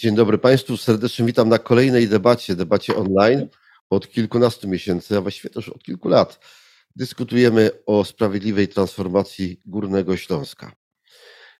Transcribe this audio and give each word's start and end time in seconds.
Dzień 0.00 0.14
dobry 0.14 0.38
Państwu, 0.38 0.76
serdecznie 0.76 1.26
witam 1.26 1.48
na 1.48 1.58
kolejnej 1.58 2.08
debacie, 2.08 2.56
debacie 2.56 2.96
online. 2.96 3.48
Od 3.90 4.08
kilkunastu 4.08 4.68
miesięcy, 4.68 5.16
a 5.16 5.20
właściwie 5.20 5.54
też 5.54 5.68
od 5.68 5.82
kilku 5.82 6.08
lat, 6.08 6.40
dyskutujemy 6.96 7.70
o 7.86 8.04
sprawiedliwej 8.04 8.68
transformacji 8.68 9.60
Górnego 9.66 10.16
Śląska. 10.16 10.72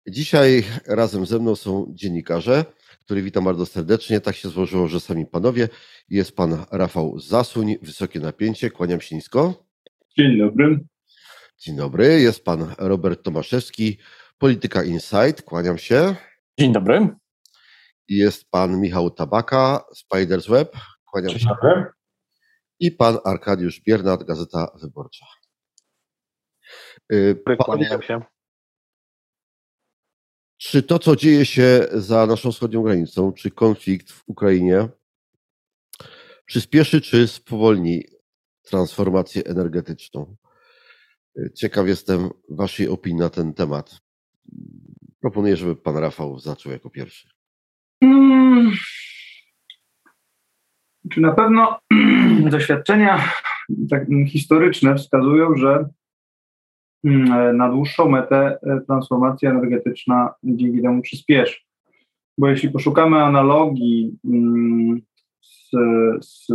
Dzisiaj 0.09 0.65
razem 0.87 1.27
ze 1.27 1.39
mną 1.39 1.57
są 1.57 1.93
dziennikarze, 1.95 2.65
których 3.05 3.25
witam 3.25 3.45
bardzo 3.45 3.67
serdecznie. 3.67 4.21
Tak 4.21 4.37
się 4.37 4.49
złożyło, 4.49 4.89
że 4.89 5.01
sami 5.01 5.27
panowie. 5.27 5.69
Jest 6.09 6.37
pan 6.37 6.65
Rafał 6.71 7.19
Zasuń, 7.19 7.77
Wysokie 7.83 8.21
Napięcie, 8.21 8.71
kłaniam 8.71 9.01
się 9.01 9.17
nisko. 9.17 9.65
Dzień 10.19 10.39
dobry. 10.39 10.81
Dzień 11.59 11.77
dobry, 11.77 12.21
jest 12.21 12.45
pan 12.45 12.75
Robert 12.79 13.23
Tomaszewski, 13.23 13.99
Polityka 14.39 14.85
Insight, 14.85 15.43
kłaniam 15.43 15.79
się. 15.79 16.15
Dzień 16.59 16.73
dobry. 16.73 17.20
Jest 18.11 18.51
pan 18.51 18.81
Michał 18.81 19.11
Tabaka, 19.11 19.85
Spiders 19.95 20.47
Web, 20.47 20.77
kłaniam 21.05 21.39
się. 21.39 21.49
I 22.81 22.93
pan 22.93 23.19
Arkadiusz 23.25 23.81
Biernat, 23.81 24.25
Gazeta 24.25 24.67
Wyborcza. 24.81 25.27
Y, 27.13 27.43
kłaniam 27.59 28.03
się. 28.03 28.21
Czy 30.57 30.83
to, 30.83 30.99
co 30.99 31.17
dzieje 31.17 31.47
się 31.47 31.87
za 31.93 32.27
naszą 32.27 32.53
wschodnią 32.53 32.83
granicą, 32.83 33.33
czy 33.33 33.51
konflikt 33.51 34.11
w 34.11 34.23
Ukrainie 34.27 34.89
przyspieszy, 36.47 37.01
czy 37.01 37.29
spowolni 37.29 38.05
transformację 38.63 39.45
energetyczną? 39.45 40.37
Ciekaw 41.55 41.89
jestem 41.89 42.31
Waszej 42.49 42.89
opinii 42.89 43.21
na 43.21 43.31
ten 43.31 43.55
temat. 43.55 44.01
Proponuję, 45.21 45.57
żeby 45.57 45.77
Pan 45.77 45.97
Rafał 45.97 46.39
zaczął 46.39 46.73
jako 46.73 46.91
pierwszy. 46.91 47.40
Hmm. 48.03 48.71
Czy 51.11 51.21
na 51.21 51.33
pewno 51.33 51.79
doświadczenia 52.51 53.25
tak, 53.91 54.07
historyczne 54.29 54.95
wskazują, 54.95 55.57
że 55.57 55.89
hmm, 57.07 57.57
na 57.57 57.69
dłuższą 57.69 58.09
metę 58.09 58.59
e, 58.63 58.81
transformacja 58.87 59.51
energetyczna 59.51 60.35
dzięki 60.45 60.83
temu 60.83 61.03
przyspieszy. 61.03 61.61
Bo 62.39 62.49
jeśli 62.49 62.71
poszukamy 62.71 63.23
analogii 63.23 64.19
hmm, 64.23 65.01
z, 65.41 65.71
z 66.21 66.47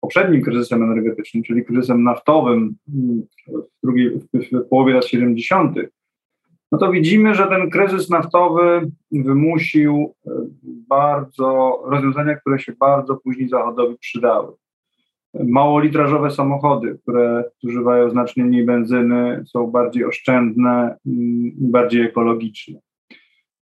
poprzednim 0.00 0.42
kryzysem 0.42 0.82
energetycznym, 0.82 1.42
czyli 1.42 1.64
kryzysem 1.64 2.02
naftowym 2.02 2.76
w, 2.86 3.82
drugiej, 3.82 4.10
w 4.34 4.68
połowie 4.70 4.94
lat 4.94 5.06
70., 5.06 5.76
no 6.72 6.78
to 6.78 6.90
widzimy, 6.90 7.34
że 7.34 7.46
ten 7.46 7.70
kryzys 7.70 8.10
naftowy 8.10 8.90
wymusił 9.12 10.14
e, 10.26 10.30
bardzo 10.62 11.82
rozwiązania, 11.84 12.36
które 12.36 12.58
się 12.58 12.72
bardzo 12.80 13.16
później 13.16 13.48
Zachodowi 13.48 13.96
przydały. 13.98 14.52
Małolitrażowe 15.34 16.30
samochody, 16.30 16.98
które 17.02 17.44
zużywają 17.62 18.10
znacznie 18.10 18.44
mniej 18.44 18.64
benzyny, 18.64 19.44
są 19.46 19.66
bardziej 19.66 20.04
oszczędne 20.04 20.96
i 21.04 21.52
bardziej 21.58 22.02
ekologiczne. 22.02 22.80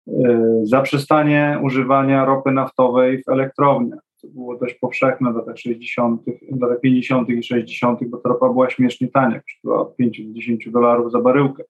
E, 0.07 0.41
zaprzestanie 0.63 1.59
używania 1.63 2.25
ropy 2.25 2.51
naftowej 2.51 3.23
w 3.23 3.29
elektrowniach 3.29 4.07
to 4.21 4.27
było 4.27 4.57
dość 4.57 4.73
powszechne 4.73 5.33
w 5.33 5.35
latach 5.35 5.57
60., 5.57 6.21
w 6.51 6.61
latach 6.61 6.81
50. 6.81 7.29
i 7.29 7.43
60., 7.43 7.99
bo 8.07 8.17
ta 8.17 8.29
ropa 8.29 8.49
była 8.49 8.69
śmiesznie 8.69 9.07
tania, 9.07 9.41
kosztowała 9.41 9.81
od 9.81 9.95
5 9.95 10.21
do 10.27 10.33
10 10.33 10.69
dolarów 10.69 11.11
za 11.11 11.19
baryłkę. 11.19 11.63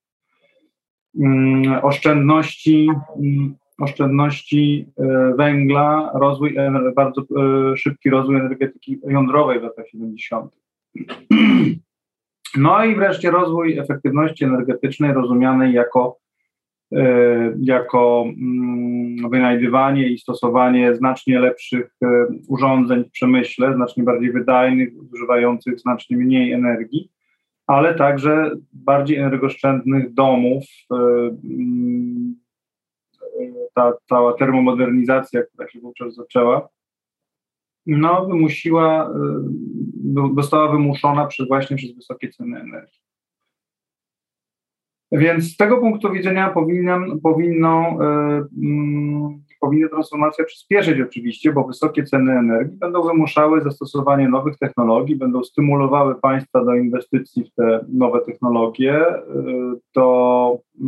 Mm, 1.16 1.80
oszczędności, 1.82 2.90
mm, 3.16 3.56
oszczędności 3.80 4.86
e, 5.00 5.34
węgla, 5.36 6.12
rozwój, 6.14 6.56
bardzo 6.96 7.22
e, 7.22 7.78
szybki 7.78 8.10
rozwój 8.10 8.36
energetyki 8.36 9.00
jądrowej 9.08 9.60
w 9.60 9.64
latach 9.64 9.88
70. 9.88 10.52
No 12.58 12.86
i 12.86 12.96
wreszcie 12.96 13.32
rozwój 13.32 13.78
efektywności 13.78 14.46
energetycznej 14.46 15.14
rozumianej 15.14 15.74
jako 15.74 16.18
E, 16.94 17.54
jako 17.62 18.26
mm, 18.28 19.30
wynajdywanie 19.30 20.10
i 20.10 20.20
stosowanie 20.20 20.96
znacznie 20.96 21.40
lepszych 21.40 21.96
urządzeń 22.48 23.04
w 23.04 23.12
przemyśle, 23.12 23.74
znacznie 23.74 24.04
bardziej 24.04 24.32
wydajnych, 24.32 24.90
zużywających 25.12 25.80
znacznie 25.80 26.18
mniej 26.18 26.52
energii, 26.52 27.12
ale 27.68 27.96
także 27.96 28.52
bardziej 28.74 29.18
energooszczędnych 29.18 30.14
domów. 30.14 30.64
E, 30.92 30.96
mm, 30.96 32.36
ta 33.74 33.94
cała 34.10 34.34
termomodernizacja, 34.34 35.44
która 35.44 35.70
się 35.70 35.80
wówczas 35.80 36.16
zaczęła, 36.16 36.70
no, 37.86 38.26
wymusiła, 38.26 39.14
została 40.36 40.72
wymuszona 40.72 41.28
przez, 41.28 41.48
właśnie 41.48 41.78
przez 41.78 41.96
wysokie 41.96 42.30
ceny 42.30 42.60
energii. 42.60 43.00
Więc 45.12 45.54
z 45.54 45.58
tego 45.58 45.78
punktu 45.78 46.12
widzenia 46.12 46.50
powinno, 46.50 47.00
powinno, 47.24 47.98
yy, 48.60 49.47
powinna 49.60 49.90
transformacja 49.90 50.46
przyspieszyć 50.46 51.02
oczywiście, 51.02 51.54
bo 51.54 51.64
wysokie 51.64 52.04
ceny 52.04 52.32
energii 52.32 52.78
będą 52.78 53.04
wymuszały 53.04 53.62
zastosowanie 53.62 54.30
nowych 54.30 54.58
technologii, 54.58 55.16
będą 55.16 55.44
stymulowały 55.44 56.16
państwa 56.16 56.66
do 56.66 56.76
inwestycji 56.76 57.44
w 57.44 57.54
te 57.56 57.86
nowe 57.90 58.22
technologie, 58.22 59.06
yy, 59.36 59.80
to 59.92 60.58
yy, 60.80 60.88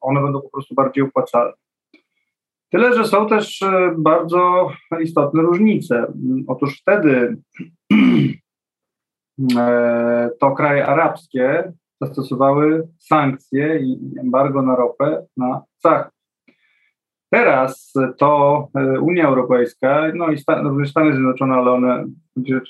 one 0.00 0.22
będą 0.22 0.40
po 0.40 0.50
prostu 0.50 0.74
bardziej 0.74 1.04
opłacalne. 1.04 1.52
Tyle, 2.72 2.94
że 2.94 3.04
są 3.04 3.28
też 3.28 3.62
e, 3.62 3.94
bardzo 3.98 4.70
istotne 5.00 5.42
różnice. 5.42 6.12
Otóż 6.46 6.80
wtedy 6.80 7.36
e, 9.58 10.30
to 10.40 10.52
kraje 10.52 10.86
arabskie 10.86 11.72
zastosowały 12.00 12.88
sankcje 12.98 13.78
i 13.78 13.98
embargo 14.20 14.62
na 14.62 14.76
ropę 14.76 15.26
na 15.36 15.62
Zachód. 15.84 16.21
Teraz 17.32 17.92
to 18.18 18.68
e, 18.74 19.00
Unia 19.00 19.28
Europejska, 19.28 20.12
no 20.14 20.30
i 20.30 20.38
Stany, 20.38 20.86
Stany 20.86 21.12
Zjednoczone, 21.12 21.54
ale 21.54 21.70
one 21.70 22.04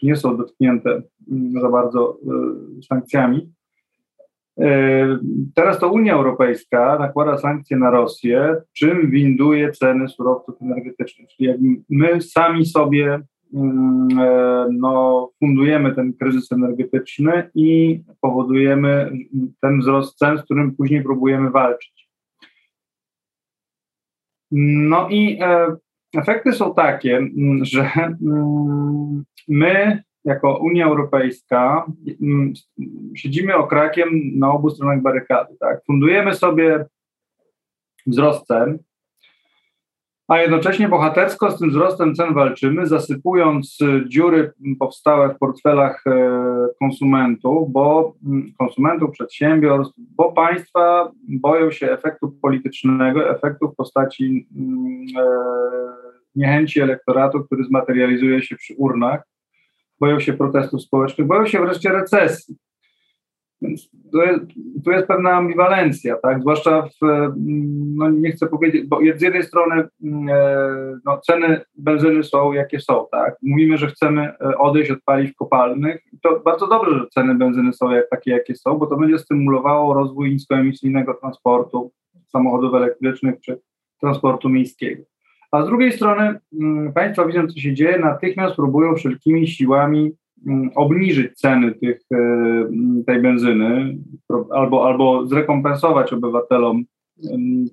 nie 0.03 0.17
są 0.17 0.37
dotknięte 0.37 1.03
mm, 1.31 1.61
za 1.61 1.69
bardzo 1.69 2.19
e, 2.79 2.83
sankcjami. 2.83 3.53
E, 4.61 5.19
teraz 5.55 5.79
to 5.79 5.93
Unia 5.93 6.15
Europejska 6.15 6.99
nakłada 6.99 7.39
sankcje 7.39 7.77
na 7.77 7.91
Rosję, 7.91 8.57
czym 8.73 9.11
winduje 9.11 9.73
ceny 9.73 10.09
surowców 10.09 10.63
energetycznych. 10.63 11.29
Czyli 11.29 11.83
my 11.91 12.21
sami 12.21 12.67
sobie 12.67 13.21
Mm, 13.55 14.09
no, 14.79 15.31
fundujemy 15.41 15.95
ten 15.95 16.13
kryzys 16.13 16.53
energetyczny 16.53 17.51
i 17.55 18.01
powodujemy 18.21 19.13
ten 19.61 19.81
wzrost 19.81 20.19
cen, 20.19 20.39
z 20.39 20.43
którym 20.43 20.77
później 20.77 21.03
próbujemy 21.03 21.51
walczyć. 21.51 22.02
No 24.53 25.09
i 25.09 25.39
e, 25.41 25.77
efekty 26.17 26.53
są 26.53 26.75
takie, 26.75 27.21
że 27.63 27.91
mm, 27.97 29.25
my 29.49 30.03
jako 30.25 30.59
Unia 30.59 30.87
Europejska 30.87 31.87
siedzimy 33.17 33.57
okrakiem 33.57 34.09
na 34.39 34.53
obu 34.53 34.71
stronach 34.71 35.03
barykady. 35.03 35.57
Tak? 35.61 35.85
Fundujemy 35.87 36.35
sobie 36.35 36.85
wzrost 38.07 38.47
cen, 38.47 38.79
a 40.33 40.41
jednocześnie 40.41 40.89
bohatersko 40.89 41.51
z 41.51 41.59
tym 41.59 41.71
wzrostem 41.71 42.15
cen 42.15 42.35
walczymy, 42.35 42.87
zasypując 42.87 43.79
y, 43.81 44.09
dziury 44.09 44.53
powstałe 44.79 45.35
w 45.35 45.39
portfelach 45.39 46.05
e, 46.07 46.13
konsumentów, 46.79 47.73
bo 47.73 48.15
mm, 48.27 48.53
konsumentów, 48.59 49.11
przedsiębiorstw, 49.11 49.95
bo 49.99 50.33
państwa 50.33 51.13
boją 51.29 51.71
się 51.71 51.91
efektu 51.91 52.31
politycznego, 52.43 53.31
efektu 53.31 53.69
w 53.69 53.77
postaci 53.77 54.47
mm, 54.57 55.07
e, 55.19 55.25
niechęci 56.35 56.81
elektoratu, 56.81 57.45
który 57.45 57.65
zmaterializuje 57.65 58.43
się 58.43 58.57
przy 58.57 58.75
urnach, 58.79 59.23
boją 60.01 60.21
się 60.21 60.33
protestów 60.33 60.83
społecznych, 60.83 61.27
boją 61.27 61.47
się 61.47 61.61
wreszcie 61.61 61.93
recesji. 61.93 62.57
Więc 63.63 63.91
to 64.13 64.23
jest, 64.23 64.45
tu 64.85 64.91
jest 64.91 65.07
pewna 65.07 65.31
ambiwalencja, 65.31 66.17
tak? 66.17 66.41
Zwłaszcza 66.41 66.83
w, 66.83 67.33
no 67.97 68.11
nie 68.11 68.33
chcę 68.33 68.47
powiedzieć, 68.47 68.87
bo 68.87 68.99
z 69.17 69.23
jednej 69.23 69.43
strony 69.43 69.89
mm, 70.05 70.29
e, 70.29 70.99
no, 71.05 71.19
ceny 71.19 71.61
benzyny 71.79 72.25
są 72.25 72.53
jakie 72.53 72.81
są, 72.81 73.07
tak? 73.11 73.37
Mówimy, 73.43 73.79
że 73.79 73.87
chcemy 73.87 74.23
e, 74.23 74.59
odejść 74.59 74.91
od 74.91 75.03
paliw 75.05 75.37
kopalnych. 75.37 76.03
To 76.23 76.41
bardzo 76.45 76.67
dobrze, 76.67 76.99
że 76.99 77.07
ceny 77.07 77.35
benzyny 77.35 77.73
są 77.73 77.91
jak, 77.91 78.09
takie, 78.11 78.31
jakie 78.31 78.55
są, 78.55 78.79
bo 78.79 78.87
to 78.87 78.97
będzie 78.97 79.19
stymulowało 79.19 79.95
rozwój 79.95 80.33
niskoemisyjnego 80.33 81.15
transportu, 81.15 81.93
samochodów 82.29 82.75
elektrycznych 82.75 83.41
czy 83.41 83.61
transportu 84.01 84.49
miejskiego. 84.49 85.03
A 85.53 85.63
z 85.63 85.67
drugiej 85.67 85.93
strony 85.93 86.41
mm, 86.61 86.93
państwa 86.93 87.27
widząc, 87.27 87.55
co 87.55 87.61
się 87.61 87.75
dzieje, 87.75 87.99
natychmiast 87.99 88.57
próbują 88.57 88.95
wszelkimi 88.95 89.49
siłami 89.49 90.13
Mm, 90.13 90.22
obniżyć 90.75 91.35
ceny 91.35 91.73
tych, 91.73 92.01
e, 92.15 92.67
tej 93.07 93.23
benzyny 93.23 93.99
albo, 94.51 94.87
albo 94.87 95.27
zrekompensować 95.27 96.13
obywatelom 96.13 96.85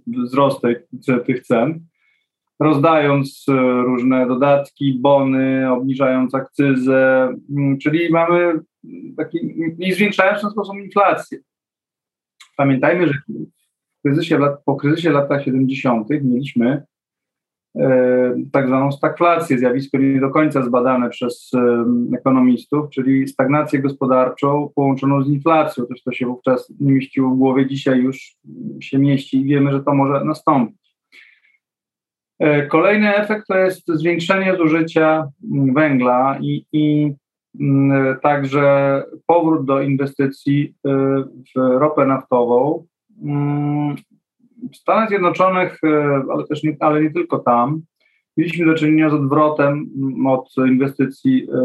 wzrost 0.07 0.61
tej, 0.61 0.75
tych 1.25 1.41
cen. 1.41 1.79
rozdając 2.59 3.45
różne 3.85 4.27
dodatki, 4.27 4.99
bony, 5.01 5.71
obniżając 5.71 6.35
akcyzę, 6.35 7.33
mm, 7.49 7.77
czyli 7.77 8.11
mamy 8.11 8.59
taki, 9.17 9.37
i 9.79 9.93
zwiększając 9.93 10.39
w 10.39 10.41
ten 10.41 10.51
sposób 10.51 10.75
inflację. 10.77 11.39
Pamiętajmy, 12.57 13.07
że 13.07 13.13
kryzysie 14.05 14.39
po 14.65 14.75
kryzysie 14.75 15.11
lat 15.11 15.43
70. 15.45 16.09
mieliśmy 16.09 16.67
e, 16.71 16.83
tak 18.51 18.67
zwaną 18.67 18.91
stagflację, 18.91 19.57
zjawisko 19.57 19.97
nie 19.97 20.19
do 20.19 20.29
końca 20.29 20.63
zbadane 20.63 21.09
przez 21.09 21.51
e, 21.53 21.85
ekonomistów, 22.17 22.89
czyli 22.89 23.27
stagnację 23.27 23.79
gospodarczą 23.79 24.69
połączoną 24.75 25.23
z 25.23 25.29
inflacją. 25.29 25.85
Też 25.85 26.03
to 26.03 26.11
się 26.11 26.25
wówczas 26.25 26.73
nie 26.79 26.91
mieściło 26.91 27.29
w 27.29 27.37
głowie, 27.37 27.67
dzisiaj 27.67 27.99
już 27.99 28.35
się 28.81 28.99
mieści 28.99 29.37
i 29.37 29.45
wiemy, 29.45 29.71
że 29.71 29.83
to 29.83 29.93
może 29.93 30.25
nastąpić. 30.25 30.95
E, 32.39 32.67
kolejny 32.67 33.15
efekt 33.15 33.47
to 33.47 33.57
jest 33.57 33.87
zwiększenie 33.87 34.57
zużycia 34.57 35.27
węgla 35.73 36.37
i, 36.41 36.65
i 36.73 37.13
także 38.21 39.03
powrót 39.25 39.65
do 39.65 39.81
inwestycji 39.81 40.73
w 41.55 41.55
ropę 41.55 42.05
naftową, 42.05 42.85
Mm, 43.23 43.95
w 44.73 44.77
Stanach 44.77 45.09
Zjednoczonych, 45.09 45.79
e, 45.83 46.21
ale 46.33 46.47
też 46.47 46.63
nie, 46.63 46.77
ale 46.79 47.01
nie 47.01 47.11
tylko 47.11 47.39
tam, 47.39 47.81
mieliśmy 48.37 48.65
do 48.65 48.73
czynienia 48.73 49.09
z 49.09 49.13
odwrotem 49.13 49.89
od 50.27 50.53
inwestycji 50.57 51.43
e, 51.43 51.55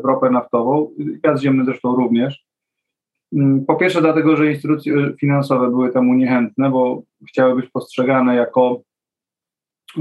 w 0.00 0.04
ropę 0.04 0.30
naftową, 0.30 0.90
gaz 0.98 1.40
ziemny 1.40 1.64
zresztą 1.64 1.96
również. 1.96 2.44
Mm, 3.32 3.64
po 3.64 3.76
pierwsze 3.76 4.00
dlatego, 4.00 4.36
że 4.36 4.52
instytucje 4.52 5.12
finansowe 5.20 5.70
były 5.70 5.92
temu 5.92 6.14
niechętne, 6.14 6.70
bo 6.70 7.02
chciały 7.28 7.54
być 7.56 7.70
postrzegane 7.70 8.36
jako, 8.36 8.80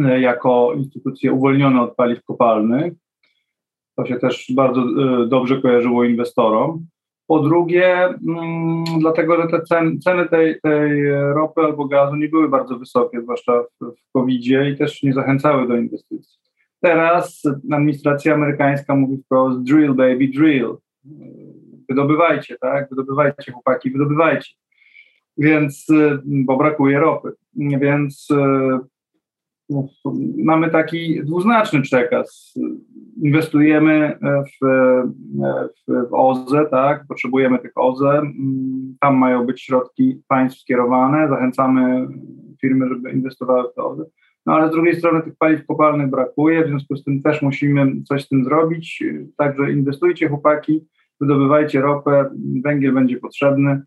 e, 0.05 0.21
jako 0.21 0.73
instytucje 0.77 1.33
uwolnione 1.33 1.81
od 1.81 1.95
paliw 1.95 2.23
kopalnych. 2.23 2.93
To 3.97 4.05
się 4.05 4.15
też 4.15 4.51
bardzo 4.55 4.85
dobrze 5.27 5.61
kojarzyło 5.61 6.03
inwestorom. 6.03 6.85
Po 7.27 7.39
drugie, 7.39 8.05
mm, 8.05 8.83
dlatego, 8.99 9.41
że 9.41 9.47
te 9.47 9.61
cen, 9.61 10.01
ceny 10.01 10.29
tej, 10.29 10.61
tej 10.61 11.11
ropy 11.11 11.61
albo 11.61 11.85
gazu 11.85 12.15
nie 12.15 12.27
były 12.27 12.49
bardzo 12.49 12.77
wysokie, 12.77 13.21
zwłaszcza 13.21 13.63
w, 13.81 14.11
COVID-zie 14.13 14.69
i 14.69 14.77
też 14.77 15.03
nie 15.03 15.13
zachęcały 15.13 15.67
do 15.67 15.75
inwestycji. 15.75 16.39
Teraz 16.81 17.41
administracja 17.71 18.33
amerykańska 18.33 18.95
mówi 18.95 19.17
wprost 19.17 19.63
drill 19.63 19.93
baby 19.93 20.27
drill. 20.27 20.77
Wydobywajcie, 21.89 22.55
tak? 22.61 22.89
Wydobywajcie 22.89 23.51
chłopaki, 23.51 23.91
wydobywajcie. 23.91 24.53
Więc, 25.37 25.87
bo 26.25 26.57
brakuje 26.57 26.99
ropy. 26.99 27.31
Więc 27.55 28.27
no, 28.29 28.79
mamy 30.43 30.69
taki 30.69 31.23
dwuznaczny 31.23 31.81
przekaz. 31.81 32.53
Inwestujemy 33.23 34.19
w, 34.21 34.65
w, 35.87 36.07
w 36.09 36.13
OZE, 36.13 36.65
tak? 36.71 37.05
potrzebujemy 37.07 37.59
tych 37.59 37.71
OZE, 37.75 38.21
tam 39.01 39.17
mają 39.17 39.45
być 39.45 39.61
środki 39.61 40.21
państw 40.27 40.61
skierowane, 40.61 41.29
zachęcamy 41.29 42.07
firmy, 42.61 42.87
żeby 42.89 43.11
inwestowały 43.11 43.69
w 43.71 43.75
te 43.75 43.83
OZE. 43.83 44.05
No 44.45 44.53
ale 44.53 44.67
z 44.67 44.71
drugiej 44.71 44.95
strony 44.95 45.21
tych 45.21 45.35
paliw 45.35 45.65
kopalnych 45.65 46.09
brakuje, 46.09 46.65
w 46.65 46.67
związku 46.67 46.95
z 46.95 47.03
tym 47.03 47.21
też 47.21 47.41
musimy 47.41 48.03
coś 48.03 48.25
z 48.25 48.29
tym 48.29 48.43
zrobić. 48.43 49.03
Także 49.37 49.71
inwestujcie 49.71 50.29
chłopaki, 50.29 50.87
wydobywajcie 51.21 51.81
ropę, 51.81 52.29
węgiel 52.63 52.93
będzie 52.93 53.17
potrzebny. 53.17 53.81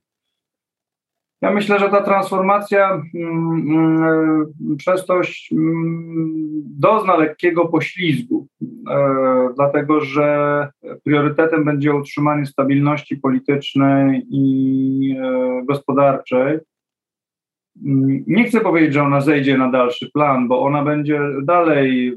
Ja 1.42 1.50
myślę, 1.50 1.78
że 1.78 1.88
ta 1.88 2.02
transformacja 2.02 3.02
mm, 3.14 3.70
mm, 3.70 4.76
przez 4.78 5.06
to 5.06 5.14
mm, 5.14 6.46
dozna 6.78 7.16
lekkiego 7.16 7.68
poślizgu, 7.68 8.46
e, 8.90 9.48
dlatego 9.56 10.00
że 10.00 10.68
priorytetem 11.04 11.64
będzie 11.64 11.94
utrzymanie 11.94 12.46
stabilności 12.46 13.16
politycznej 13.16 14.26
i 14.30 15.16
e, 15.20 15.62
gospodarczej. 15.64 16.58
Nie 18.26 18.44
chcę 18.44 18.60
powiedzieć, 18.60 18.94
że 18.94 19.02
ona 19.02 19.20
zejdzie 19.20 19.58
na 19.58 19.70
dalszy 19.70 20.10
plan, 20.14 20.48
bo 20.48 20.62
ona 20.62 20.84
będzie 20.84 21.20
dalej, 21.42 22.16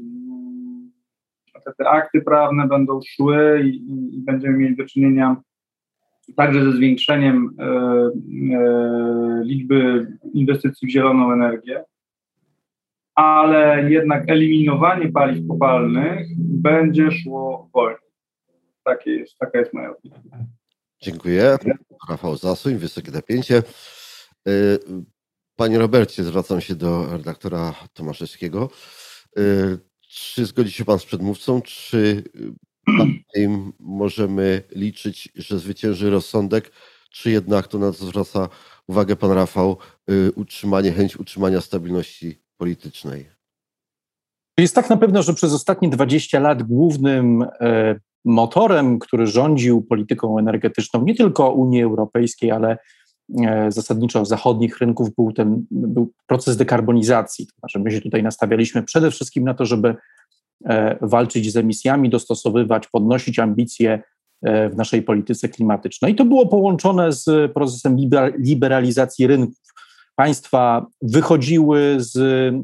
te, 1.64 1.72
te 1.78 1.88
akty 1.88 2.20
prawne 2.20 2.68
będą 2.68 3.00
szły 3.08 3.62
i, 3.64 4.16
i 4.16 4.20
będziemy 4.20 4.58
mieli 4.58 4.76
do 4.76 4.84
czynienia 4.84 5.36
także 6.36 6.64
ze 6.64 6.72
zwiększeniem 6.72 7.56
e, 7.58 7.64
e, 7.64 9.42
liczby 9.44 10.06
inwestycji 10.34 10.88
w 10.88 10.90
zieloną 10.90 11.32
energię, 11.32 11.84
ale 13.14 13.90
jednak 13.90 14.30
eliminowanie 14.30 15.12
paliw 15.12 15.48
kopalnych 15.48 16.26
będzie 16.38 17.10
szło 17.10 17.70
wolniej. 17.72 18.10
Takie 18.84 19.10
jest, 19.10 19.38
taka 19.38 19.58
jest 19.58 19.72
moja 19.72 19.90
opinia. 19.90 20.20
Dziękuję. 21.02 21.56
Rafał 22.10 22.36
Zasuń, 22.36 22.74
wysokie 22.74 23.10
napięcie. 23.10 23.62
E, 24.48 24.52
panie 25.56 25.78
Robercie, 25.78 26.24
zwracam 26.24 26.60
się 26.60 26.74
do 26.74 27.06
redaktora 27.12 27.74
Tomaszewskiego. 27.94 28.70
Czy 30.00 30.46
zgodzi 30.46 30.72
się 30.72 30.84
Pan 30.84 30.98
z 30.98 31.04
przedmówcą, 31.04 31.62
czy 31.62 32.22
możemy 33.80 34.62
liczyć, 34.70 35.28
że 35.34 35.58
zwycięży 35.58 36.10
rozsądek, 36.10 36.72
czy 37.10 37.30
jednak 37.30 37.68
to 37.68 37.78
na 37.78 37.92
co 37.92 38.06
zwraca 38.06 38.48
uwagę 38.86 39.16
pan 39.16 39.30
Rafał, 39.30 39.76
y, 40.10 40.32
utrzymanie, 40.32 40.92
chęć 40.92 41.16
utrzymania 41.16 41.60
stabilności 41.60 42.42
politycznej? 42.56 43.40
Jest 44.58 44.74
tak 44.74 44.90
na 44.90 44.96
pewno, 44.96 45.22
że 45.22 45.34
przez 45.34 45.52
ostatnie 45.52 45.88
20 45.88 46.40
lat 46.40 46.62
głównym 46.62 47.42
e, 47.60 48.00
motorem, 48.24 48.98
który 48.98 49.26
rządził 49.26 49.82
polityką 49.82 50.38
energetyczną 50.38 51.04
nie 51.04 51.14
tylko 51.14 51.52
Unii 51.52 51.82
Europejskiej, 51.82 52.50
ale 52.50 52.78
e, 53.46 53.72
zasadniczo 53.72 54.24
zachodnich 54.24 54.78
rynków 54.78 55.14
był 55.14 55.32
ten 55.32 55.66
był 55.70 56.12
proces 56.26 56.56
dekarbonizacji. 56.56 57.46
To 57.46 57.52
znaczy 57.58 57.78
my 57.78 57.90
się 57.90 58.00
tutaj 58.00 58.22
nastawialiśmy 58.22 58.82
przede 58.82 59.10
wszystkim 59.10 59.44
na 59.44 59.54
to, 59.54 59.66
żeby 59.66 59.96
walczyć 61.00 61.52
z 61.52 61.56
emisjami, 61.56 62.10
dostosowywać, 62.10 62.88
podnosić 62.88 63.38
ambicje 63.38 64.02
e, 64.42 64.68
w 64.68 64.76
naszej 64.76 65.02
polityce 65.02 65.48
klimatycznej. 65.48 66.14
To 66.14 66.24
było 66.24 66.46
połączone 66.46 67.12
z 67.12 67.52
procesem 67.52 67.96
liberalizacji 68.38 69.26
rynków. 69.26 69.56
Państwa 70.16 70.86
wychodziły 71.02 71.96
z 71.98 72.16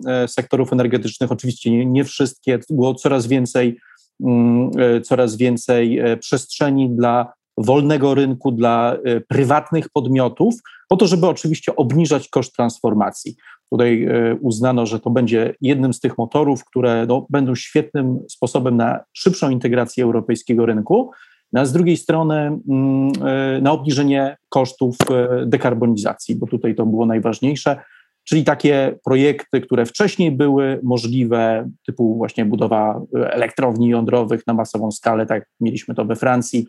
e, 0.06 0.28
sektorów 0.28 0.72
energetycznych, 0.72 1.32
oczywiście 1.32 1.70
nie, 1.70 1.87
nie 1.87 2.04
wszystkie, 2.04 2.58
było 2.70 2.94
coraz 2.94 3.26
więcej, 3.26 3.78
mm, 4.20 4.70
coraz 5.02 5.37
więcej 5.37 6.00
przestrzeni 6.20 6.90
dla 6.90 7.32
wolnego 7.56 8.14
rynku, 8.14 8.52
dla 8.52 8.96
prywatnych 9.28 9.88
podmiotów, 9.88 10.54
po 10.88 10.96
to, 10.96 11.06
żeby 11.06 11.26
oczywiście 11.26 11.76
obniżać 11.76 12.28
koszt 12.28 12.56
transformacji. 12.56 13.36
Tutaj 13.70 14.04
e, 14.04 14.34
uznano, 14.40 14.86
że 14.86 15.00
to 15.00 15.10
będzie 15.10 15.54
jednym 15.60 15.94
z 15.94 16.00
tych 16.00 16.18
motorów, 16.18 16.64
które 16.64 17.06
no, 17.08 17.26
będą 17.30 17.54
świetnym 17.54 18.18
sposobem 18.28 18.76
na 18.76 19.00
szybszą 19.12 19.50
integrację 19.50 20.04
europejskiego 20.04 20.66
rynku, 20.66 21.10
no, 21.52 21.60
a 21.60 21.64
z 21.64 21.72
drugiej 21.72 21.96
strony 21.96 22.34
mm, 22.34 23.12
e, 23.26 23.60
na 23.60 23.72
obniżenie 23.72 24.36
kosztów 24.48 24.96
e, 25.10 25.46
dekarbonizacji, 25.46 26.36
bo 26.36 26.46
tutaj 26.46 26.75
to 26.75 26.86
było 26.86 27.06
najważniejsze, 27.06 27.80
czyli 28.25 28.44
takie 28.44 28.98
projekty, 29.04 29.60
które 29.60 29.86
wcześniej 29.86 30.32
były 30.32 30.80
możliwe, 30.82 31.70
typu 31.86 32.16
właśnie 32.16 32.44
budowa 32.44 33.00
elektrowni 33.14 33.88
jądrowych 33.88 34.46
na 34.46 34.54
masową 34.54 34.90
skalę, 34.90 35.26
tak 35.26 35.46
mieliśmy 35.60 35.94
to 35.94 36.04
we 36.04 36.16
Francji, 36.16 36.66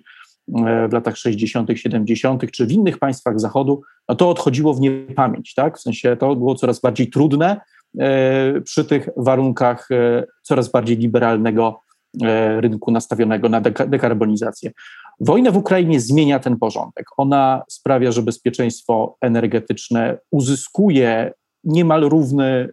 w 0.90 0.94
latach 0.94 1.18
60., 1.18 1.70
70., 1.76 2.52
czy 2.52 2.66
w 2.66 2.72
innych 2.72 2.98
państwach 2.98 3.40
Zachodu, 3.40 3.82
no 4.10 4.16
to 4.16 4.30
odchodziło 4.30 4.74
w 4.74 4.82
niepamięć, 4.82 5.54
tak? 5.54 5.78
W 5.78 5.82
sensie 5.82 6.18
to 6.20 6.36
było 6.36 6.56
coraz 6.56 6.80
bardziej 6.80 7.10
trudne 7.10 7.62
e, 8.00 8.62
przy 8.62 8.86
tych 8.86 9.10
warunkach 9.18 9.92
e, 9.92 10.24
coraz 10.42 10.72
bardziej 10.72 10.98
liberalnego 10.98 11.82
e, 12.24 12.62
rynku 12.62 12.92
nastawionego 12.92 13.50
na 13.50 13.62
dekarbonizację. 13.62 14.72
Wojna 15.20 15.52
w 15.52 15.58
Ukrainie 15.58 16.00
zmienia 16.00 16.40
ten 16.40 16.58
porządek. 16.58 17.06
Ona 17.18 17.64
sprawia, 17.70 18.12
że 18.12 18.22
bezpieczeństwo 18.22 19.18
energetyczne 19.22 20.18
uzyskuje 20.32 21.34
niemal 21.64 22.02
równy 22.02 22.70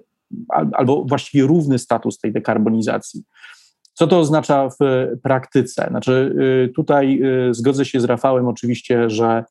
albo 0.73 1.05
właściwie 1.05 1.47
równy 1.47 1.79
status 1.79 2.19
tej 2.19 2.33
dekarbonizacji. 2.33 3.23
Co 3.95 4.07
to 4.07 4.19
oznacza 4.19 4.69
w 4.69 4.77
praktyce? 5.23 5.87
Znaczy, 5.91 6.35
y, 6.69 6.73
tutaj 6.73 7.21
y, 7.51 7.55
zgodzę 7.55 7.85
się 7.85 8.01
z 8.01 8.05
Rafałem 8.05 8.49
oczywiście, 8.49 9.11
że 9.11 9.45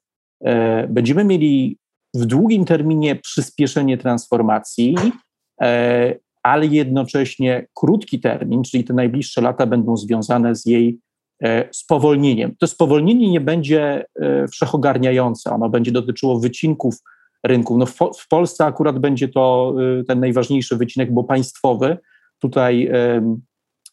e, 0.46 0.88
będziemy 0.88 1.24
mieli 1.24 1.78
w 2.14 2.26
długim 2.26 2.66
terminie 2.66 3.16
przyspieszenie 3.16 3.98
transformacji, 3.98 4.96
e, 5.62 6.16
ale 6.44 6.66
jednocześnie 6.66 7.68
krótki 7.74 8.20
termin, 8.20 8.64
czyli 8.64 8.84
te 8.84 8.94
najbliższe 8.94 9.42
lata 9.42 9.66
będą 9.66 9.98
związane 9.98 10.56
z 10.56 10.66
jej 10.66 11.00
e, 11.44 11.68
spowolnieniem. 11.72 12.56
To 12.60 12.68
spowolnienie 12.68 13.32
nie 13.32 13.42
będzie 13.42 14.06
wszechogarniające, 14.52 15.52
ono 15.52 15.70
będzie 15.70 15.92
dotyczyło 15.92 16.40
wycinków 16.40 16.96
rynków. 17.44 17.78
No 17.78 17.86
w 18.14 18.28
Polsce 18.30 18.66
akurat 18.66 19.00
będzie 19.00 19.28
to 19.28 19.76
ten 20.08 20.20
najważniejszy 20.20 20.78
wycinek, 20.78 21.14
bo 21.14 21.24
państwowy, 21.24 21.98
tutaj 22.40 22.90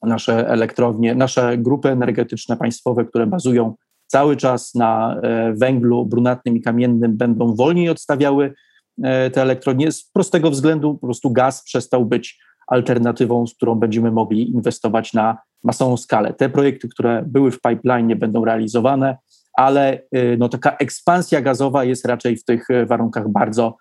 nasze 0.02 0.48
elektrownie, 0.48 1.14
nasze 1.14 1.58
grupy 1.58 1.88
energetyczne 1.88 2.56
państwowe, 2.56 3.04
które 3.04 3.26
bazują 3.26 3.74
cały 4.06 4.36
czas 4.36 4.74
na 4.74 5.20
e, 5.22 5.52
węglu 5.52 6.06
brunatnym 6.06 6.56
i 6.56 6.60
kamiennym, 6.60 7.16
będą 7.16 7.54
wolniej 7.54 7.88
odstawiały 7.88 8.54
e, 9.02 9.30
te 9.30 9.42
elektrownie 9.42 9.92
z 9.92 10.10
prostego 10.10 10.50
względu, 10.50 10.94
po 10.94 11.06
prostu 11.06 11.30
gaz 11.30 11.64
przestał 11.64 12.04
być 12.04 12.40
alternatywą, 12.66 13.46
z 13.46 13.54
którą 13.54 13.74
będziemy 13.74 14.10
mogli 14.10 14.50
inwestować 14.50 15.12
na 15.12 15.38
masową 15.64 15.96
skalę. 15.96 16.32
Te 16.32 16.48
projekty, 16.48 16.88
które 16.88 17.24
były 17.26 17.50
w 17.50 17.60
pipeline, 17.60 18.16
będą 18.16 18.44
realizowane, 18.44 19.16
ale 19.52 20.02
e, 20.12 20.36
no, 20.38 20.48
taka 20.48 20.76
ekspansja 20.76 21.40
gazowa 21.40 21.84
jest 21.84 22.04
raczej 22.04 22.36
w 22.36 22.44
tych 22.44 22.68
warunkach 22.86 23.28
bardzo 23.28 23.76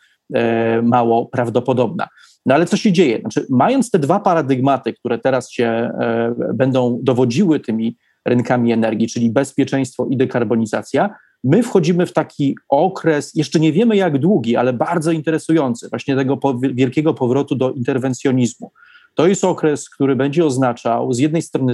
mało 0.84 1.26
prawdopodobna. 1.26 2.08
No 2.50 2.56
ale 2.56 2.66
co 2.66 2.78
się 2.78 2.92
dzieje? 2.92 3.20
Znaczy, 3.20 3.46
mając 3.50 3.92
te 3.92 4.00
dwa 4.00 4.20
paradygmaty, 4.20 4.94
które 4.94 5.20
teraz 5.20 5.52
się 5.52 5.66
e, 5.66 6.36
będą 6.54 7.00
dowodziły 7.04 7.60
tymi 7.60 7.98
rynkami 8.26 8.72
energii, 8.72 9.08
czyli 9.08 9.30
bezpieczeństwo 9.30 10.08
i 10.10 10.18
dekarbonizacja, 10.18 11.10
my 11.44 11.64
wchodzimy 11.64 12.06
w 12.06 12.14
taki 12.14 12.58
okres, 12.70 13.36
jeszcze 13.36 13.60
nie 13.60 13.72
wiemy 13.72 13.96
jak 13.96 14.18
długi, 14.18 14.56
ale 14.56 14.74
bardzo 14.74 15.12
interesujący, 15.12 15.90
właśnie 15.90 16.16
tego 16.16 16.40
wielkiego 16.62 17.14
powrotu 17.14 17.56
do 17.56 17.72
interwencjonizmu. 17.72 18.72
To 19.16 19.28
jest 19.28 19.44
okres, 19.44 19.90
który 19.90 20.16
będzie 20.16 20.46
oznaczał 20.46 21.14
z 21.14 21.20
jednej 21.20 21.42
strony 21.42 21.74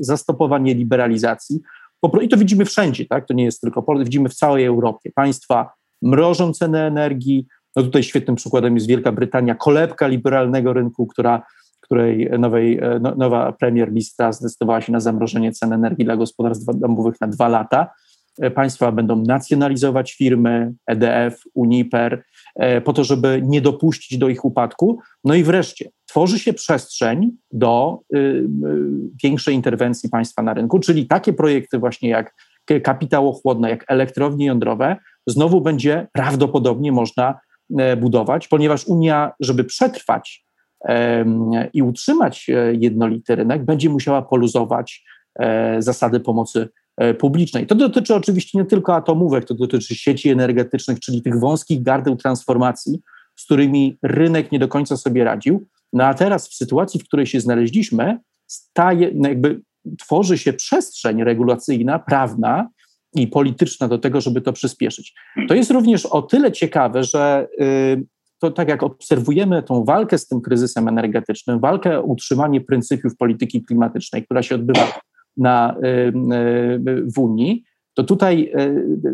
zastopowanie 0.00 0.74
liberalizacji, 0.74 1.60
i 2.22 2.28
to 2.28 2.36
widzimy 2.36 2.64
wszędzie, 2.64 3.06
tak? 3.06 3.26
to 3.26 3.34
nie 3.34 3.44
jest 3.44 3.60
tylko 3.60 3.82
Polska, 3.82 4.04
widzimy 4.04 4.28
w 4.28 4.34
całej 4.34 4.64
Europie. 4.64 5.10
Państwa 5.14 5.72
mrożą 6.02 6.52
ceny 6.52 6.78
energii, 6.78 7.46
no 7.76 7.82
tutaj 7.82 8.02
świetnym 8.02 8.36
przykładem 8.36 8.74
jest 8.74 8.86
Wielka 8.86 9.12
Brytania, 9.12 9.54
kolebka 9.54 10.06
liberalnego 10.06 10.72
rynku, 10.72 11.06
która, 11.06 11.42
której 11.80 12.30
nowej, 12.38 12.78
e, 12.78 12.98
no, 13.00 13.14
nowa 13.14 13.52
premier 13.52 13.92
lista 13.92 14.32
zdecydowała 14.32 14.80
się 14.80 14.92
na 14.92 15.00
zamrożenie 15.00 15.52
cen 15.52 15.72
energii 15.72 16.04
dla 16.04 16.16
gospodarstw 16.16 16.74
domowych 16.74 17.20
na 17.20 17.26
dwa 17.26 17.48
lata. 17.48 17.90
E, 18.40 18.50
państwa 18.50 18.92
będą 18.92 19.16
nacjonalizować 19.16 20.12
firmy 20.12 20.72
EDF, 20.86 21.42
Uniper, 21.54 22.24
e, 22.56 22.80
po 22.80 22.92
to, 22.92 23.04
żeby 23.04 23.42
nie 23.44 23.60
dopuścić 23.60 24.18
do 24.18 24.28
ich 24.28 24.44
upadku. 24.44 24.98
No 25.24 25.34
i 25.34 25.42
wreszcie 25.42 25.90
tworzy 26.16 26.38
się 26.38 26.52
przestrzeń 26.52 27.30
do 27.52 28.00
y, 28.14 28.18
y, 28.18 28.46
większej 29.22 29.54
interwencji 29.54 30.10
państwa 30.10 30.42
na 30.42 30.54
rynku, 30.54 30.78
czyli 30.78 31.06
takie 31.06 31.32
projekty 31.32 31.78
właśnie 31.78 32.08
jak 32.08 32.34
kapitałochłodne, 32.82 33.70
jak 33.70 33.84
elektrownie 33.88 34.46
jądrowe, 34.46 34.96
znowu 35.26 35.60
będzie 35.60 36.06
prawdopodobnie 36.12 36.92
można 36.92 37.38
budować, 37.96 38.48
ponieważ 38.48 38.86
Unia, 38.86 39.32
żeby 39.40 39.64
przetrwać 39.64 40.46
i 41.72 41.82
utrzymać 41.82 42.50
e, 42.50 42.74
jednolity 42.74 43.36
rynek, 43.36 43.64
będzie 43.64 43.90
musiała 43.90 44.22
poluzować 44.22 45.04
e, 45.38 45.82
zasady 45.82 46.20
pomocy 46.20 46.68
publicznej. 47.18 47.66
To 47.66 47.74
dotyczy 47.74 48.14
oczywiście 48.14 48.58
nie 48.58 48.64
tylko 48.64 48.94
atomówek, 48.94 49.44
to 49.44 49.54
dotyczy 49.54 49.94
sieci 49.94 50.28
energetycznych, 50.28 51.00
czyli 51.00 51.22
tych 51.22 51.40
wąskich 51.40 51.82
gardeł 51.82 52.16
transformacji, 52.16 53.02
z 53.36 53.44
którymi 53.44 53.98
rynek 54.02 54.52
nie 54.52 54.58
do 54.58 54.68
końca 54.68 54.96
sobie 54.96 55.24
radził. 55.24 55.66
No 55.92 56.04
a 56.04 56.14
teraz 56.14 56.48
w 56.48 56.54
sytuacji, 56.54 57.00
w 57.00 57.04
której 57.04 57.26
się 57.26 57.40
znaleźliśmy, 57.40 58.18
staje, 58.46 59.10
jakby 59.14 59.60
tworzy 59.98 60.38
się 60.38 60.52
przestrzeń 60.52 61.24
regulacyjna, 61.24 61.98
prawna, 61.98 62.68
i 63.22 63.26
polityczna 63.26 63.88
do 63.88 63.98
tego, 63.98 64.20
żeby 64.20 64.40
to 64.40 64.52
przyspieszyć. 64.52 65.14
To 65.48 65.54
jest 65.54 65.70
również 65.70 66.06
o 66.06 66.22
tyle 66.22 66.52
ciekawe, 66.52 67.04
że 67.04 67.48
y, 67.60 68.06
to 68.38 68.50
tak 68.50 68.68
jak 68.68 68.82
obserwujemy 68.82 69.62
tą 69.62 69.84
walkę 69.84 70.18
z 70.18 70.28
tym 70.28 70.40
kryzysem 70.40 70.88
energetycznym, 70.88 71.60
walkę 71.60 71.98
o 71.98 72.02
utrzymanie 72.02 72.60
pryncypiów 72.60 73.16
polityki 73.16 73.62
klimatycznej, 73.62 74.24
która 74.24 74.42
się 74.42 74.54
odbywa 74.54 75.00
na, 75.36 75.76
y, 75.84 75.88
y, 76.88 77.04
w 77.14 77.18
Unii, 77.18 77.64
to 77.94 78.04
tutaj 78.04 78.52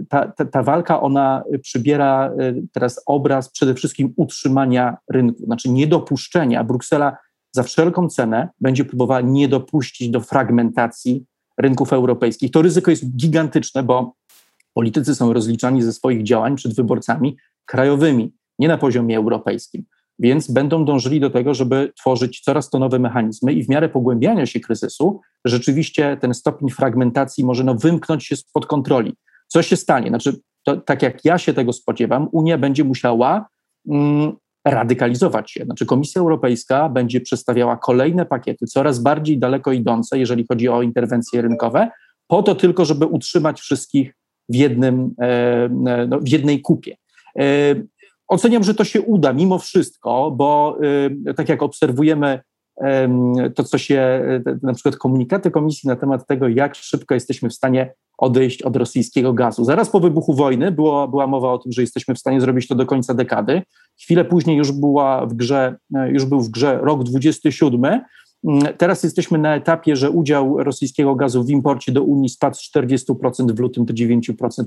ta, 0.08 0.28
ta, 0.28 0.44
ta, 0.44 0.62
walka, 0.62 1.00
ona 1.00 1.44
przybiera 1.62 2.30
teraz 2.72 3.02
obraz 3.06 3.50
przede 3.50 3.74
wszystkim 3.74 4.12
utrzymania 4.16 4.96
rynku, 5.10 5.44
znaczy 5.44 5.70
niedopuszczenia. 5.70 6.64
Bruksela 6.64 7.16
za 7.52 7.62
wszelką 7.62 8.08
cenę 8.08 8.48
będzie 8.60 8.84
próbowała 8.84 9.20
nie 9.20 9.48
dopuścić 9.48 10.10
do 10.10 10.20
fragmentacji 10.20 11.24
rynków 11.58 11.92
europejskich. 11.92 12.50
To 12.50 12.62
ryzyko 12.62 12.90
jest 12.90 13.16
gigantyczne, 13.16 13.82
bo 13.82 14.14
politycy 14.74 15.14
są 15.14 15.32
rozliczani 15.32 15.82
ze 15.82 15.92
swoich 15.92 16.22
działań 16.22 16.56
przed 16.56 16.74
wyborcami 16.74 17.36
krajowymi, 17.64 18.32
nie 18.58 18.68
na 18.68 18.78
poziomie 18.78 19.16
europejskim. 19.16 19.84
Więc 20.18 20.50
będą 20.50 20.84
dążyli 20.84 21.20
do 21.20 21.30
tego, 21.30 21.54
żeby 21.54 21.92
tworzyć 21.98 22.40
coraz 22.40 22.70
to 22.70 22.78
nowe 22.78 22.98
mechanizmy 22.98 23.52
i 23.52 23.64
w 23.64 23.68
miarę 23.68 23.88
pogłębiania 23.88 24.46
się 24.46 24.60
kryzysu, 24.60 25.20
rzeczywiście 25.44 26.16
ten 26.20 26.34
stopień 26.34 26.70
fragmentacji 26.70 27.44
może 27.44 27.64
no, 27.64 27.74
wymknąć 27.74 28.26
się 28.26 28.36
spod 28.36 28.66
kontroli. 28.66 29.12
Co 29.48 29.62
się 29.62 29.76
stanie? 29.76 30.08
Znaczy, 30.08 30.40
to, 30.64 30.76
tak 30.76 31.02
jak 31.02 31.24
ja 31.24 31.38
się 31.38 31.54
tego 31.54 31.72
spodziewam, 31.72 32.28
Unia 32.32 32.58
będzie 32.58 32.84
musiała 32.84 33.48
mm, 33.88 34.32
radykalizować 34.64 35.50
się. 35.50 35.64
Znaczy 35.64 35.86
Komisja 35.86 36.20
Europejska 36.20 36.88
będzie 36.88 37.20
przedstawiała 37.20 37.76
kolejne 37.76 38.26
pakiety, 38.26 38.66
coraz 38.66 38.98
bardziej 38.98 39.38
daleko 39.38 39.72
idące, 39.72 40.18
jeżeli 40.18 40.46
chodzi 40.48 40.68
o 40.68 40.82
interwencje 40.82 41.42
rynkowe, 41.42 41.88
po 42.26 42.42
to 42.42 42.54
tylko, 42.54 42.84
żeby 42.84 43.06
utrzymać 43.06 43.60
wszystkich 43.60 44.14
w, 44.48 44.54
jednym, 44.54 45.14
e, 45.20 45.24
e, 45.64 46.06
no, 46.08 46.20
w 46.20 46.28
jednej 46.28 46.60
kupie. 46.60 46.96
E, 47.38 47.44
oceniam, 48.28 48.64
że 48.64 48.74
to 48.74 48.84
się 48.84 49.02
uda 49.02 49.32
mimo 49.32 49.58
wszystko, 49.58 50.30
bo 50.30 50.78
tak 51.36 51.48
jak 51.48 51.62
obserwujemy 51.62 52.40
to, 53.54 53.64
co 53.64 53.78
się, 53.78 54.22
na 54.62 54.74
przykład 54.74 54.96
komunikaty 54.96 55.50
komisji 55.50 55.88
na 55.88 55.96
temat 55.96 56.26
tego, 56.26 56.48
jak 56.48 56.74
szybko 56.74 57.14
jesteśmy 57.14 57.48
w 57.48 57.54
stanie 57.54 57.94
odejść 58.22 58.62
od 58.62 58.76
rosyjskiego 58.76 59.32
gazu. 59.32 59.64
Zaraz 59.64 59.90
po 59.90 60.00
wybuchu 60.00 60.34
wojny 60.34 60.72
było, 60.72 61.08
była 61.08 61.26
mowa 61.26 61.52
o 61.52 61.58
tym, 61.58 61.72
że 61.72 61.82
jesteśmy 61.82 62.14
w 62.14 62.18
stanie 62.18 62.40
zrobić 62.40 62.68
to 62.68 62.74
do 62.74 62.86
końca 62.86 63.14
dekady. 63.14 63.62
Chwilę 64.00 64.24
później 64.24 64.56
już, 64.56 64.72
była 64.72 65.26
w 65.26 65.34
grze, 65.34 65.76
już 66.08 66.24
był 66.24 66.40
w 66.40 66.50
grze 66.50 66.78
rok 66.82 67.04
27. 67.04 68.00
Mm, 68.48 68.74
teraz 68.78 69.02
jesteśmy 69.02 69.38
na 69.38 69.56
etapie, 69.56 69.96
że 69.96 70.10
udział 70.10 70.64
rosyjskiego 70.64 71.14
gazu 71.14 71.44
w 71.44 71.50
imporcie 71.50 71.92
do 71.92 72.02
Unii 72.02 72.28
spadł 72.28 72.56
z 72.56 72.70
40% 72.76 73.52
w 73.52 73.58
lutym 73.58 73.84
do 73.84 73.94
9% 73.94 74.64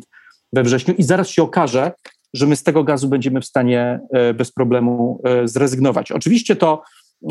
we 0.54 0.64
wrześniu 0.64 0.94
i 0.98 1.04
zaraz 1.04 1.30
się 1.30 1.44
okaże, 1.44 1.92
że 2.34 2.48
my 2.48 2.56
z 2.56 2.64
tego 2.64 2.84
gazu 2.84 3.08
będziemy 3.08 3.42
w 3.42 3.46
stanie 3.46 4.00
e, 4.14 4.34
bez 4.34 4.52
problemu 4.52 5.22
e, 5.24 5.48
zrezygnować. 5.48 6.12
Oczywiście 6.12 6.56
to, 6.56 6.84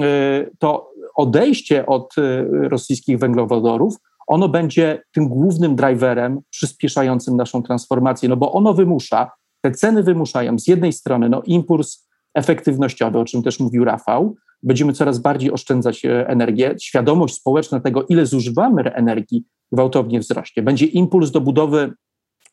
e, 0.02 0.46
to 0.58 0.90
odejście 1.14 1.86
od 1.86 2.14
rosyjskich 2.50 3.18
węglowodorów 3.18 3.96
ono 4.26 4.48
będzie 4.48 5.02
tym 5.12 5.28
głównym 5.28 5.76
driverem 5.76 6.40
przyspieszającym 6.50 7.36
naszą 7.36 7.62
transformację, 7.62 8.28
no 8.28 8.36
bo 8.36 8.52
ono 8.52 8.74
wymusza, 8.74 9.30
te 9.60 9.70
ceny 9.70 10.02
wymuszają 10.02 10.58
z 10.58 10.66
jednej 10.66 10.92
strony 10.92 11.28
no, 11.28 11.42
impuls 11.42 12.08
efektywnościowy, 12.34 13.18
o 13.18 13.24
czym 13.24 13.42
też 13.42 13.60
mówił 13.60 13.84
Rafał, 13.84 14.36
będziemy 14.62 14.92
coraz 14.92 15.18
bardziej 15.18 15.52
oszczędzać 15.52 16.04
e, 16.04 16.28
energię, 16.28 16.74
świadomość 16.80 17.34
społeczna 17.34 17.80
tego, 17.80 18.06
ile 18.08 18.26
zużywamy 18.26 18.94
energii, 18.94 19.44
gwałtownie 19.72 20.20
wzrośnie. 20.20 20.62
Będzie 20.62 20.86
impuls 20.86 21.30
do 21.30 21.40
budowy 21.40 21.92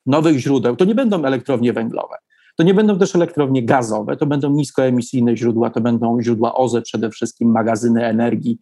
nowych 0.06 0.38
źródeł. 0.38 0.76
To 0.76 0.86
nie 0.86 0.96
będą 0.96 1.26
elektrownie 1.26 1.74
węglowe, 1.74 2.16
to 2.58 2.64
nie 2.64 2.74
będą 2.74 3.00
też 3.00 3.16
elektrownie 3.16 3.66
gazowe, 3.66 4.18
to 4.18 4.26
będą 4.26 4.50
niskoemisyjne 4.50 5.38
źródła, 5.38 5.70
to 5.70 5.82
będą 5.82 6.22
źródła 6.22 6.56
OZE 6.56 6.82
przede 6.82 7.10
wszystkim, 7.10 7.52
magazyny 7.52 8.06
energii, 8.06 8.58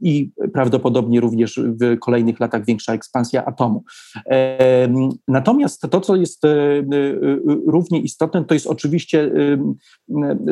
i 0.00 0.30
prawdopodobnie 0.52 1.20
również 1.20 1.60
w 1.80 1.98
kolejnych 1.98 2.40
latach 2.40 2.64
większa 2.64 2.92
ekspansja 2.92 3.44
atomu. 3.44 3.84
E, 4.26 4.88
natomiast 5.28 5.80
to, 5.90 6.00
co 6.00 6.16
jest 6.16 6.44
e, 6.44 6.48
równie 7.66 8.00
istotne, 8.00 8.44
to 8.44 8.54
jest 8.54 8.66
oczywiście 8.66 9.30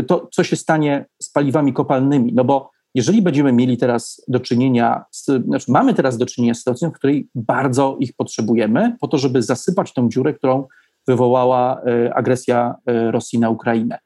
to, 0.07 0.29
co 0.33 0.45
się 0.45 0.57
stanie 0.57 1.07
z 1.23 1.31
paliwami 1.31 1.73
kopalnymi, 1.73 2.33
no 2.33 2.45
bo 2.45 2.71
jeżeli 2.95 3.23
będziemy 3.23 3.53
mieli 3.53 3.77
teraz 3.77 4.25
do 4.29 4.41
czynienia, 4.41 5.05
z, 5.11 5.45
znaczy 5.45 5.73
mamy 5.73 5.95
teraz 5.95 6.19
do 6.19 6.27
czynienia 6.27 6.55
z 6.55 6.59
sytuacją, 6.59 6.91
w 6.91 6.93
której 6.93 7.29
bardzo 7.35 7.97
ich 8.01 8.13
potrzebujemy, 8.17 8.97
po 9.01 9.09
to, 9.09 9.19
żeby 9.19 9.43
zasypać 9.43 9.93
tą 9.93 10.09
dziurę, 10.09 10.35
którą 10.35 10.67
wywołała 11.09 11.83
agresja 12.15 12.75
Rosji 12.87 13.39
na 13.39 13.51
Ukrainę. 13.51 13.99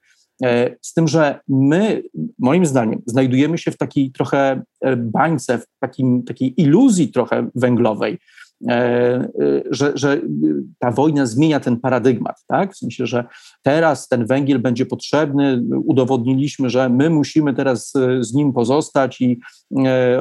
E, 0.42 0.76
z 0.82 0.94
tym, 0.94 1.08
że 1.08 1.40
my, 1.48 2.02
moim 2.38 2.66
zdaniem, 2.66 3.02
znajdujemy 3.06 3.58
się 3.58 3.70
w 3.70 3.76
takiej 3.76 4.10
trochę 4.12 4.62
e, 4.80 4.96
bańce, 4.96 5.58
w 5.58 5.66
takim, 5.80 6.22
takiej 6.22 6.60
iluzji 6.60 7.08
trochę 7.08 7.48
węglowej, 7.54 8.18
e, 8.68 9.28
że, 9.70 9.92
że 9.94 10.20
ta 10.78 10.90
wojna 10.90 11.26
zmienia 11.26 11.60
ten 11.60 11.80
paradygmat, 11.80 12.44
tak? 12.48 12.72
W 12.72 12.76
sensie, 12.76 13.06
że 13.06 13.24
teraz 13.62 14.08
ten 14.08 14.26
węgiel 14.26 14.58
będzie 14.58 14.86
potrzebny, 14.86 15.62
udowodniliśmy, 15.84 16.70
że 16.70 16.88
my 16.88 17.10
musimy 17.10 17.54
teraz 17.54 17.92
z 18.20 18.34
nim 18.34 18.52
pozostać 18.52 19.20
i 19.20 19.40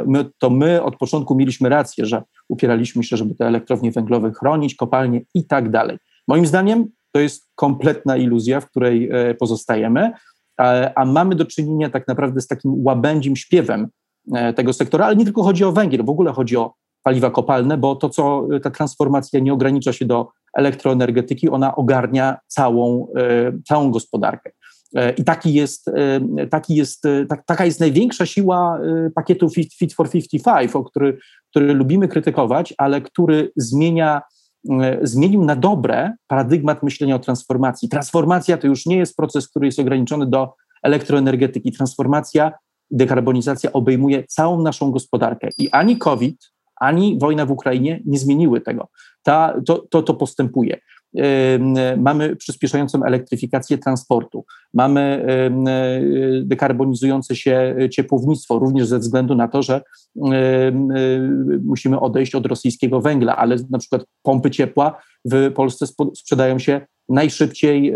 my, 0.08 0.26
to 0.40 0.50
my 0.50 0.84
od 0.84 0.98
początku 0.98 1.36
mieliśmy 1.36 1.70
rację, 1.70 2.06
że 2.06 2.24
upieraliśmy 2.50 3.04
się, 3.04 3.18
żeby 3.18 3.36
te 3.36 3.48
elektrownie 3.48 3.92
węglowe 3.92 4.32
chronić, 4.32 4.76
kopalnie 4.76 5.22
i 5.34 5.46
tak 5.46 5.70
dalej. 5.70 5.98
Moim 6.28 6.46
zdaniem 6.46 6.88
to 7.14 7.20
jest 7.20 7.48
kompletna 7.56 8.18
iluzja, 8.18 8.62
w 8.62 8.70
której 8.70 9.10
e, 9.12 9.34
pozostajemy, 9.34 10.12
a 10.96 11.06
mamy 11.06 11.36
do 11.36 11.46
czynienia 11.46 11.90
tak 11.90 12.08
naprawdę 12.08 12.42
z 12.42 12.48
takim 12.48 12.86
łabędzim 12.86 13.36
śpiewem 13.36 13.88
tego 14.56 14.74
sektora, 14.74 15.06
ale 15.06 15.16
nie 15.16 15.24
tylko 15.24 15.44
chodzi 15.44 15.64
o 15.64 15.72
węgiel, 15.72 16.06
w 16.06 16.10
ogóle 16.10 16.32
chodzi 16.32 16.58
o 16.58 16.74
paliwa 17.04 17.32
kopalne, 17.32 17.78
bo 17.78 17.96
to, 17.96 18.10
co 18.10 18.48
ta 18.64 18.70
transformacja 18.70 19.40
nie 19.40 19.54
ogranicza 19.54 19.94
się 19.94 20.06
do 20.06 20.28
elektroenergetyki, 20.58 21.50
ona 21.50 21.76
ogarnia 21.76 22.38
całą, 22.48 23.08
całą 23.68 23.92
gospodarkę. 23.92 24.52
I 25.18 25.24
taki 25.24 25.54
jest, 25.54 25.92
taki 26.50 26.76
jest, 26.76 27.04
tak, 27.30 27.46
taka 27.46 27.66
jest 27.66 27.80
największa 27.80 28.26
siła 28.26 28.80
pakietu 29.16 29.50
Fit, 29.50 29.94
for 29.94 30.10
55, 30.10 30.76
o 30.76 30.84
który, 30.84 31.18
który 31.50 31.74
lubimy 31.74 32.08
krytykować, 32.08 32.74
ale 32.78 33.02
który 33.02 33.52
zmienia 33.56 34.22
E, 34.22 34.43
zmienił 35.02 35.46
na 35.46 35.56
dobre 35.56 36.14
paradygmat 36.28 36.84
myślenia 36.84 37.16
o 37.16 37.20
transformacji. 37.20 37.90
Transformacja 37.90 38.58
to 38.58 38.68
już 38.68 38.86
nie 38.86 38.98
jest 38.98 39.16
proces, 39.16 39.48
który 39.48 39.66
jest 39.66 39.80
ograniczony 39.80 40.28
do 40.28 40.54
elektroenergetyki. 40.84 41.72
Transformacja, 41.72 42.52
dekarbonizacja 42.92 43.74
obejmuje 43.74 44.24
całą 44.24 44.62
naszą 44.62 44.92
gospodarkę 44.92 45.50
i 45.58 45.70
ani 45.70 45.98
COVID, 45.98 46.52
ani 46.76 47.20
wojna 47.20 47.46
w 47.46 47.52
Ukrainie 47.52 48.02
nie 48.06 48.18
zmieniły 48.18 48.62
tego. 48.62 48.88
Ta, 49.24 49.62
to, 49.66 49.86
to, 49.90 50.04
to 50.04 50.14
postępuje 50.14 50.80
mamy 51.98 52.36
przyspieszającą 52.36 53.04
elektryfikację 53.04 53.78
transportu, 53.78 54.46
mamy 54.74 55.26
dekarbonizujące 56.44 57.36
się 57.36 57.76
ciepłownictwo, 57.92 58.60
również 58.60 58.88
ze 58.88 59.00
względu 59.00 59.36
na 59.36 59.48
to, 59.48 59.62
że 59.62 59.82
musimy 61.64 62.00
odejść 62.00 62.36
od 62.36 62.46
rosyjskiego 62.46 63.02
węgla, 63.02 63.36
ale 63.36 63.56
na 63.70 63.78
przykład 63.78 64.06
pompy 64.22 64.52
ciepła 64.52 65.02
w 65.32 65.52
Polsce 65.56 65.86
sprzedają 66.16 66.60
się 66.60 66.82
najszybciej 67.10 67.94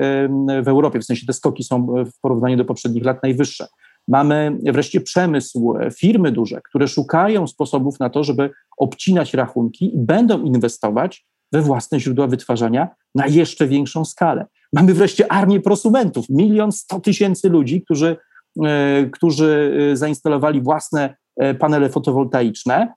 w 0.63 0.67
Europie, 0.67 0.99
w 0.99 1.05
sensie 1.05 1.25
te 1.25 1.33
skoki 1.33 1.63
są 1.63 1.87
w 1.87 2.19
porównaniu 2.21 2.57
do 2.57 2.65
poprzednich 2.65 3.05
lat 3.05 3.23
najwyższe. 3.23 3.67
Mamy 4.07 4.57
wreszcie 4.63 5.01
przemysł, 5.01 5.73
firmy 5.97 6.31
duże, 6.31 6.61
które 6.61 6.87
szukają 6.87 7.47
sposobów 7.47 7.99
na 7.99 8.09
to, 8.09 8.23
żeby 8.23 8.49
obcinać 8.77 9.33
rachunki 9.33 9.95
i 9.95 9.99
będą 9.99 10.43
inwestować 10.43 11.25
we 11.51 11.61
własne 11.61 11.99
źródła 11.99 12.27
wytwarzania 12.27 12.87
na 13.15 13.27
jeszcze 13.27 13.67
większą 13.67 14.05
skalę. 14.05 14.45
Mamy 14.73 14.93
wreszcie 14.93 15.31
armię 15.31 15.59
prosumentów, 15.59 16.25
milion 16.29 16.71
sto 16.71 16.99
tysięcy 16.99 17.49
ludzi, 17.49 17.81
którzy, 17.81 18.17
e, 18.65 19.05
którzy 19.11 19.73
e, 19.91 19.95
zainstalowali 19.95 20.61
własne 20.61 21.15
e, 21.35 21.53
panele 21.53 21.89
fotowoltaiczne. 21.89 22.93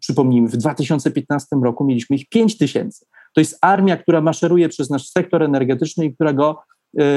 Przypomnijmy, 0.00 0.48
w 0.48 0.56
2015 0.56 1.56
roku 1.62 1.84
mieliśmy 1.84 2.16
ich 2.16 2.28
5 2.28 2.58
tysięcy. 2.58 3.06
To 3.34 3.40
jest 3.40 3.58
armia, 3.60 3.96
która 3.96 4.20
maszeruje 4.20 4.68
przez 4.68 4.90
nasz 4.90 5.08
sektor 5.08 5.42
energetyczny 5.42 6.04
i 6.04 6.14
która 6.14 6.32
go 6.32 6.62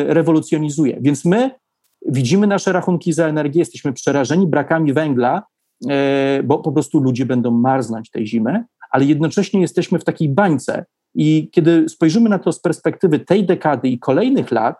rewolucjonizuje. 0.08 0.98
Więc 1.02 1.26
my 1.26 1.52
widzimy 2.06 2.48
nasze 2.48 2.72
rachunki 2.72 3.14
za 3.14 3.28
energię, 3.28 3.60
jesteśmy 3.60 3.94
przerażeni 3.94 4.48
brakami 4.48 4.94
węgla, 4.94 5.44
bo 6.44 6.58
po 6.60 6.72
prostu 6.72 7.00
ludzie 7.00 7.26
będą 7.26 7.52
marznąć 7.52 8.10
tej 8.10 8.28
zimy, 8.28 8.64
ale 8.90 9.06
jednocześnie 9.06 9.62
jesteśmy 9.62 10.00
w 10.00 10.04
takiej 10.04 10.30
bańce. 10.30 10.86
I 11.16 11.50
kiedy 11.52 11.90
spojrzymy 11.90 12.30
na 12.30 12.40
to 12.40 12.52
z 12.52 12.60
perspektywy 12.60 13.20
tej 13.20 13.46
dekady 13.46 13.88
i 13.88 14.00
kolejnych 14.00 14.52
lat, 14.52 14.76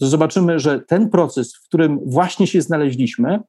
to 0.00 0.06
zobaczymy, 0.06 0.58
że 0.58 0.80
ten 0.80 1.10
proces, 1.10 1.56
w 1.56 1.64
którym 1.64 1.98
właśnie 2.06 2.46
się 2.46 2.62
znaleźliśmy, 2.62 3.40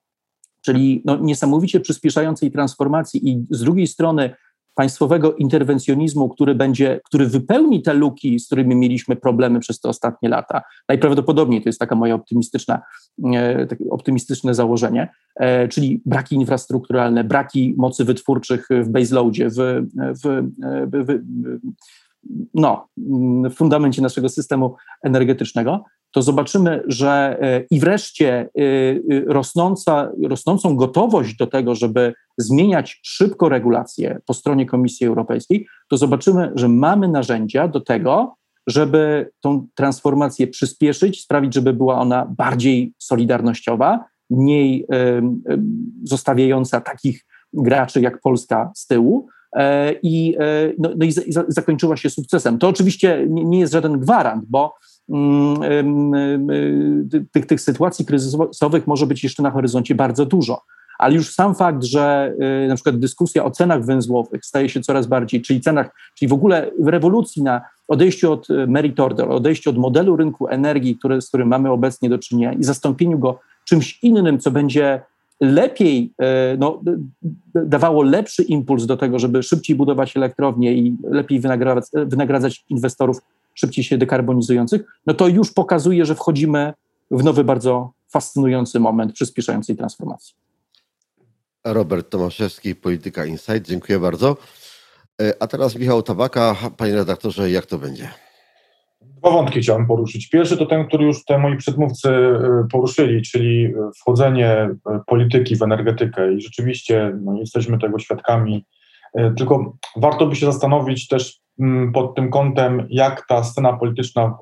czyli 0.62 1.02
no, 1.06 1.18
niesamowicie 1.18 1.80
przyspieszającej 1.80 2.52
transformacji 2.52 3.30
i 3.30 3.46
z 3.50 3.60
drugiej 3.60 3.88
strony 3.88 4.36
państwowego 4.76 5.34
interwencjonizmu, 5.34 6.30
który 6.30 6.56
będzie, 6.56 7.00
który 7.06 7.28
wypełni 7.28 7.82
te 7.82 7.94
luki, 7.94 8.40
z 8.40 8.46
którymi 8.46 8.76
mieliśmy 8.76 9.16
problemy 9.16 9.60
przez 9.60 9.80
te 9.80 9.90
ostatnie 9.90 10.30
lata. 10.30 10.62
Najprawdopodobniej 10.90 11.62
to 11.62 11.70
jest 11.70 11.80
taka 11.80 11.96
moja 11.96 12.16
optymistyczna, 12.16 12.82
e, 13.34 13.66
takie 13.66 13.90
optymistyczne 13.90 14.54
założenie, 14.54 15.10
e, 15.36 15.68
czyli 15.68 16.02
braki 16.06 16.36
infrastrukturalne, 16.36 17.24
braki 17.24 17.76
mocy 17.78 18.06
wytwórczych 18.06 18.68
w 18.70 18.90
baseloadzie, 18.90 19.50
w, 19.50 19.56
w, 20.24 20.52
w, 20.92 21.06
w 21.06 21.20
no, 22.54 22.88
w 23.50 23.54
fundamencie 23.54 24.02
naszego 24.02 24.30
systemu 24.30 24.76
energetycznego, 25.04 25.84
to 26.14 26.22
zobaczymy, 26.22 26.84
że 26.88 27.38
e, 27.42 27.66
i 27.72 27.80
wreszcie 27.80 28.30
e, 28.30 28.46
e, 28.46 28.50
rosnąca, 29.28 30.12
rosnącą 30.24 30.76
gotowość 30.76 31.36
do 31.36 31.48
tego, 31.48 31.76
żeby 31.76 32.14
zmieniać 32.38 33.00
szybko 33.04 33.50
regulacje 33.50 34.20
po 34.26 34.34
stronie 34.34 34.66
Komisji 34.66 35.08
Europejskiej, 35.08 35.68
to 35.90 35.98
zobaczymy, 35.98 36.52
że 36.56 36.70
mamy 36.70 37.08
narzędzia 37.08 37.68
do 37.68 37.82
tego, 37.82 38.36
żeby 38.68 39.32
tą 39.42 39.68
transformację 39.76 40.48
przyspieszyć, 40.48 41.22
sprawić, 41.22 41.54
żeby 41.54 41.74
była 41.74 42.00
ona 42.00 42.26
bardziej 42.38 42.94
solidarnościowa, 42.98 44.06
mniej 44.30 44.88
zostawiająca 46.04 46.82
takich 46.82 47.26
graczy 47.54 48.02
jak 48.02 48.22
Polska 48.22 48.72
z 48.76 48.88
tyłu, 48.88 49.28
i, 50.04 50.38
no, 50.78 50.90
no 50.98 51.06
i, 51.06 51.14
zakończyła 51.48 51.98
się 51.98 52.10
sukcesem. 52.10 52.58
To 52.58 52.68
oczywiście 52.68 53.28
nie 53.30 53.60
jest 53.60 53.74
żaden 53.74 54.00
gwarant, 54.00 54.46
bo 54.48 54.74
tych, 57.32 57.46
tych 57.46 57.62
sytuacji 57.62 58.06
kryzysowych 58.06 58.88
może 58.88 59.08
być 59.08 59.24
jeszcze 59.24 59.44
na 59.44 59.52
horyzoncie 59.52 59.96
bardzo 59.96 60.26
dużo. 60.26 60.62
Ale 61.00 61.16
już 61.16 61.30
sam 61.30 61.56
fakt, 61.56 61.84
że 61.84 62.34
y, 62.66 62.68
na 62.68 62.76
przykład 62.76 63.00
dyskusja 63.00 63.46
o 63.46 63.52
cenach 63.52 63.86
węzłowych 63.86 64.46
staje 64.46 64.70
się 64.70 64.82
coraz 64.82 65.08
bardziej, 65.08 65.42
czyli 65.42 65.62
cenach, 65.62 65.90
czyli 66.16 66.30
w 66.30 66.34
ogóle 66.34 66.72
w 66.80 66.88
rewolucji 66.88 67.44
na 67.44 67.62
odejściu 67.88 68.32
od 68.32 68.50
y, 68.50 68.68
merit 68.68 69.00
order, 69.00 69.32
odejściu 69.32 69.70
od 69.70 69.78
modelu 69.78 70.16
rynku 70.16 70.48
energii, 70.48 70.96
który, 70.96 71.22
z 71.22 71.28
którym 71.28 71.48
mamy 71.48 71.72
obecnie 71.72 72.10
do 72.10 72.18
czynienia 72.18 72.54
i 72.54 72.64
zastąpieniu 72.64 73.20
go 73.20 73.40
czymś 73.66 74.00
innym, 74.04 74.40
co 74.40 74.52
będzie 74.52 75.02
lepiej, 75.42 76.14
y, 76.54 76.58
no, 76.58 76.82
dawało 77.56 78.04
lepszy 78.04 78.44
impuls 78.44 78.86
do 78.86 78.98
tego, 78.98 79.20
żeby 79.20 79.44
szybciej 79.44 79.76
budować 79.76 80.18
elektrownie 80.18 80.74
i 80.74 80.98
lepiej 81.04 81.40
wynagradzać, 81.40 81.86
wynagradzać 82.06 82.66
inwestorów 82.70 83.18
szybciej 83.54 83.84
się 83.84 83.98
dekarbonizujących, 83.98 84.82
no 85.06 85.14
to 85.14 85.28
już 85.28 85.54
pokazuje, 85.54 86.06
że 86.06 86.16
wchodzimy 86.16 86.74
w 87.12 87.24
nowy, 87.24 87.44
bardzo 87.44 87.92
fascynujący 88.10 88.80
moment 88.80 89.14
przyspieszającej 89.14 89.76
transformacji. 89.76 90.36
Robert 91.66 92.10
Tomaszewski, 92.10 92.76
Polityka 92.76 93.26
Insight. 93.26 93.68
Dziękuję 93.68 94.00
bardzo. 94.00 94.38
E, 95.22 95.34
a 95.40 95.48
teraz 95.48 95.76
Michał 95.76 96.04
Tabaka. 96.04 96.56
Panie 96.78 96.96
redaktorze, 96.96 97.52
jak 97.52 97.66
to 97.66 97.78
będzie? 97.78 98.10
Dwa 99.02 99.32
wątki 99.32 99.62
chciałem 99.62 99.88
poruszyć. 99.88 100.30
Pierwszy 100.30 100.58
to 100.58 100.66
ten, 100.66 100.88
który 100.88 101.06
już 101.06 101.26
te 101.26 101.38
moi 101.38 101.58
przedmówcy 101.58 102.10
e, 102.10 102.68
poruszyli, 102.72 103.22
czyli 103.22 103.74
wchodzenie 104.02 104.50
e, 104.50 104.78
polityki 105.08 105.56
w 105.56 105.62
energetykę 105.62 106.34
i 106.34 106.42
rzeczywiście 106.42 107.18
no, 107.22 107.38
jesteśmy 107.38 107.80
tego 107.80 108.00
świadkami. 108.00 108.66
Tylko 109.38 109.78
warto 109.96 110.26
by 110.28 110.36
się 110.36 110.46
zastanowić 110.46 111.08
też 111.08 111.43
pod 111.94 112.16
tym 112.16 112.30
kątem, 112.30 112.88
jak 112.90 113.28
ta 113.28 113.44
scena 113.44 113.74
polityczna 113.74 114.38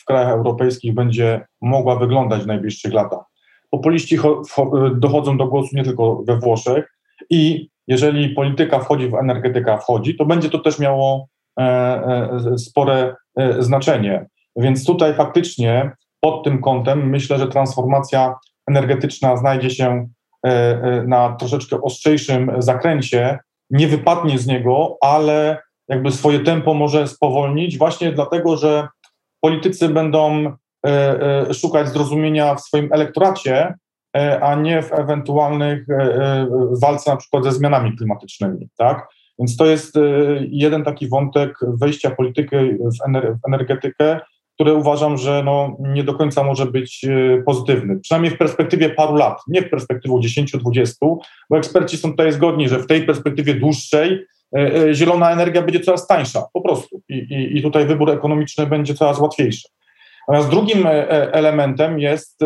w 0.00 0.04
krajach 0.04 0.28
europejskich 0.28 0.94
będzie 0.94 1.46
mogła 1.60 1.96
wyglądać 1.96 2.42
w 2.42 2.46
najbliższych 2.46 2.92
latach. 2.92 3.24
Populiści 3.70 4.18
dochodzą 4.94 5.38
do 5.38 5.46
głosu 5.46 5.68
nie 5.72 5.84
tylko 5.84 6.22
we 6.26 6.38
Włoszech 6.38 6.98
i 7.30 7.68
jeżeli 7.86 8.28
polityka 8.28 8.78
wchodzi 8.78 9.08
w 9.08 9.14
energetykę, 9.14 9.78
wchodzi, 9.78 10.16
to 10.16 10.24
będzie 10.24 10.50
to 10.50 10.58
też 10.58 10.78
miało 10.78 11.28
e, 11.58 11.62
e, 11.62 12.58
spore 12.58 13.16
e, 13.36 13.62
znaczenie. 13.62 14.26
Więc 14.56 14.86
tutaj 14.86 15.14
faktycznie 15.14 15.92
pod 16.20 16.44
tym 16.44 16.60
kątem 16.60 17.10
myślę, 17.10 17.38
że 17.38 17.46
transformacja 17.46 18.34
energetyczna 18.68 19.36
znajdzie 19.36 19.70
się 19.70 20.08
na 21.06 21.32
troszeczkę 21.32 21.82
ostrzejszym 21.82 22.52
zakręcie, 22.58 23.38
nie 23.70 23.88
wypadnie 23.88 24.38
z 24.38 24.46
niego, 24.46 24.96
ale 25.00 25.62
jakby 25.88 26.12
swoje 26.12 26.40
tempo 26.40 26.74
może 26.74 27.08
spowolnić, 27.08 27.78
właśnie 27.78 28.12
dlatego, 28.12 28.56
że 28.56 28.88
politycy 29.40 29.88
będą 29.88 30.46
e, 30.86 30.90
e, 31.48 31.54
szukać 31.54 31.88
zrozumienia 31.88 32.54
w 32.54 32.60
swoim 32.60 32.92
elektoracie, 32.92 33.74
e, 34.16 34.40
a 34.40 34.54
nie 34.54 34.82
w 34.82 34.92
ewentualnych 34.92 35.86
walce 36.82 37.10
na 37.10 37.16
przykład 37.16 37.44
ze 37.44 37.52
zmianami 37.52 37.96
klimatycznymi, 37.96 38.68
tak? 38.78 39.08
Więc 39.38 39.56
to 39.56 39.66
jest 39.66 39.94
jeden 40.40 40.84
taki 40.84 41.08
wątek 41.08 41.58
wejścia 41.80 42.10
polityki 42.10 42.56
w 43.16 43.46
energetykę, 43.48 44.20
który 44.54 44.74
uważam, 44.74 45.18
że 45.18 45.42
no 45.44 45.76
nie 45.80 46.04
do 46.04 46.14
końca 46.14 46.44
może 46.44 46.66
być 46.66 47.06
pozytywny, 47.46 48.00
przynajmniej 48.00 48.32
w 48.32 48.38
perspektywie 48.38 48.90
paru 48.90 49.16
lat, 49.16 49.40
nie 49.48 49.62
w 49.62 49.70
perspektywie 49.70 50.14
10-20, 50.14 50.92
bo 51.50 51.58
eksperci 51.58 51.96
są 51.96 52.10
tutaj 52.10 52.32
zgodni, 52.32 52.68
że 52.68 52.78
w 52.78 52.86
tej 52.86 53.06
perspektywie 53.06 53.54
dłuższej 53.54 54.26
zielona 54.92 55.30
energia 55.30 55.62
będzie 55.62 55.80
coraz 55.80 56.06
tańsza, 56.06 56.46
po 56.52 56.60
prostu. 56.60 57.00
I, 57.08 57.14
i, 57.14 57.58
i 57.58 57.62
tutaj 57.62 57.86
wybór 57.86 58.10
ekonomiczny 58.10 58.66
będzie 58.66 58.94
coraz 58.94 59.18
łatwiejszy. 59.18 59.68
Natomiast 60.28 60.50
drugim 60.50 60.86
e, 60.86 61.08
elementem 61.32 62.00
jest 62.00 62.40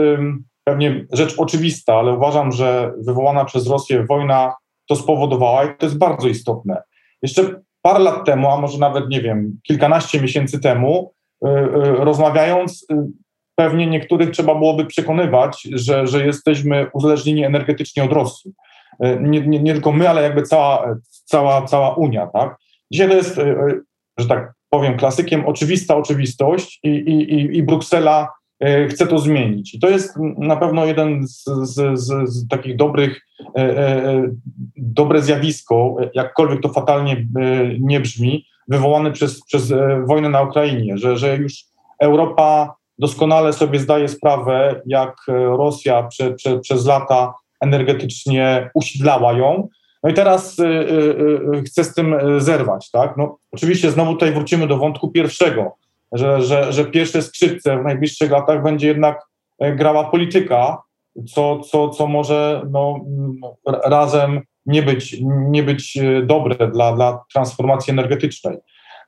pewnie 0.64 1.06
rzecz 1.12 1.34
oczywista, 1.38 1.94
ale 1.94 2.12
uważam, 2.12 2.52
że 2.52 2.92
wywołana 3.06 3.44
przez 3.44 3.66
Rosję 3.66 4.06
wojna 4.06 4.54
to 4.88 4.96
spowodowała 4.96 5.64
i 5.64 5.76
to 5.76 5.86
jest 5.86 5.98
bardzo 5.98 6.28
istotne. 6.28 6.82
Jeszcze 7.22 7.42
parę 7.82 7.98
lat 7.98 8.26
temu, 8.26 8.50
a 8.50 8.60
może 8.60 8.78
nawet, 8.78 9.08
nie 9.08 9.20
wiem, 9.20 9.58
kilkanaście 9.62 10.20
miesięcy 10.20 10.60
temu, 10.60 11.12
rozmawiając, 11.98 12.86
pewnie 13.54 13.86
niektórych 13.86 14.30
trzeba 14.30 14.54
byłoby 14.54 14.86
przekonywać, 14.86 15.68
że, 15.72 16.06
że 16.06 16.26
jesteśmy 16.26 16.86
uzależnieni 16.92 17.44
energetycznie 17.44 18.04
od 18.04 18.12
Rosji. 18.12 18.52
Nie, 19.00 19.40
nie, 19.40 19.62
nie 19.62 19.72
tylko 19.72 19.92
my, 19.92 20.08
ale 20.08 20.22
jakby 20.22 20.42
cała, 20.42 20.94
cała, 21.24 21.62
cała 21.62 21.94
Unia, 21.94 22.26
tak? 22.26 22.56
Dzisiaj 22.92 23.08
to 23.08 23.14
jest, 23.14 23.40
że 24.18 24.26
tak 24.28 24.52
powiem 24.70 24.96
klasykiem, 24.96 25.46
oczywista 25.46 25.96
oczywistość 25.96 26.80
i, 26.82 26.88
i, 26.88 27.56
i 27.56 27.62
Bruksela 27.62 28.28
chce 28.88 29.06
to 29.06 29.18
zmienić. 29.18 29.74
I 29.74 29.80
to 29.80 29.90
jest 29.90 30.14
na 30.38 30.56
pewno 30.56 30.84
jeden 30.84 31.28
z, 31.28 31.44
z, 31.44 31.98
z, 32.00 32.30
z 32.30 32.48
takich 32.48 32.76
dobrych, 32.76 33.20
dobre 34.76 35.22
zjawisko, 35.22 35.96
jakkolwiek 36.14 36.62
to 36.62 36.68
fatalnie 36.68 37.26
nie 37.80 38.00
brzmi, 38.00 38.44
wywołany 38.68 39.12
przez, 39.12 39.44
przez 39.44 39.72
wojnę 40.06 40.28
na 40.28 40.42
Ukrainie, 40.42 40.98
że, 40.98 41.16
że 41.16 41.36
już 41.36 41.64
Europa 42.00 42.74
doskonale 42.98 43.52
sobie 43.52 43.78
zdaje 43.78 44.08
sprawę, 44.08 44.82
jak 44.86 45.16
Rosja 45.28 46.02
prze, 46.02 46.34
prze, 46.34 46.58
przez 46.58 46.86
lata 46.86 47.34
energetycznie 47.60 48.70
usidlała 48.74 49.32
ją. 49.32 49.68
No 50.02 50.10
i 50.10 50.14
teraz 50.14 50.58
y, 50.58 50.64
y, 50.66 51.78
y, 51.78 51.84
z 51.84 51.94
tym 51.94 52.16
zerwać, 52.38 52.90
tak? 52.90 53.16
No, 53.16 53.38
oczywiście 53.52 53.90
znowu 53.90 54.12
tutaj 54.12 54.32
wrócimy 54.32 54.66
do 54.66 54.78
wątku 54.78 55.08
pierwszego, 55.08 55.76
że, 56.12 56.42
że, 56.42 56.72
że 56.72 56.84
pierwsze 56.84 57.22
skrzypce 57.22 57.78
w 57.78 57.84
najbliższych 57.84 58.30
latach 58.30 58.62
będzie 58.62 58.88
jednak 58.88 59.26
e, 59.58 59.76
grała 59.76 60.10
polityka, 60.10 60.82
co, 61.34 61.58
co, 61.58 61.88
co 61.88 62.06
może 62.06 62.62
no, 62.70 63.00
razem 63.84 64.40
nie 64.66 64.82
być, 64.82 65.16
nie 65.50 65.62
być 65.62 65.96
e, 65.96 66.22
dobre 66.22 66.70
dla, 66.70 66.92
dla 66.92 67.24
transformacji 67.32 67.90
energetycznej. 67.90 68.56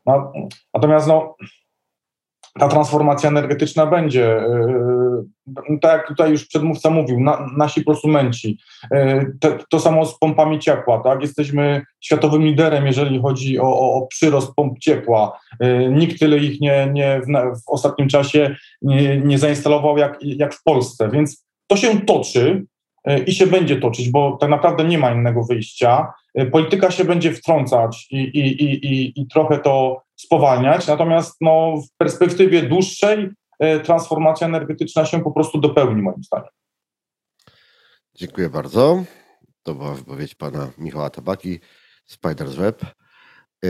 No, 0.06 0.32
natomiast 0.74 1.08
no, 1.08 1.36
ta 2.58 2.68
transformacja 2.68 3.28
energetyczna 3.28 3.86
będzie. 3.86 4.42
Yy, 5.60 5.78
tak 5.80 5.92
jak 5.92 6.08
tutaj 6.08 6.30
już 6.30 6.46
przedmówca 6.46 6.90
mówił, 6.90 7.20
na, 7.20 7.46
nasi 7.56 7.84
prosumenci, 7.84 8.58
yy, 8.90 9.36
to 9.70 9.80
samo 9.80 10.06
z 10.06 10.18
pompami 10.18 10.58
ciepła, 10.58 10.98
tak? 10.98 11.22
Jesteśmy 11.22 11.82
światowym 12.00 12.42
liderem, 12.42 12.86
jeżeli 12.86 13.20
chodzi 13.20 13.58
o, 13.58 13.80
o, 13.80 13.94
o 13.94 14.06
przyrost 14.06 14.54
pomp 14.56 14.78
ciepła. 14.78 15.40
Yy, 15.60 15.90
nikt 15.92 16.18
tyle 16.18 16.38
ich 16.38 16.60
nie, 16.60 16.90
nie 16.92 17.20
w, 17.20 17.26
w 17.60 17.68
ostatnim 17.68 18.08
czasie 18.08 18.56
nie, 18.82 19.16
nie 19.16 19.38
zainstalował 19.38 19.98
jak, 19.98 20.18
jak 20.22 20.54
w 20.54 20.62
Polsce, 20.62 21.10
więc 21.12 21.46
to 21.66 21.76
się 21.76 22.00
toczy 22.00 22.64
i 23.26 23.32
się 23.32 23.46
będzie 23.46 23.76
toczyć, 23.76 24.10
bo 24.10 24.36
tak 24.40 24.50
naprawdę 24.50 24.84
nie 24.84 24.98
ma 24.98 25.10
innego 25.10 25.44
wyjścia. 25.44 26.12
Polityka 26.52 26.90
się 26.90 27.04
będzie 27.04 27.32
wtrącać 27.32 28.06
i, 28.10 28.16
i, 28.16 28.62
i, 28.62 28.86
i, 28.86 29.20
i 29.20 29.26
trochę 29.26 29.58
to 29.58 30.02
spowalniać, 30.30 30.86
natomiast 30.86 31.36
no, 31.40 31.74
w 31.76 31.96
perspektywie 31.96 32.62
dłuższej 32.62 33.30
e, 33.58 33.80
transformacja 33.80 34.46
energetyczna 34.46 35.06
się 35.06 35.22
po 35.22 35.32
prostu 35.32 35.60
dopełni, 35.60 36.02
moim 36.02 36.24
zdaniem. 36.24 36.48
Dziękuję 38.14 38.50
bardzo. 38.50 39.04
To 39.62 39.74
była 39.74 39.94
wypowiedź 39.94 40.34
pana 40.34 40.70
Michała 40.78 41.10
Tabaki, 41.10 41.60
Spiders 42.06 42.54
Web. 42.54 42.82
E, 43.64 43.68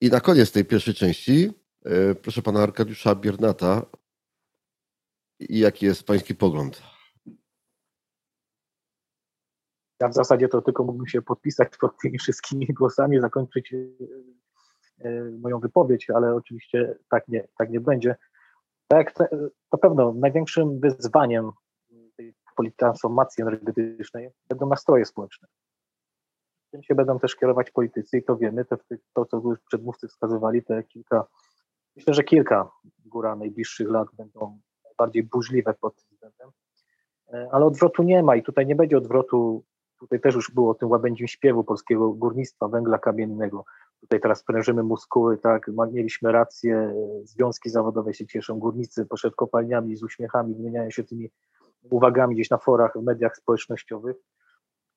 I 0.00 0.08
na 0.08 0.20
koniec 0.20 0.52
tej 0.52 0.64
pierwszej 0.64 0.94
części 0.94 1.50
e, 1.84 2.14
proszę 2.14 2.42
pana 2.42 2.62
Arkadiusza 2.62 3.14
Biernata. 3.14 3.82
Jaki 5.40 5.86
jest 5.86 6.06
pański 6.06 6.34
pogląd? 6.34 6.82
Ja 10.00 10.08
w 10.08 10.14
zasadzie 10.14 10.48
to 10.48 10.62
tylko 10.62 10.84
mógłbym 10.84 11.06
się 11.06 11.22
podpisać 11.22 11.76
pod 11.80 11.98
tymi 12.02 12.18
wszystkimi 12.18 12.66
głosami, 12.66 13.20
zakończyć 13.20 13.74
moją 15.40 15.60
wypowiedź, 15.60 16.10
ale 16.10 16.34
oczywiście 16.34 16.98
tak 17.10 17.28
nie, 17.28 17.48
tak 17.58 17.70
nie 17.70 17.80
będzie. 17.80 18.16
Tak, 18.88 19.14
na 19.72 19.78
pewno 19.78 20.12
największym 20.12 20.80
wyzwaniem 20.80 21.52
tej 22.16 22.34
transformacji 22.76 23.42
energetycznej 23.42 24.30
będą 24.48 24.68
nastroje 24.68 25.04
społeczne. 25.04 25.48
Tym 26.70 26.82
się 26.82 26.94
będą 26.94 27.18
też 27.18 27.36
kierować 27.36 27.70
politycy 27.70 28.18
i 28.18 28.22
to 28.22 28.36
wiemy, 28.36 28.64
to, 28.64 28.76
to 29.14 29.24
co 29.24 29.36
już 29.36 29.60
przedmówcy 29.60 30.08
wskazywali, 30.08 30.62
te 30.62 30.82
kilka, 30.82 31.26
myślę, 31.96 32.14
że 32.14 32.24
kilka 32.24 32.70
góra 33.04 33.36
najbliższych 33.36 33.88
lat 33.88 34.08
będą 34.12 34.60
bardziej 34.98 35.22
burzliwe 35.22 35.74
pod 35.74 35.94
tym 35.96 36.04
względem, 36.10 36.50
e, 37.32 37.48
ale 37.52 37.64
odwrotu 37.64 38.02
nie 38.02 38.22
ma 38.22 38.36
i 38.36 38.42
tutaj 38.42 38.66
nie 38.66 38.76
będzie 38.76 38.98
odwrotu, 38.98 39.64
tutaj 39.98 40.20
też 40.20 40.34
już 40.34 40.50
było 40.50 40.70
o 40.70 40.74
tym 40.74 40.90
łabędzim 40.90 41.28
śpiewu 41.28 41.64
polskiego 41.64 42.12
górnictwa 42.12 42.68
węgla 42.68 42.98
kamiennego 42.98 43.64
tutaj 44.04 44.20
teraz 44.20 44.44
prężymy 44.44 44.82
muskuły, 44.82 45.38
tak, 45.38 45.70
mieliśmy 45.92 46.32
rację, 46.32 46.94
związki 47.22 47.70
zawodowe 47.70 48.14
się 48.14 48.26
cieszą, 48.26 48.58
górnicy 48.58 49.06
poszedł 49.06 49.36
kopalniami 49.36 49.96
z 49.96 50.02
uśmiechami, 50.02 50.54
wymieniają 50.54 50.90
się 50.90 51.04
tymi 51.04 51.30
uwagami 51.90 52.34
gdzieś 52.34 52.50
na 52.50 52.58
forach, 52.58 52.92
w 52.96 53.02
mediach 53.02 53.36
społecznościowych. 53.36 54.16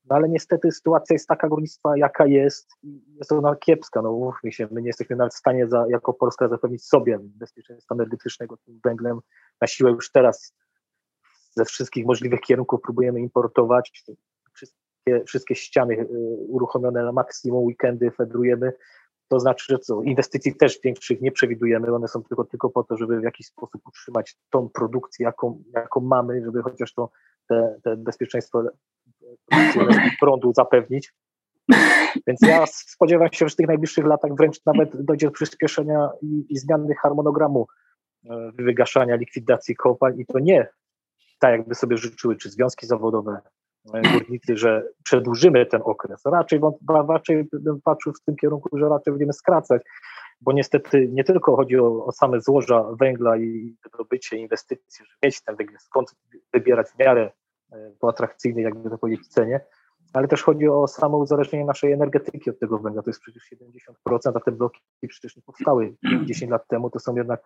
No 0.10 0.16
ale 0.16 0.30
niestety 0.30 0.72
sytuacja 0.72 1.14
jest 1.14 1.28
taka 1.28 1.48
górnictwa, 1.48 1.98
jaka 1.98 2.26
jest 2.26 2.70
i 2.84 3.02
jest 3.16 3.32
ona 3.32 3.56
kiepska, 3.56 4.02
no 4.02 4.12
mówmy 4.12 4.52
się, 4.52 4.68
my 4.72 4.82
nie 4.82 4.88
jesteśmy 4.88 5.16
nawet 5.16 5.34
w 5.34 5.38
stanie 5.38 5.68
za, 5.68 5.86
jako 5.90 6.14
Polska 6.14 6.48
zapewnić 6.48 6.86
sobie 6.86 7.20
bezpieczeństwa 7.22 7.96
energetycznego 7.96 8.58
tym 8.58 8.80
węglem. 8.84 9.20
Na 9.62 9.68
siłę 9.68 9.92
już 9.92 10.12
teraz 10.12 10.54
ze 11.56 11.66
wszystkich 11.66 12.06
możliwych 12.06 12.40
kierunków 12.42 12.82
próbujemy 12.82 13.20
importować 13.20 14.04
wszystkie, 14.54 14.87
wszystkie 15.26 15.56
ściany 15.56 15.94
y, 15.94 16.08
uruchomione 16.48 17.04
na 17.04 17.12
maksimum, 17.12 17.66
weekendy 17.66 18.12
fedrujemy, 18.12 18.74
to 19.28 19.40
znaczy, 19.40 19.66
że 19.70 19.80
co, 19.80 20.02
inwestycji 20.04 20.56
też 20.56 20.80
większych 20.84 21.22
nie 21.22 21.32
przewidujemy, 21.32 21.96
one 21.96 22.08
są 22.08 22.24
tylko, 22.24 22.44
tylko 22.44 22.70
po 22.70 22.84
to, 22.84 22.98
żeby 22.98 23.20
w 23.20 23.24
jakiś 23.24 23.48
sposób 23.48 23.82
utrzymać 23.88 24.36
tą 24.50 24.70
produkcję, 24.70 25.26
jaką, 25.26 25.64
jaką 25.74 26.00
mamy, 26.00 26.42
żeby 26.46 26.62
chociaż 26.62 26.94
to 26.94 27.10
te, 27.50 27.80
te 27.84 27.98
bezpieczeństwo 27.98 28.64
prądu 30.20 30.54
zapewnić. 30.54 31.14
Więc 32.28 32.40
ja 32.42 32.66
spodziewam 32.66 33.28
się, 33.32 33.46
że 33.46 33.50
w 33.50 33.56
tych 33.56 33.68
najbliższych 33.68 34.06
latach 34.06 34.32
wręcz 34.36 34.66
nawet 34.66 35.06
dojdzie 35.06 35.28
do 35.28 35.32
przyspieszenia 35.32 36.10
i, 36.22 36.46
i 36.50 36.58
zmiany 36.58 36.96
harmonogramu 36.96 37.68
e, 38.30 38.52
wygaszania, 38.54 39.16
likwidacji 39.16 39.76
kopalń. 39.76 40.20
I 40.20 40.26
to 40.26 40.40
nie 40.40 40.68
tak, 41.40 41.52
jakby 41.52 41.76
sobie 41.76 41.98
życzyły 41.98 42.36
czy 42.36 42.50
związki 42.50 42.88
zawodowe, 42.88 43.42
górnicy, 44.14 44.58
że 44.58 44.84
przedłużymy 45.04 45.66
ten 45.66 45.82
okres. 45.84 46.22
Raczej, 46.26 46.60
raczej 47.10 47.48
bym 47.54 47.82
patrzył 47.82 48.14
w 48.14 48.22
tym 48.22 48.36
kierunku, 48.36 48.78
że 48.78 48.90
raczej 48.90 49.14
będziemy 49.14 49.34
skracać, 49.34 49.82
bo 50.42 50.52
niestety 50.52 51.10
nie 51.12 51.24
tylko 51.24 51.56
chodzi 51.56 51.80
o, 51.80 52.06
o 52.06 52.12
same 52.12 52.42
złoża 52.42 52.84
węgla 53.00 53.38
i 53.38 53.76
wydobycie 53.92 54.38
inwestycji, 54.38 55.06
żeby 55.06 55.18
mieć 55.24 55.42
ten 55.42 55.56
węgiel, 55.56 55.80
skąd 55.80 56.16
wybierać 56.54 56.88
w 56.88 57.00
miarę 57.00 57.32
e, 57.72 57.92
po 58.00 58.10
atrakcyjnej, 58.10 58.64
jakby 58.64 58.90
to 58.90 58.98
powiedzieć, 58.98 59.28
cenie, 59.28 59.62
ale 60.14 60.28
też 60.28 60.44
chodzi 60.44 60.68
o 60.68 60.88
samo 60.88 61.18
uzależnienie 61.18 61.66
naszej 61.66 61.92
energetyki 61.92 62.50
od 62.50 62.60
tego 62.60 62.80
węgla. 62.80 63.02
To 63.02 63.10
jest 63.10 63.22
przecież 63.22 63.44
70%, 64.10 64.32
a 64.36 64.40
te 64.40 64.52
bloki 64.52 64.82
przecież 65.10 65.36
nie 65.36 65.42
powstały 65.42 65.96
10 66.26 66.52
lat 66.52 66.68
temu. 66.68 66.90
To 66.90 67.00
są 67.00 67.16
jednak 67.16 67.42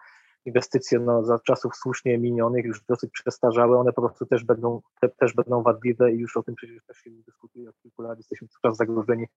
inwestycje 0.45 0.99
no, 0.99 1.23
za 1.23 1.39
czasów 1.39 1.75
słusznie 1.75 2.17
minionych, 2.17 2.65
już 2.65 2.83
dosyć 2.85 3.11
przestarzałe, 3.11 3.77
one 3.77 3.93
po 3.93 4.01
prostu 4.01 4.25
też 4.25 4.43
będą, 4.43 4.81
te, 5.01 5.09
też 5.09 5.33
będą 5.33 5.63
wadliwe 5.63 6.13
i 6.13 6.17
już 6.17 6.37
o 6.37 6.43
tym 6.43 6.55
przecież 6.55 6.83
też 6.83 6.97
się 6.97 7.11
dyskutuje 7.11 7.69
od 7.69 7.77
kilku 7.77 8.01
lat. 8.01 8.17
Jesteśmy 8.17 8.47
czas 8.61 8.77
zagrożeni, 8.77 9.27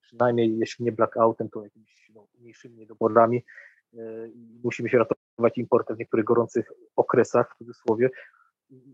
przynajmniej 0.00 0.58
jeśli 0.58 0.84
nie 0.84 0.92
blackoutem, 0.92 1.48
to 1.48 1.64
jakimiś 1.64 2.10
no, 2.14 2.26
mniejszymi 2.38 2.76
niedoborami. 2.76 3.44
Yy, 3.92 4.32
musimy 4.64 4.88
się 4.88 4.98
ratować 4.98 5.58
importem 5.58 5.96
w 5.96 5.98
niektórych 5.98 6.24
gorących 6.24 6.72
okresach, 6.96 7.54
w 7.54 7.58
cudzysłowie. 7.58 8.10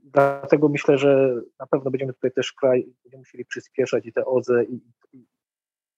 Dlatego 0.05 0.69
myślę, 0.69 0.99
że 0.99 1.41
na 1.61 1.67
pewno 1.67 1.91
będziemy 1.91 2.13
tutaj 2.13 2.33
też 2.33 2.53
kraj, 2.53 2.95
będziemy 3.05 3.21
musieli 3.21 3.45
przyspieszać 3.45 4.07
i 4.07 4.13
te 4.13 4.25
OZE 4.25 4.65
i, 4.65 4.75
i, 5.13 5.27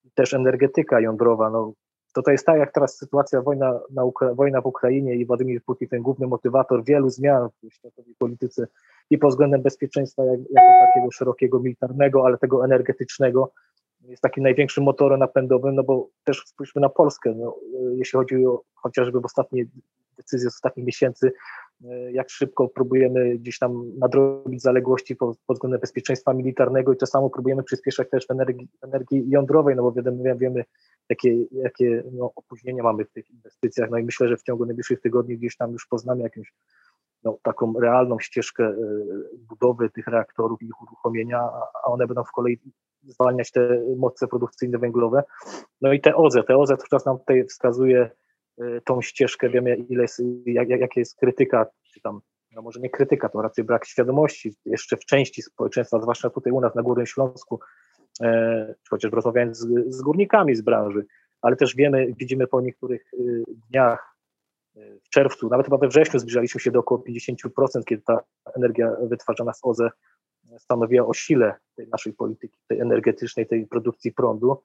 i 0.05 0.11
też 0.15 0.35
energetyka 0.35 1.01
jądrowa. 1.01 1.51
No, 1.51 1.73
to 2.15 2.23
to 2.23 2.31
jest 2.31 2.47
tak, 2.47 2.59
jak 2.59 2.73
teraz 2.73 2.97
sytuacja, 2.97 3.43
wojna, 3.43 3.81
na 3.91 4.05
Ukra 4.05 4.35
wojna 4.35 4.61
w 4.61 4.67
Ukrainie 4.67 5.15
i 5.15 5.27
Władimir 5.27 5.63
Putin, 5.63 5.89
ten 5.89 6.03
główny 6.03 6.27
motywator 6.27 6.85
wielu 6.85 7.11
zmian 7.11 7.49
w 7.63 7.75
światowej 7.75 8.15
polityce 8.19 8.67
i 9.11 9.19
pod 9.19 9.31
względem 9.31 9.63
bezpieczeństwa 9.63 10.25
jak, 10.25 10.41
jako 10.51 10.87
takiego 10.87 11.11
szerokiego 11.11 11.61
militarnego, 11.61 12.27
ale 12.27 12.39
tego 12.39 12.65
energetycznego, 12.65 13.53
jest 14.09 14.23
takim 14.23 14.43
największym 14.43 14.85
motorem 14.85 15.21
napędowym, 15.21 15.75
no 15.75 15.83
bo 15.83 16.09
też 16.25 16.43
spójrzmy 16.47 16.81
na 16.81 16.89
Polskę, 16.89 17.35
no, 17.37 17.57
jeśli 17.95 18.17
chodzi 18.17 18.47
o 18.47 18.63
chociażby 18.75 19.21
w 19.21 19.25
ostatnie 19.25 19.65
decyzje 20.23 20.51
z 20.51 20.55
ostatnich 20.55 20.87
miesięcy, 20.87 21.33
E, 21.85 22.13
jak 22.13 22.31
szybko 22.31 22.69
próbujemy 22.69 23.39
gdzieś 23.39 23.59
tam 23.59 23.99
nadrobić 23.99 24.63
zaległości 24.63 25.17
pod, 25.17 25.39
pod 25.47 25.57
względem 25.57 25.81
bezpieczeństwa 25.81 26.35
militarnego 26.35 26.93
i 26.93 26.97
to 26.97 27.07
samo 27.07 27.31
próbujemy 27.31 27.63
przyspieszać 27.63 28.11
też 28.11 28.27
w 28.27 28.31
energii, 28.31 28.69
energii 28.83 29.25
jądrowej, 29.29 29.77
no 29.77 29.83
bo 29.83 29.93
wiemy, 29.93 30.37
wiemy 30.37 30.65
jakie, 31.09 31.45
jakie 31.53 32.03
no, 32.13 32.33
opóźnienia 32.37 32.83
mamy 32.83 33.05
w 33.05 33.11
tych 33.11 33.31
inwestycjach, 33.31 33.91
no 33.91 33.99
i 33.99 34.03
myślę, 34.03 34.29
że 34.29 34.37
w 34.37 34.43
ciągu 34.43 34.67
najbliższych 34.67 35.01
tygodni 35.01 35.39
gdzieś 35.39 35.57
tam 35.57 35.73
już 35.73 35.87
poznamy 35.87 36.23
jakąś 36.23 36.55
no, 37.25 37.39
taką 37.43 37.73
realną 37.81 38.19
ścieżkę 38.19 38.65
e, 38.65 38.75
budowy 39.49 39.91
tych 39.91 40.07
reaktorów 40.07 40.63
i 40.63 40.67
ich 40.67 40.83
uruchomienia, 40.83 41.39
a 41.85 41.91
one 41.91 42.07
będą 42.07 42.25
w 42.25 42.33
kolei 42.33 42.61
zwalniać 43.03 43.51
te 43.51 43.83
moce 43.97 44.29
produkcyjne 44.29 44.79
węglowe. 44.79 45.23
No 45.81 45.93
i 45.93 46.01
te 46.01 46.17
OZE, 46.17 46.43
te 46.43 46.57
OZE 46.57 46.77
cały 46.77 46.89
czas 46.89 47.07
nam 47.07 47.19
tutaj 47.19 47.45
wskazuje 47.45 48.11
tą 48.85 49.03
ścieżkę, 49.03 49.51
wiemy 49.51 49.77
ile 49.77 50.03
jest, 50.03 50.23
jak, 50.47 50.69
jakie 50.69 51.01
jest 51.01 51.17
krytyka, 51.17 51.67
czy 51.83 52.01
tam 52.01 52.21
no 52.53 52.63
może 52.63 52.81
nie 52.81 52.91
krytyka, 52.91 53.29
to 53.29 53.43
raczej 53.43 53.65
brak 53.65 53.87
świadomości 53.87 54.55
jeszcze 54.65 54.97
w 54.97 55.05
części 55.05 55.43
społeczeństwa, 55.43 56.01
zwłaszcza 56.01 56.31
tutaj 56.31 56.53
u 56.53 56.61
nas 56.61 56.75
na 56.75 56.83
Górnym 56.83 57.07
Śląsku, 57.07 57.61
e, 58.21 58.75
chociaż 58.91 59.13
rozmawiając 59.13 59.59
z, 59.59 59.95
z 59.95 60.03
górnikami 60.03 60.57
z 60.57 60.61
branży, 60.61 61.07
ale 61.43 61.57
też 61.57 61.77
wiemy, 61.77 62.13
widzimy 62.19 62.47
po 62.47 62.61
niektórych 62.61 63.15
y, 63.15 63.45
dniach 63.71 64.17
y, 64.77 65.01
w 65.05 65.09
czerwcu, 65.09 65.49
nawet 65.49 65.67
chyba 65.67 65.79
we 65.79 65.89
wrześniu 65.89 66.21
zbliżaliśmy 66.21 66.61
się 66.61 66.71
do 66.71 66.81
około 66.81 67.05
50%, 67.09 67.85
kiedy 67.87 68.03
ta 68.03 68.21
energia 68.57 68.97
wytwarzana 69.03 69.53
z 69.53 69.61
OZE 69.63 69.91
stanowiła 70.59 71.07
o 71.07 71.15
sile 71.15 71.55
tej 71.77 71.89
naszej 71.89 72.13
polityki, 72.13 72.59
tej 72.69 72.81
energetycznej, 72.81 73.47
tej 73.47 73.67
produkcji 73.67 74.13
prądu. 74.13 74.63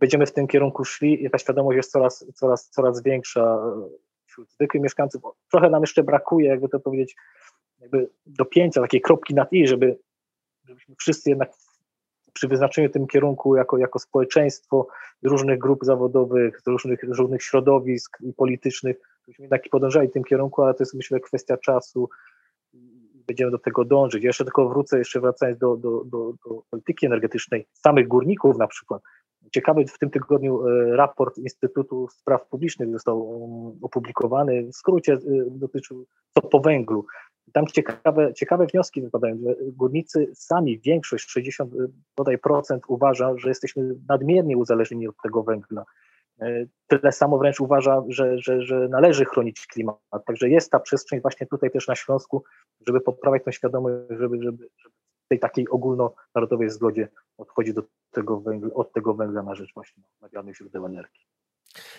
Będziemy 0.00 0.26
w 0.26 0.32
tym 0.32 0.46
kierunku 0.46 0.84
szli 0.84 1.24
i 1.24 1.30
ta 1.30 1.38
świadomość 1.38 1.76
jest 1.76 1.92
coraz, 1.92 2.26
coraz, 2.34 2.70
coraz 2.70 3.02
większa 3.02 3.58
wśród 4.26 4.52
zwykłych 4.52 4.82
mieszkańców. 4.82 5.22
Trochę 5.50 5.70
nam 5.70 5.82
jeszcze 5.82 6.02
brakuje, 6.02 6.48
jakby 6.48 6.68
to 6.68 6.80
powiedzieć, 6.80 7.16
jakby 7.80 8.10
dopięcia, 8.26 8.80
takiej 8.80 9.00
kropki 9.00 9.34
nad 9.34 9.52
i, 9.52 9.66
żeby, 9.66 9.98
żebyśmy 10.64 10.94
wszyscy 10.98 11.30
jednak 11.30 11.50
przy 12.32 12.48
wyznaczeniu 12.48 12.88
tym 12.88 13.06
kierunku 13.06 13.56
jako, 13.56 13.78
jako 13.78 13.98
społeczeństwo 13.98 14.88
z 15.22 15.26
różnych 15.26 15.58
grup 15.58 15.84
zawodowych, 15.84 16.60
z 16.60 16.66
różnych, 16.66 17.02
różnych 17.02 17.42
środowisk 17.42 18.18
i 18.20 18.32
politycznych, 18.32 18.96
żebyśmy 19.20 19.42
jednak 19.42 19.62
podążali 19.70 20.08
w 20.08 20.12
tym 20.12 20.24
kierunku, 20.24 20.62
ale 20.62 20.74
to 20.74 20.82
jest 20.82 20.94
myślę 20.94 21.20
kwestia 21.20 21.56
czasu 21.56 22.08
i 22.72 23.22
będziemy 23.26 23.50
do 23.50 23.58
tego 23.58 23.84
dążyć. 23.84 24.24
Jeszcze 24.24 24.44
tylko 24.44 24.68
wrócę, 24.68 24.98
jeszcze 24.98 25.20
wracając 25.20 25.58
do, 25.58 25.76
do, 25.76 26.04
do, 26.04 26.32
do 26.46 26.62
polityki 26.70 27.06
energetycznej, 27.06 27.66
samych 27.72 28.08
górników 28.08 28.58
na 28.58 28.66
przykład. 28.66 29.02
Ciekawy 29.52 29.84
w 29.86 29.98
tym 29.98 30.10
tygodniu 30.10 30.66
e, 30.66 30.96
raport 30.96 31.38
Instytutu 31.38 32.08
Spraw 32.08 32.48
Publicznych 32.48 32.92
został 32.92 33.28
um, 33.28 33.78
opublikowany. 33.82 34.62
W 34.62 34.76
skrócie 34.76 35.12
e, 35.12 35.18
dotyczył 35.50 36.06
co 36.34 36.42
po 36.42 36.60
węglu. 36.60 37.06
Tam 37.52 37.66
ciekawe, 37.66 38.34
ciekawe 38.34 38.66
wnioski 38.66 39.02
wypadają. 39.02 39.36
Górnicy 39.62 40.30
sami, 40.34 40.80
większość, 40.80 41.30
60 41.30 41.72
bodaj 42.16 42.38
procent 42.38 42.82
uważa, 42.88 43.32
że 43.36 43.48
jesteśmy 43.48 43.94
nadmiernie 44.08 44.56
uzależnieni 44.56 45.08
od 45.08 45.16
tego 45.22 45.42
węgla. 45.42 45.84
E, 46.40 46.66
tyle 46.86 47.12
samo 47.12 47.38
wręcz 47.38 47.60
uważa, 47.60 48.02
że, 48.08 48.38
że, 48.38 48.62
że 48.62 48.88
należy 48.88 49.24
chronić 49.24 49.66
klimat. 49.66 49.96
Także 50.26 50.48
jest 50.48 50.70
ta 50.70 50.80
przestrzeń 50.80 51.20
właśnie 51.20 51.46
tutaj 51.46 51.70
też 51.70 51.88
na 51.88 51.94
Śląsku, 51.94 52.44
żeby 52.86 53.00
poprawiać 53.00 53.44
tą 53.44 53.50
świadomość, 53.50 53.94
żeby, 54.10 54.42
żeby, 54.42 54.68
żeby 54.76 54.94
tej 55.28 55.40
takiej 55.40 55.68
ogólnonarodowej 55.68 56.70
zgodzie 56.70 57.08
odchodzić 57.38 57.74
do 57.74 57.82
tego 58.10 58.40
węgla, 58.40 58.74
od 58.74 58.92
tego 58.92 59.14
węgla 59.14 59.42
na 59.42 59.54
rzecz 59.54 59.74
właśnie 59.74 60.02
odnawialnych 60.16 60.56
źródeł 60.56 60.86
energii. 60.86 61.26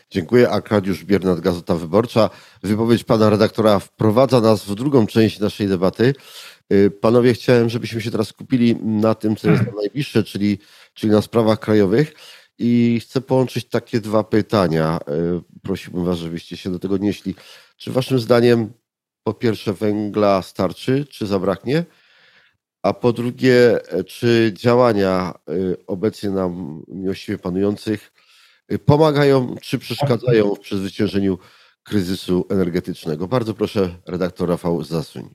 Dziękuję. 0.10 0.50
Arkadiusz 0.50 1.06
Biernat, 1.06 1.40
Gazeta 1.40 1.76
Wyborcza. 1.76 2.30
Wypowiedź 2.64 3.04
pana 3.04 3.30
redaktora 3.30 3.80
wprowadza 3.80 4.42
nas 4.42 4.66
w 4.66 4.76
drugą 4.76 5.08
część 5.08 5.40
naszej 5.40 5.68
debaty. 5.68 6.14
Y, 6.74 6.92
panowie, 6.92 7.34
chciałem, 7.34 7.70
żebyśmy 7.70 8.02
się 8.02 8.12
teraz 8.12 8.28
skupili 8.28 8.76
na 8.76 9.16
tym, 9.16 9.36
co 9.36 9.50
jest 9.50 9.64
najbliższe, 9.82 10.24
czyli, 10.24 10.60
czyli 10.94 11.12
na 11.12 11.22
sprawach 11.22 11.60
krajowych. 11.60 12.14
I 12.60 13.00
chcę 13.04 13.22
połączyć 13.22 13.70
takie 13.70 14.00
dwa 14.00 14.24
pytania. 14.24 15.00
Y, 15.10 15.62
prosiłbym 15.62 16.06
was, 16.06 16.18
żebyście 16.18 16.58
się 16.58 16.72
do 16.72 16.80
tego 16.80 16.96
odnieśli. 16.96 17.36
Czy 17.78 17.92
waszym 17.92 18.20
zdaniem 18.20 18.74
po 19.24 19.34
pierwsze 19.34 19.74
węgla 19.74 20.42
starczy, 20.42 21.06
czy 21.06 21.26
zabraknie? 21.26 21.86
A 22.84 22.94
po 22.94 23.14
drugie, 23.14 23.80
czy 24.06 24.52
działania 24.56 25.34
y, 25.50 25.86
obecnie 25.88 26.30
nam 26.30 26.84
miłościwie 26.88 27.38
panujących 27.38 28.12
pomagają 28.86 29.56
czy 29.62 29.80
przeszkadzają 29.80 30.56
w 30.56 30.60
przezwyciężeniu 30.60 31.38
kryzysu 31.84 32.46
energetycznego. 32.50 33.28
Bardzo 33.28 33.54
proszę 33.54 33.90
redaktor 34.06 34.50
Rafał 34.50 34.84
Zasuń. 34.84 35.30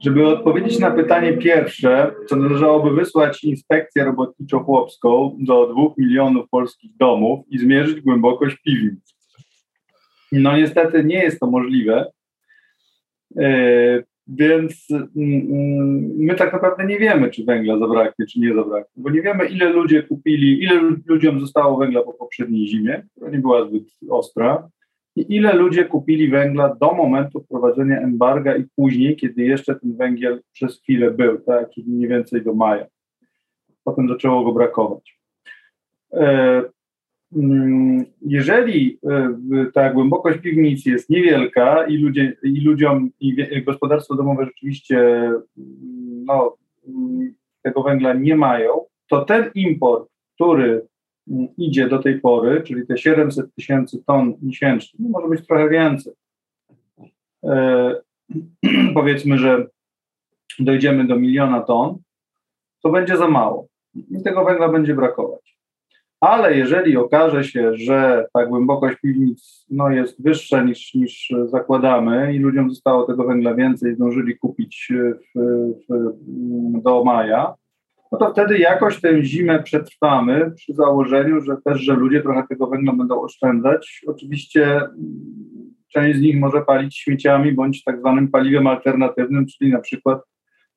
Żeby 0.00 0.26
odpowiedzieć 0.26 0.78
na 0.78 0.90
pytanie 0.90 1.32
pierwsze, 1.32 2.14
to 2.28 2.36
należałoby 2.36 2.90
wysłać 2.90 3.44
inspekcję 3.44 4.04
robotniczo-chłopską 4.04 5.36
do 5.38 5.66
dwóch 5.66 5.98
milionów 5.98 6.48
polskich 6.50 6.96
domów 6.96 7.46
i 7.48 7.58
zmierzyć 7.58 8.00
głębokość 8.00 8.56
piwnic. 8.56 9.17
No 10.32 10.56
niestety 10.56 11.04
nie 11.04 11.22
jest 11.22 11.40
to 11.40 11.46
możliwe. 11.46 12.12
E, 13.38 14.02
więc 14.26 14.86
mm, 14.90 15.08
mm, 15.16 16.16
my 16.16 16.34
tak 16.34 16.52
naprawdę 16.52 16.86
nie 16.86 16.98
wiemy, 16.98 17.30
czy 17.30 17.44
węgla 17.44 17.78
zabraknie, 17.78 18.26
czy 18.26 18.40
nie 18.40 18.54
zabraknie, 18.54 19.02
bo 19.02 19.10
nie 19.10 19.22
wiemy, 19.22 19.46
ile 19.46 19.70
ludzie 19.70 20.02
kupili, 20.02 20.62
ile 20.62 20.80
ludziom 21.06 21.40
zostało 21.40 21.76
węgla 21.76 22.02
po 22.02 22.12
poprzedniej 22.12 22.68
zimie, 22.68 23.02
która 23.16 23.30
nie 23.30 23.38
była 23.38 23.68
zbyt 23.68 23.84
ostra, 24.10 24.68
i 25.16 25.36
ile 25.36 25.54
ludzie 25.54 25.84
kupili 25.84 26.28
węgla 26.28 26.76
do 26.80 26.92
momentu 26.92 27.40
wprowadzenia 27.40 28.00
embarga 28.00 28.56
i 28.56 28.64
później, 28.76 29.16
kiedy 29.16 29.42
jeszcze 29.42 29.74
ten 29.74 29.96
węgiel 29.96 30.42
przez 30.52 30.80
chwilę 30.82 31.10
był, 31.10 31.38
tak, 31.38 31.70
czyli 31.70 31.90
mniej 31.90 32.08
więcej 32.08 32.44
do 32.44 32.54
maja. 32.54 32.86
Potem 33.84 34.08
zaczęło 34.08 34.44
go 34.44 34.52
brakować. 34.52 35.18
Mm, 37.36 38.04
jeżeli 38.22 38.98
e, 39.10 39.36
ta 39.74 39.92
głębokość 39.92 40.38
piwnic 40.38 40.86
jest 40.86 41.10
niewielka 41.10 41.86
i, 41.86 41.96
ludzie, 41.96 42.36
i 42.42 42.60
ludziom, 42.60 43.10
i 43.20 43.62
gospodarstwo 43.62 44.14
domowe 44.14 44.44
rzeczywiście 44.44 44.98
mm, 44.98 46.24
no, 46.24 46.56
mm, 46.88 47.34
tego 47.62 47.82
węgla 47.82 48.14
nie 48.14 48.36
mają, 48.36 48.84
to 49.08 49.24
ten 49.24 49.50
import, 49.54 50.10
który 50.34 50.86
idzie 51.58 51.88
do 51.88 51.98
tej 51.98 52.20
pory, 52.20 52.62
czyli 52.62 52.86
te 52.86 52.98
700 52.98 53.54
tysięcy 53.54 54.04
ton 54.06 54.34
miesięcznie, 54.42 55.00
no 55.02 55.08
może 55.08 55.28
być 55.28 55.46
trochę 55.46 55.68
więcej. 55.68 56.12
E, 57.44 57.94
powiedzmy, 58.94 59.38
że 59.38 59.66
dojdziemy 60.58 61.06
do 61.06 61.16
miliona 61.16 61.60
ton, 61.60 61.98
to 62.82 62.90
będzie 62.90 63.16
za 63.16 63.28
mało. 63.28 63.66
I 63.94 64.22
tego 64.24 64.44
węgla 64.44 64.68
będzie 64.68 64.94
brakować 64.94 65.47
ale 66.20 66.56
jeżeli 66.56 66.96
okaże 66.96 67.44
się, 67.44 67.74
że 67.74 68.26
ta 68.32 68.46
głębokość 68.46 68.96
piwnic 69.02 69.66
no, 69.70 69.90
jest 69.90 70.22
wyższa 70.22 70.62
niż, 70.62 70.94
niż 70.94 71.32
zakładamy 71.46 72.34
i 72.34 72.38
ludziom 72.38 72.70
zostało 72.70 73.04
tego 73.04 73.24
węgla 73.24 73.54
więcej, 73.54 73.94
zdążyli 73.94 74.38
kupić 74.38 74.92
w, 75.34 75.40
w, 75.88 76.82
do 76.82 77.04
maja, 77.04 77.54
no 78.12 78.18
to 78.18 78.30
wtedy 78.30 78.58
jakoś 78.58 79.00
tę 79.00 79.22
zimę 79.22 79.62
przetrwamy 79.62 80.50
przy 80.56 80.74
założeniu, 80.74 81.40
że 81.40 81.56
też, 81.64 81.80
że 81.80 81.94
ludzie 81.94 82.22
trochę 82.22 82.46
tego 82.48 82.66
węgla 82.66 82.92
będą 82.92 83.20
oszczędzać. 83.20 84.02
Oczywiście 84.06 84.80
część 85.88 86.18
z 86.18 86.22
nich 86.22 86.40
może 86.40 86.62
palić 86.62 86.96
śmieciami 86.98 87.52
bądź 87.52 87.84
tak 87.84 88.00
zwanym 88.00 88.28
paliwem 88.28 88.66
alternatywnym, 88.66 89.46
czyli 89.46 89.72
na 89.72 89.80
przykład 89.80 90.22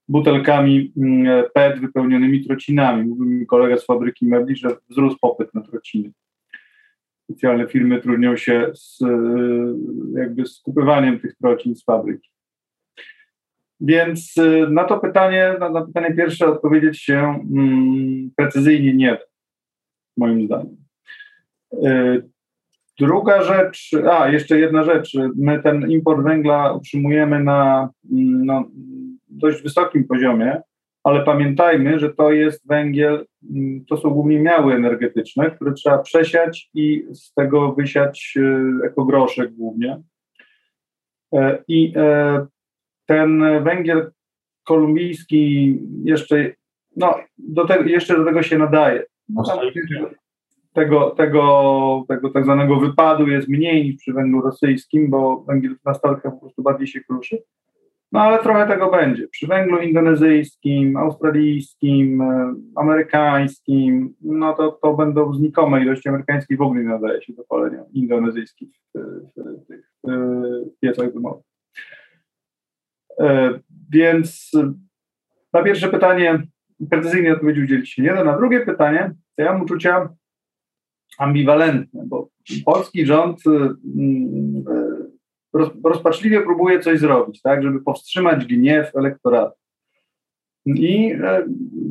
butelkami 0.07 0.93
mm, 0.97 1.43
PET 1.53 1.79
wypełnionymi 1.79 2.45
trocinami. 2.45 3.07
Mówił 3.07 3.25
mi 3.25 3.45
kolega 3.45 3.77
z 3.77 3.85
fabryki 3.85 4.25
mebli, 4.25 4.55
że 4.55 4.69
wzrósł 4.89 5.17
popyt 5.21 5.53
na 5.53 5.61
trociny. 5.61 6.11
Specjalne 7.23 7.67
firmy 7.67 8.01
trudnią 8.01 8.37
się 8.37 8.71
z, 8.73 9.01
e, 9.01 9.07
jakby 10.19 10.45
skupywaniem 10.45 11.19
tych 11.19 11.35
trocin 11.37 11.75
z 11.75 11.83
fabryki. 11.83 12.29
Więc 13.81 14.35
e, 14.37 14.69
na 14.69 14.83
to 14.83 14.99
pytanie, 14.99 15.55
na, 15.59 15.69
na 15.69 15.85
pytanie 15.85 16.15
pierwsze 16.15 16.47
odpowiedzieć 16.47 17.01
się 17.01 17.45
mm, 17.51 18.31
precyzyjnie 18.35 18.93
nie 18.93 19.17
moim 20.17 20.45
zdaniem. 20.45 20.77
E, 21.83 22.17
druga 22.99 23.41
rzecz, 23.41 23.91
a 24.11 24.27
jeszcze 24.27 24.59
jedna 24.59 24.83
rzecz, 24.83 25.17
my 25.35 25.63
ten 25.63 25.91
import 25.91 26.23
węgla 26.23 26.73
utrzymujemy 26.73 27.43
na 27.43 27.89
mm, 28.11 28.45
no, 28.45 28.69
dość 29.41 29.63
wysokim 29.63 30.07
poziomie, 30.07 30.61
ale 31.03 31.23
pamiętajmy, 31.23 31.99
że 31.99 32.13
to 32.13 32.31
jest 32.31 32.67
węgiel, 32.67 33.25
mm, 33.51 33.85
to 33.85 33.97
są 33.97 34.09
głównie 34.09 34.39
miały 34.39 34.73
energetyczne, 34.73 35.51
które 35.51 35.73
trzeba 35.73 35.97
przesiać 35.97 36.69
i 36.73 37.05
z 37.13 37.33
tego 37.33 37.73
wysiać 37.73 38.33
e, 38.37 38.87
ekogroszek 38.87 39.53
głównie. 39.53 40.01
E, 41.33 41.63
I 41.67 41.93
e, 41.95 42.45
ten 43.05 43.43
węgiel 43.63 44.11
kolumbijski 44.63 45.79
jeszcze, 46.03 46.51
no, 46.95 47.15
do 47.37 47.65
tego, 47.65 47.89
jeszcze 47.89 48.17
do 48.17 48.25
tego 48.25 48.43
się 48.43 48.57
nadaje. 48.57 49.03
No, 49.29 49.43
tego, 50.73 51.09
tego, 51.09 52.05
tego 52.07 52.29
tak 52.29 52.43
zwanego 52.43 52.75
wypadu 52.75 53.27
jest 53.27 53.47
mniej 53.47 53.85
niż 53.85 53.95
przy 53.95 54.13
węglu 54.13 54.41
rosyjskim, 54.41 55.09
bo 55.09 55.43
węgiel 55.47 55.75
na 55.85 55.93
stalkę 55.93 56.31
po 56.31 56.37
prostu 56.37 56.63
bardziej 56.63 56.87
się 56.87 57.01
kruszy. 57.01 57.43
No 58.11 58.19
ale 58.19 58.43
trochę 58.43 58.67
tego 58.67 58.91
będzie. 58.91 59.27
Przy 59.27 59.47
węglu 59.47 59.79
indonezyjskim, 59.79 60.97
australijskim, 60.97 62.21
e, 62.21 62.55
amerykańskim, 62.75 64.13
no 64.21 64.53
to, 64.53 64.71
to 64.71 64.93
będą 64.93 65.33
znikome 65.33 65.81
ilości 65.81 66.09
amerykańskiej 66.09 66.57
w 66.57 66.61
ogóle 66.61 66.83
nie 66.83 66.89
nadaje 66.89 67.21
się 67.21 67.33
do 67.33 67.43
palenia 67.43 67.83
indonezyjskich 67.93 68.69
w, 68.95 69.67
tych 69.67 69.91
piecach 70.81 71.13
domowych. 71.13 71.45
E, 73.19 73.59
więc 73.89 74.51
na 75.53 75.63
pierwsze 75.63 75.89
pytanie 75.89 76.43
precyzyjnie 76.89 77.33
odpowiedzi 77.33 77.61
udzielić 77.61 77.93
się 77.93 78.01
nie 78.01 78.13
da. 78.13 78.23
Na 78.23 78.37
drugie 78.37 78.65
pytanie, 78.65 79.11
to 79.35 79.43
ja 79.43 79.53
mam 79.53 79.61
uczucia, 79.61 80.09
ambiwalentne, 81.17 82.03
bo 82.07 82.29
polski 82.65 83.05
rząd 83.05 83.39
rozpaczliwie 85.83 86.41
próbuje 86.41 86.79
coś 86.79 86.99
zrobić, 86.99 87.41
tak, 87.41 87.63
żeby 87.63 87.81
powstrzymać 87.81 88.45
gniew 88.45 88.95
elektoratu. 88.95 89.55
I 90.65 91.15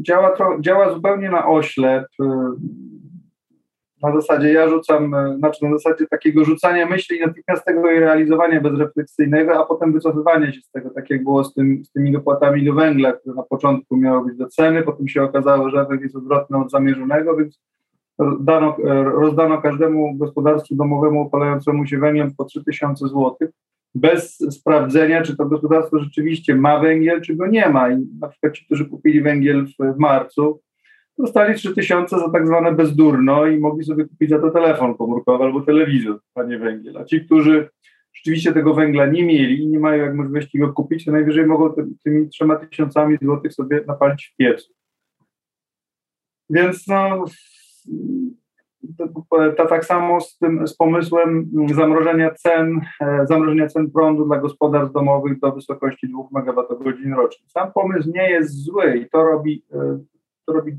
działa, 0.02 0.36
działa 0.60 0.94
zupełnie 0.94 1.30
na 1.30 1.48
oślep, 1.48 2.06
na 4.02 4.12
zasadzie 4.12 4.52
ja 4.52 4.68
rzucam, 4.68 5.14
e, 5.14 5.36
znaczy 5.38 5.64
na 5.64 5.78
zasadzie 5.78 6.06
takiego 6.06 6.44
rzucania 6.44 6.86
myśli 6.86 7.16
i 7.16 7.20
natychmiastowego 7.20 7.90
jej 7.90 8.00
realizowania 8.00 8.60
bezrefleksyjnego, 8.60 9.58
a 9.58 9.66
potem 9.66 9.92
wycofywania 9.92 10.52
się 10.52 10.60
z 10.60 10.70
tego, 10.70 10.90
tak 10.90 11.10
jak 11.10 11.24
było 11.24 11.44
z, 11.44 11.54
tym, 11.54 11.84
z 11.84 11.92
tymi 11.92 12.12
dopłatami 12.12 12.64
do 12.64 12.74
węgla, 12.74 13.12
które 13.12 13.34
na 13.34 13.42
początku 13.42 13.96
miały 13.96 14.26
być 14.26 14.36
do 14.36 14.48
ceny, 14.48 14.82
potem 14.82 15.08
się 15.08 15.22
okazało, 15.22 15.70
że 15.70 15.80
efekt 15.80 16.02
jest 16.02 16.16
odwrotny 16.16 16.58
od 16.58 16.70
zamierzonego, 16.70 17.36
więc 17.36 17.60
dano, 18.40 18.76
e, 18.84 19.04
rozdano 19.04 19.62
każdemu 19.62 20.16
gospodarstwu 20.16 20.74
domowemu 20.74 21.20
opalającemu 21.20 21.86
się 21.86 21.98
węglem 21.98 22.34
po 22.36 22.44
3000 22.44 23.08
zł, 23.08 23.36
bez 23.94 24.38
sprawdzenia, 24.50 25.22
czy 25.22 25.36
to 25.36 25.46
gospodarstwo 25.46 25.98
rzeczywiście 25.98 26.54
ma 26.54 26.78
węgiel, 26.78 27.20
czy 27.20 27.36
go 27.36 27.46
nie 27.46 27.68
ma. 27.68 27.90
I 27.90 27.96
na 28.20 28.28
przykład 28.28 28.52
ci, 28.52 28.64
którzy 28.64 28.86
kupili 28.86 29.22
węgiel 29.22 29.66
w, 29.66 29.98
marcu, 29.98 30.60
dostali 31.18 31.54
3000 31.54 32.18
za 32.18 32.30
tak 32.30 32.46
zwane 32.46 32.72
bezdurno 32.72 33.46
i 33.46 33.58
mogli 33.58 33.84
sobie 33.84 34.04
kupić 34.04 34.30
za 34.30 34.38
to 34.38 34.50
telefon 34.50 34.94
komórkowy 34.94 35.44
albo 35.44 35.60
telewizor, 35.60 36.20
panie 36.34 36.58
węgiel. 36.58 36.98
A 36.98 37.04
ci, 37.04 37.24
którzy 37.24 37.68
rzeczywiście 38.12 38.52
tego 38.52 38.74
węgla 38.74 39.06
nie 39.06 39.24
mieli 39.24 39.62
i 39.62 39.66
nie 39.66 39.78
mają 39.78 40.04
jak 40.04 40.14
możliwości 40.14 40.58
go 40.58 40.72
kupić, 40.72 41.04
to 41.04 41.12
najwyżej 41.12 41.46
mogą 41.46 41.74
tymi 42.04 42.28
trzema 42.28 42.56
tysiącami 42.56 43.18
złotych 43.22 43.54
sobie 43.54 43.84
napalić 43.86 44.26
w 44.26 44.36
piecu. 44.36 44.72
Więc 46.50 46.86
no, 46.86 47.24
to, 49.56 49.66
tak 49.66 49.84
samo 49.84 50.20
z 50.20 50.38
tym 50.38 50.66
z 50.66 50.76
pomysłem 50.76 51.50
zamrożenia 51.74 52.30
cen, 52.34 52.80
e, 53.00 53.26
zamrożenia 53.26 53.66
cen 53.66 53.90
prądu 53.90 54.24
dla 54.24 54.38
gospodarstw 54.38 54.94
domowych 54.94 55.40
do 55.40 55.52
wysokości 55.52 56.08
2 56.08 56.40
MWh 56.40 57.16
rocznie. 57.16 57.48
Sam 57.48 57.72
pomysł 57.72 58.10
nie 58.14 58.30
jest 58.30 58.64
zły 58.64 58.96
i 58.96 59.10
to 59.10 59.22
robi, 59.22 59.64
e, 59.72 59.98
to 60.46 60.52
robi 60.52 60.72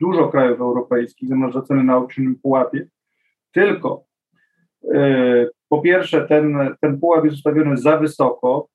dużo 0.00 0.28
krajów 0.28 0.60
europejskich 0.60 1.28
zamraża 1.28 1.62
ceny 1.62 1.84
na 1.84 1.96
określonym 1.96 2.36
pułapie, 2.42 2.86
tylko 3.52 4.04
yy, 4.82 5.50
po 5.68 5.80
pierwsze 5.80 6.26
ten, 6.26 6.76
ten 6.80 7.00
pułap 7.00 7.24
jest 7.24 7.36
ustawiony 7.36 7.76
za 7.76 7.96
wysoko, 7.96 8.68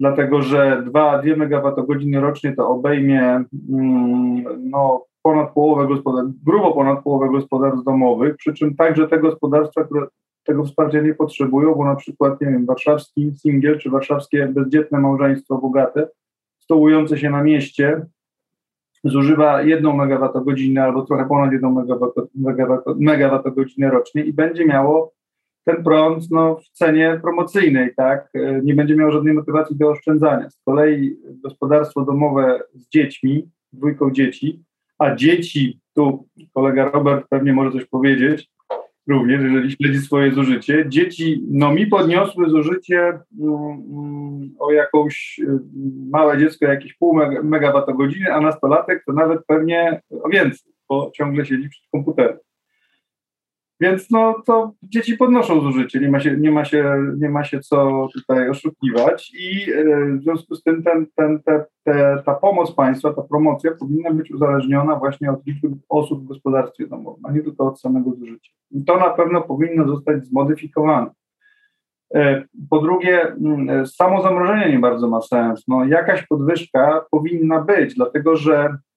dlatego 0.00 0.42
że 0.42 0.82
2, 0.86 1.22
2 1.22 1.34
MWh 1.36 2.20
rocznie 2.20 2.52
to 2.56 2.68
obejmie 2.68 3.44
yy, 3.52 4.58
no, 4.58 5.06
ponad 5.22 5.52
połowę 5.52 5.88
gospodarstw, 5.88 6.44
grubo 6.44 6.72
ponad 6.72 7.02
połowę 7.02 7.28
gospodarstw 7.30 7.84
domowych, 7.84 8.36
przy 8.36 8.54
czym 8.54 8.76
także 8.76 9.08
te 9.08 9.18
gospodarstwa, 9.18 9.84
które 9.84 10.06
tego 10.44 10.64
wsparcia 10.64 11.00
nie 11.00 11.14
potrzebują, 11.14 11.74
bo 11.74 11.84
na 11.84 11.96
przykład, 11.96 12.40
nie 12.40 12.46
wiem, 12.46 12.66
warszawski 12.66 13.32
singiel 13.34 13.78
czy 13.78 13.90
warszawskie 13.90 14.46
bezdzietne 14.46 14.98
małżeństwo 14.98 15.58
bogate, 15.58 16.08
stołujące 16.58 17.18
się 17.18 17.30
na 17.30 17.42
mieście, 17.42 18.06
zużywa 19.04 19.62
1 19.62 19.86
MWh 19.86 20.82
albo 20.82 21.02
trochę 21.02 21.28
ponad 21.28 21.52
1 21.52 21.70
MWh 22.34 23.90
rocznie 23.90 24.24
i 24.24 24.32
będzie 24.32 24.66
miało 24.66 25.12
ten 25.64 25.84
prąd 25.84 26.30
no, 26.30 26.56
w 26.56 26.68
cenie 26.68 27.18
promocyjnej, 27.22 27.94
tak? 27.96 28.30
E, 28.34 28.60
nie 28.62 28.74
będzie 28.74 28.96
miało 28.96 29.12
żadnej 29.12 29.34
motywacji 29.34 29.76
do 29.76 29.90
oszczędzania. 29.90 30.50
Z 30.50 30.60
kolei 30.64 31.16
gospodarstwo 31.44 32.04
domowe 32.04 32.62
z 32.74 32.88
dziećmi, 32.88 33.50
dwójką 33.72 34.10
dzieci, 34.10 34.64
a 35.00 35.14
dzieci, 35.14 35.80
tu 35.94 36.28
kolega 36.54 36.90
Robert 36.90 37.26
pewnie 37.30 37.52
może 37.52 37.72
coś 37.72 37.84
powiedzieć, 37.84 38.50
również, 39.08 39.42
jeżeli 39.42 39.70
śledzi 39.70 39.98
swoje 39.98 40.32
zużycie. 40.32 40.84
Dzieci, 40.88 41.44
no 41.50 41.72
mi 41.72 41.86
podniosły 41.86 42.50
zużycie 42.50 43.18
um, 43.38 44.54
o 44.58 44.72
jakąś 44.72 45.40
um, 45.46 45.70
małe 46.10 46.38
dziecko, 46.38 46.66
jakieś 46.66 46.94
pół 46.94 47.18
megawattogodziny, 47.42 48.32
a 48.32 48.40
nastolatek 48.40 49.04
to 49.06 49.12
nawet 49.12 49.46
pewnie 49.46 50.00
o 50.22 50.28
więcej, 50.28 50.72
bo 50.88 51.10
ciągle 51.14 51.46
siedzi 51.46 51.68
przed 51.68 51.84
komputerem. 51.92 52.38
Więc 53.80 54.10
no 54.10 54.42
to 54.46 54.72
dzieci 54.82 55.16
podnoszą 55.16 55.60
zużycie, 55.60 56.00
nie 56.00 56.08
ma 56.08 56.20
się, 56.20 56.36
nie 56.36 56.50
ma 56.50 56.64
się, 56.64 56.96
nie 57.18 57.28
ma 57.28 57.44
się 57.44 57.60
co 57.60 58.08
tutaj 58.14 58.48
oszukiwać 58.48 59.32
i 59.38 59.72
e, 59.72 59.84
w 60.18 60.22
związku 60.22 60.54
z 60.54 60.62
tym 60.62 60.82
ten, 60.82 61.06
ten, 61.16 61.42
te, 61.42 61.64
te, 61.84 62.22
ta 62.26 62.34
pomoc 62.34 62.74
państwa, 62.74 63.12
ta 63.12 63.22
promocja 63.22 63.70
powinna 63.80 64.10
być 64.10 64.30
uzależniona 64.30 64.96
właśnie 64.96 65.30
od 65.30 65.46
liczby 65.46 65.68
osób 65.88 66.24
w 66.24 66.28
gospodarstwie 66.28 66.86
domowym, 66.86 67.26
a 67.26 67.32
nie 67.32 67.42
tylko 67.42 67.66
od 67.66 67.80
samego 67.80 68.10
zużycia. 68.10 68.52
I 68.70 68.84
to 68.84 68.96
na 68.96 69.10
pewno 69.10 69.40
powinno 69.40 69.88
zostać 69.88 70.24
zmodyfikowane. 70.26 71.10
E, 72.14 72.44
po 72.70 72.78
drugie, 72.78 73.22
mm, 73.22 73.86
samo 73.86 74.22
zamrożenie 74.22 74.72
nie 74.72 74.78
bardzo 74.78 75.08
ma 75.08 75.20
sens. 75.20 75.64
No, 75.68 75.84
jakaś 75.84 76.26
podwyżka 76.26 77.04
powinna 77.10 77.60
być, 77.60 77.94
dlatego 77.94 78.36
że 78.36 78.68
E, 78.68 78.89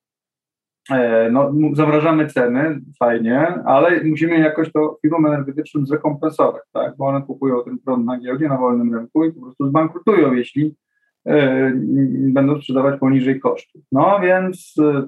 no, 1.31 1.51
zamrażamy 1.73 2.27
ceny, 2.27 2.81
fajnie, 2.99 3.39
ale 3.65 4.03
musimy 4.03 4.39
jakoś 4.39 4.71
to 4.71 4.97
firmom 5.01 5.25
energetycznym 5.25 5.85
zrekompensować, 5.85 6.61
tak? 6.73 6.97
bo 6.97 7.05
one 7.05 7.21
kupują 7.21 7.63
ten 7.63 7.79
prąd 7.79 8.05
na 8.05 8.19
giełdzie, 8.19 8.47
na 8.47 8.57
wolnym 8.57 8.95
rynku 8.95 9.25
i 9.25 9.31
po 9.31 9.41
prostu 9.41 9.67
zbankrutują, 9.67 10.33
jeśli 10.33 10.75
e, 11.27 11.71
będą 12.33 12.57
sprzedawać 12.57 12.99
poniżej 12.99 13.39
kosztów. 13.39 13.81
No 13.91 14.19
więc 14.19 14.75
e, 14.81 15.07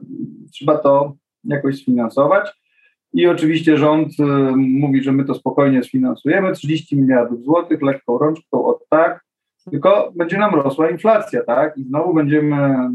trzeba 0.54 0.78
to 0.78 1.14
jakoś 1.44 1.76
sfinansować. 1.76 2.66
I 3.14 3.28
oczywiście 3.28 3.78
rząd 3.78 4.10
mówi, 4.58 5.04
że 5.04 5.12
my 5.12 5.26
to 5.26 5.34
spokojnie 5.34 5.84
sfinansujemy, 5.84 6.54
30 6.54 6.98
miliardów 6.98 7.44
złotych, 7.44 7.82
lekką 7.82 8.18
rączką, 8.18 8.66
od 8.66 8.90
tak, 8.90 9.25
tylko 9.71 10.12
będzie 10.15 10.38
nam 10.38 10.56
rosła 10.56 10.89
inflacja, 10.89 11.43
tak? 11.43 11.78
I 11.78 11.84
znowu 11.84 12.13
będziemy 12.13 12.89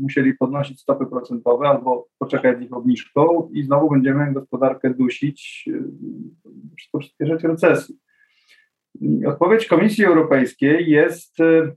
musieli 0.00 0.34
podnosić 0.34 0.80
stopy 0.80 1.06
procentowe 1.06 1.68
albo 1.68 2.08
poczekać 2.18 2.58
z 2.58 2.62
ich 2.62 2.72
obniżką 2.72 3.48
i 3.52 3.62
znowu 3.62 3.90
będziemy 3.90 4.32
gospodarkę 4.32 4.94
dusić, 4.94 5.68
to 6.92 6.98
przyspieszać 6.98 7.44
recesji. 7.44 7.94
Odpowiedź 9.26 9.66
Komisji 9.66 10.04
Europejskiej 10.04 10.90
jest 10.90 11.40
y, 11.40 11.72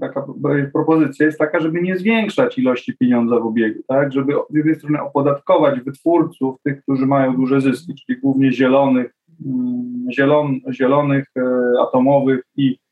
taka 0.00 0.26
propozycja 0.72 1.26
jest 1.26 1.38
taka, 1.38 1.60
żeby 1.60 1.82
nie 1.82 1.96
zwiększać 1.96 2.58
ilości 2.58 2.96
pieniądza 2.96 3.40
w 3.40 3.46
obiegu, 3.46 3.80
tak? 3.88 4.12
Żeby 4.12 4.32
z 4.50 4.54
jednej 4.56 4.74
strony 4.74 5.02
opodatkować 5.02 5.80
wytwórców, 5.80 6.56
tych, 6.62 6.82
którzy 6.82 7.06
mają 7.06 7.36
duże 7.36 7.60
zyski, 7.60 7.94
czyli 7.94 8.20
głównie 8.20 8.52
zielonych, 8.52 9.14
mm, 9.46 10.06
zielon, 10.12 10.60
zielonych, 10.70 11.24
e, 11.36 11.42
atomowych 11.80 12.42
i 12.56 12.78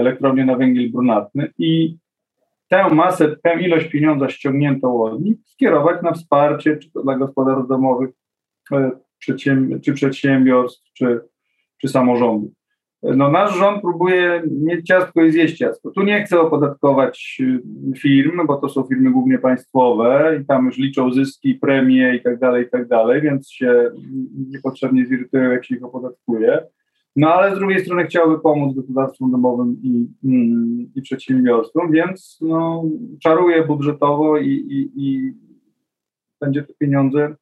elektrownię 0.00 0.44
na 0.44 0.56
węgiel 0.56 0.90
brunatny 0.90 1.52
i 1.58 1.96
tę 2.68 2.94
masę, 2.94 3.36
tę 3.42 3.60
ilość 3.60 3.88
pieniądza 3.88 4.28
ściągniętą 4.28 5.02
od 5.02 5.22
nich 5.22 5.36
skierować 5.44 6.02
na 6.02 6.12
wsparcie 6.12 6.76
czy 6.76 6.90
to 6.92 7.02
dla 7.02 7.18
gospodarstw 7.18 7.68
domowych, 7.68 8.10
e, 8.72 8.90
czy 9.18 9.92
przedsiębiorstw, 9.92 10.92
czy, 10.92 11.20
czy 11.80 11.88
samorządów. 11.88 12.50
No, 13.02 13.30
nasz 13.30 13.56
rząd 13.56 13.80
próbuje 13.82 14.42
mieć 14.62 14.86
ciastko 14.86 15.24
i 15.24 15.32
zjeść 15.32 15.56
ciastko. 15.56 15.90
Tu 15.90 16.02
nie 16.02 16.24
chce 16.24 16.40
opodatkować 16.40 17.38
y, 17.40 17.62
firm, 17.98 18.46
bo 18.46 18.56
to 18.56 18.68
są 18.68 18.82
firmy 18.82 19.10
głównie 19.10 19.38
państwowe 19.38 20.38
i 20.42 20.46
tam 20.46 20.66
już 20.66 20.78
liczą 20.78 21.12
zyski, 21.12 21.54
premie 21.54 22.16
i 22.16 22.22
tak 22.22 22.38
dalej, 22.38 22.64
i 22.64 22.70
tak 22.70 22.88
dalej, 22.88 23.22
więc 23.22 23.50
się 23.50 23.90
niepotrzebnie 24.52 25.06
zirytują, 25.06 25.50
jak 25.50 25.64
się 25.64 25.76
ich 25.76 25.84
opodatkuje. 25.84 26.58
No 27.16 27.34
ale 27.34 27.56
z 27.56 27.58
drugiej 27.58 27.84
strony 27.84 28.04
chciałby 28.06 28.40
pomóc 28.40 28.76
gospodarstwom 28.76 29.30
domowym 29.30 29.76
i, 29.82 30.08
i 30.94 31.02
przedsiębiorstwom, 31.02 31.92
więc 31.92 32.38
no, 32.40 32.84
czaruje 33.22 33.64
budżetowo 33.64 34.38
i, 34.38 34.48
i, 34.48 34.90
i 34.96 35.34
będzie 36.40 36.62
te 36.62 36.74
pieniądze, 36.74 37.34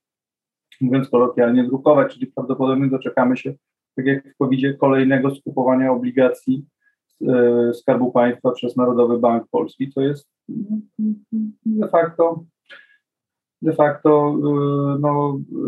mówiąc 0.81 1.09
kolokwialnie, 1.09 1.65
drukować, 1.65 2.15
czyli 2.15 2.27
prawdopodobnie 2.27 2.89
doczekamy 2.89 3.37
się, 3.37 3.55
tak 3.97 4.07
jak 4.07 4.35
w 4.35 4.37
covid 4.37 4.79
kolejnego 4.79 5.35
skupowania 5.35 5.93
obligacji 5.93 6.65
e, 7.29 7.75
Skarbu 7.75 8.13
Państwa 8.13 8.53
przez 8.53 8.77
Narodowy 8.77 9.19
Bank 9.19 9.45
Polski, 9.51 9.91
co 9.91 10.01
jest 10.01 10.29
de 11.67 11.89
facto 11.89 12.45
de 13.63 13.73
facto 13.73 14.11
e, 14.11 14.99
no, 15.01 15.41
e, 15.53 15.67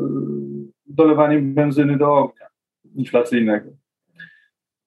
dolewaniem 0.87 1.55
benzyny 1.55 1.99
do 1.99 2.15
ognia 2.15 2.47
inflacyjnego. 2.95 3.71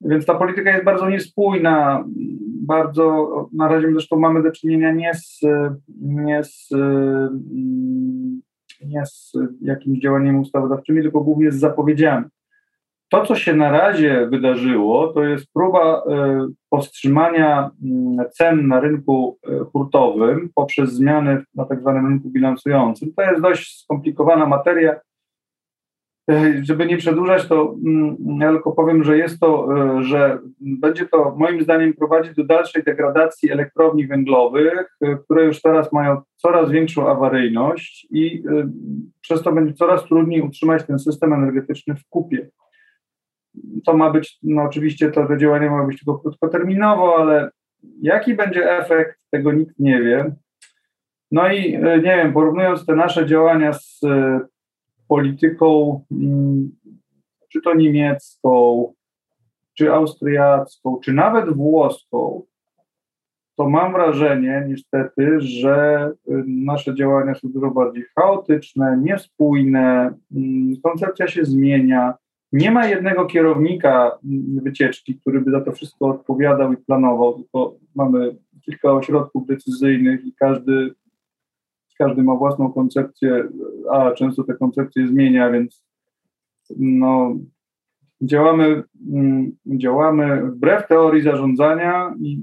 Więc 0.02 0.26
ta 0.26 0.34
polityka 0.34 0.72
jest 0.72 0.86
bardzo 0.86 1.10
niespójna, 1.10 2.06
bardzo, 2.62 3.28
na 3.54 3.68
razie 3.68 3.91
zresztą 3.91 4.20
mamy 4.20 4.43
do 4.43 4.52
czynienia 4.52 4.91
nie 4.91 5.14
z, 5.14 5.39
nie 6.02 6.43
z, 6.43 6.70
nie 8.86 9.06
z 9.06 9.34
jakimś 9.62 10.00
działaniem 10.00 10.39
ustawodawczymi, 10.39 11.02
tylko 11.02 11.22
głównie 11.22 11.52
z 11.52 11.60
zapowiedziami. 11.60 12.26
To, 13.10 13.26
co 13.26 13.36
się 13.36 13.56
na 13.56 13.72
razie 13.72 14.28
wydarzyło, 14.32 15.08
to 15.08 15.24
jest 15.24 15.54
próba 15.54 16.04
e, 16.10 16.47
powstrzymania 16.70 17.72
mm, 17.84 18.26
cen 18.32 18.68
na 18.68 18.80
rynku 18.80 19.38
e, 19.47 19.60
hurtowym 19.60 20.50
poprzez 20.56 20.93
zmiany 20.93 21.43
na 21.56 21.66
tak 21.66 21.82
zwanym 21.82 22.08
rynku 22.08 22.30
bilansującym. 22.30 23.14
To 23.14 23.22
jest 23.22 23.41
dość 23.41 23.84
skomplikowana 23.84 24.45
materia 24.45 25.00
żeby 26.61 26.86
nie 26.86 26.97
przedłużać, 26.97 27.47
to 27.47 27.75
mm, 27.86 28.17
ja 28.41 28.51
tylko 28.51 28.71
powiem, 28.71 29.03
że 29.03 29.17
jest 29.17 29.39
to, 29.39 29.67
e, 29.97 30.03
że 30.03 30.39
będzie 30.59 31.05
to 31.05 31.36
moim 31.38 31.61
zdaniem 31.61 31.93
prowadzić 31.93 32.36
do 32.36 32.43
dalszej 32.43 32.84
degradacji 32.84 33.51
elektrowni 33.51 34.07
węglowych, 34.07 34.97
e, 35.01 35.15
które 35.15 35.45
już 35.45 35.61
teraz 35.61 35.93
mają 35.93 36.21
coraz 36.36 36.71
większą 36.71 37.09
awaryjność 37.09 38.07
i 38.11 38.43
przez 39.21 39.43
to 39.43 39.51
będzie 39.51 39.73
coraz 39.73 40.05
trudniej 40.05 40.41
utrzymać 40.41 40.86
ten 40.86 40.99
system 40.99 41.34
energetyczny 41.34 41.95
w 41.95 42.09
kupie. 42.09 42.49
To 43.86 43.97
ma 43.97 44.09
być, 44.11 44.38
no 44.43 44.63
oczywiście 44.63 45.11
to, 45.11 45.27
to 45.27 45.38
działanie 45.38 45.69
ma 45.69 45.84
być 45.84 45.97
tylko 45.99 46.19
krótkoterminowo, 46.19 47.15
ale 47.17 47.49
jaki 48.01 48.34
będzie 48.34 48.77
efekt, 48.77 49.19
tego 49.32 49.51
nikt 49.51 49.80
nie 49.80 50.01
wie. 50.01 50.36
No 51.32 51.51
i 51.51 51.71
nie 51.77 52.01
wiem, 52.01 52.34
porównując 52.34 52.86
te 52.86 52.95
nasze 52.95 53.25
działania 53.25 53.73
z 53.73 54.01
polityką, 55.10 56.01
mm, 56.12 56.72
czy 57.49 57.62
to 57.62 57.74
niemiecką, 57.74 58.93
czy 59.74 59.93
austriacką, 59.93 60.99
czy 61.03 61.14
nawet 61.14 61.49
włoską, 61.49 62.43
to 63.60 63.70
mam 63.70 63.93
wrażenie 63.93 64.66
niestety, 64.68 65.41
że 65.41 66.12
y, 66.30 66.43
nasze 66.47 66.95
działania 66.95 67.36
są 67.36 67.47
dużo 67.49 67.72
bardziej 67.72 68.03
chaotyczne, 68.16 68.99
niespójne, 69.03 70.14
mm, 70.36 70.74
koncepcja 70.84 71.28
się 71.28 71.45
zmienia. 71.45 72.14
Nie 72.51 72.72
ma 72.72 72.88
jednego 72.88 73.26
kierownika 73.26 74.20
mm, 74.26 74.64
wycieczki, 74.64 75.20
który 75.20 75.41
by 75.41 75.51
za 75.51 75.62
to 75.62 75.72
wszystko 75.72 76.07
odpowiadał 76.07 76.74
i 76.74 76.78
planował, 76.78 77.34
tylko 77.34 77.76
mamy 77.95 78.36
kilka 78.66 78.93
ośrodków 78.93 79.47
decyzyjnych 79.47 80.26
i 80.26 80.34
każdy 80.34 80.93
każdy 82.00 82.24
ma 82.24 82.36
własną 82.36 82.74
koncepcję, 82.74 83.50
a 83.91 84.12
często 84.12 84.43
te 84.43 84.54
koncepcje 84.54 85.08
zmienia, 85.08 85.52
więc 85.52 85.84
no, 86.78 87.36
działamy, 88.22 88.84
mm, 89.14 89.52
działamy 89.66 90.52
wbrew 90.52 90.88
teorii 90.88 91.22
zarządzania 91.22 92.16
i 92.20 92.41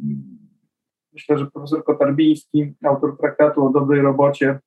myślę, 1.12 1.38
że 1.38 1.46
profesor 1.46 1.84
Kotarbiński, 1.84 2.74
autor 2.84 3.18
traktatu 3.18 3.66
o 3.66 3.70
dobrej 3.70 4.00
robocie, 4.00 4.58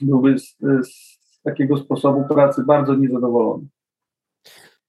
byłby 0.00 0.38
z, 0.38 0.56
z 0.82 1.42
takiego 1.42 1.76
sposobu 1.76 2.24
pracy 2.28 2.64
bardzo 2.66 2.94
niezadowolony. 2.94 3.66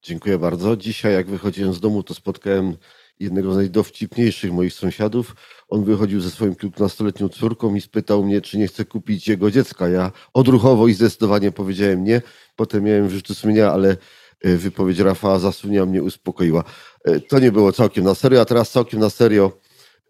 Dziękuję 0.01 0.37
bardzo. 0.37 0.77
Dzisiaj, 0.77 1.13
jak 1.13 1.27
wychodziłem 1.27 1.73
z 1.73 1.79
domu, 1.79 2.03
to 2.03 2.13
spotkałem 2.13 2.73
jednego 3.19 3.53
z 3.53 3.55
najdowcipniejszych 3.55 4.51
moich 4.51 4.73
sąsiadów. 4.73 5.35
On 5.67 5.83
wychodził 5.83 6.21
ze 6.21 6.31
swoją 6.31 6.55
kilkunastoletnią 6.55 7.29
córką 7.29 7.75
i 7.75 7.81
spytał 7.81 8.23
mnie, 8.23 8.41
czy 8.41 8.57
nie 8.57 8.67
chcę 8.67 8.85
kupić 8.85 9.27
jego 9.27 9.51
dziecka. 9.51 9.89
Ja 9.89 10.11
odruchowo 10.33 10.87
i 10.87 10.93
zdecydowanie 10.93 11.51
powiedziałem 11.51 12.03
nie. 12.03 12.21
Potem 12.55 12.83
miałem 12.83 13.07
wyrzuty 13.07 13.35
sumienia, 13.35 13.71
ale 13.71 13.97
e, 14.41 14.57
wypowiedź 14.57 14.99
Rafała 14.99 15.39
Zasunia 15.39 15.85
mnie 15.85 16.03
uspokoiła. 16.03 16.63
E, 17.05 17.19
to 17.19 17.39
nie 17.39 17.51
było 17.51 17.71
całkiem 17.71 18.03
na 18.03 18.15
serio, 18.15 18.41
a 18.41 18.45
teraz 18.45 18.71
całkiem 18.71 18.99
na 18.99 19.09
serio, 19.09 19.51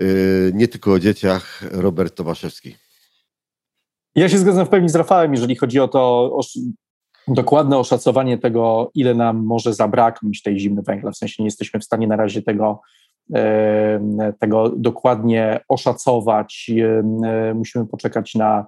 e, 0.02 0.06
nie 0.54 0.68
tylko 0.68 0.92
o 0.92 1.00
dzieciach, 1.00 1.64
Robert 1.72 2.16
Tomaszewski. 2.16 2.76
Ja 4.16 4.30
się 4.30 4.38
zgadzam 4.38 4.66
w 4.66 4.70
pełni 4.70 4.90
z 4.90 4.96
Rafałem, 4.96 5.32
jeżeli 5.32 5.56
chodzi 5.56 5.80
o 5.80 5.88
to 5.88 6.00
o 6.38 6.42
dokładne 7.28 7.78
oszacowanie 7.78 8.38
tego, 8.38 8.92
ile 8.96 9.16
nam 9.16 9.46
może 9.46 9.74
zabraknąć 9.74 10.42
tej 10.42 10.60
zimy 10.60 10.82
węgla. 10.82 11.12
W 11.12 11.18
sensie 11.18 11.44
nie 11.44 11.48
jesteśmy 11.48 11.80
w 11.80 11.84
stanie 11.84 12.08
na 12.08 12.16
razie 12.16 12.42
tego, 12.42 12.82
tego 14.40 14.70
dokładnie 14.70 15.60
oszacować. 15.68 16.72
Musimy 17.54 17.88
poczekać 17.88 18.36
na, 18.36 18.66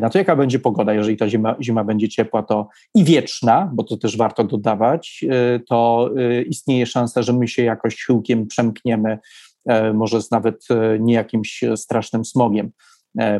na 0.00 0.10
to, 0.10 0.18
jaka 0.18 0.36
będzie 0.36 0.58
pogoda. 0.58 0.94
Jeżeli 0.94 1.16
ta 1.16 1.28
zima, 1.28 1.56
zima 1.60 1.84
będzie 1.84 2.08
ciepła 2.08 2.42
to 2.42 2.68
i 2.94 3.04
wieczna, 3.04 3.70
bo 3.74 3.84
to 3.84 3.96
też 3.96 4.16
warto 4.16 4.44
dodawać, 4.44 5.24
e, 5.30 5.60
to 5.60 6.10
e, 6.16 6.42
istnieje 6.42 6.86
szansa, 6.86 7.22
że 7.22 7.32
my 7.32 7.48
się 7.48 7.62
jakoś 7.62 8.04
chyłkiem 8.04 8.46
przemkniemy, 8.46 9.18
e, 9.66 9.92
może 9.92 10.22
z 10.22 10.30
nawet 10.30 10.64
nie 11.00 11.14
jakimś 11.14 11.64
strasznym 11.76 12.24
smogiem. 12.24 12.70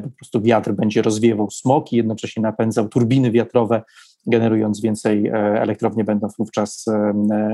Po 0.02 0.10
prostu 0.16 0.42
wiatr 0.42 0.72
będzie 0.72 1.02
rozwiewał 1.02 1.50
smog 1.50 1.92
i 1.92 1.96
jednocześnie 1.96 2.42
napędzał 2.42 2.88
turbiny 2.88 3.30
wiatrowe, 3.30 3.82
generując 4.26 4.80
więcej 4.80 5.28
elektrownie, 5.34 6.04
będą 6.04 6.28
wówczas 6.38 6.86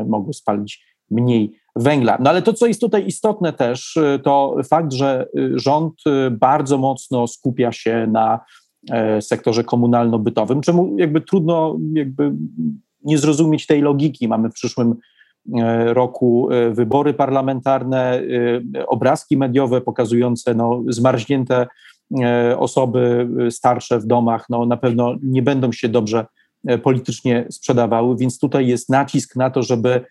mogły 0.06 0.34
spalić 0.34 0.95
mniej 1.10 1.58
węgla. 1.76 2.18
No 2.20 2.30
ale 2.30 2.42
to, 2.42 2.52
co 2.52 2.66
jest 2.66 2.80
tutaj 2.80 3.06
istotne 3.06 3.52
też, 3.52 3.98
to 4.22 4.56
fakt, 4.68 4.92
że 4.92 5.26
rząd 5.54 5.94
bardzo 6.30 6.78
mocno 6.78 7.26
skupia 7.26 7.72
się 7.72 8.06
na 8.12 8.40
sektorze 9.20 9.64
komunalno-bytowym, 9.64 10.60
czemu 10.60 10.96
jakby 10.98 11.20
trudno 11.20 11.76
jakby 11.92 12.32
nie 13.04 13.18
zrozumieć 13.18 13.66
tej 13.66 13.82
logiki. 13.82 14.28
Mamy 14.28 14.50
w 14.50 14.52
przyszłym 14.52 14.94
roku 15.86 16.48
wybory 16.70 17.14
parlamentarne, 17.14 18.22
obrazki 18.86 19.36
mediowe 19.36 19.80
pokazujące 19.80 20.54
no, 20.54 20.82
zmarznięte 20.88 21.66
osoby 22.58 23.28
starsze 23.50 24.00
w 24.00 24.06
domach, 24.06 24.46
no, 24.50 24.66
na 24.66 24.76
pewno 24.76 25.14
nie 25.22 25.42
będą 25.42 25.72
się 25.72 25.88
dobrze 25.88 26.26
E, 26.66 26.78
politycznie 26.78 27.46
sprzedawały, 27.50 28.16
więc 28.16 28.38
tutaj 28.38 28.66
jest 28.66 28.88
nacisk 28.88 29.36
na 29.36 29.50
to, 29.50 29.62
żeby 29.62 30.04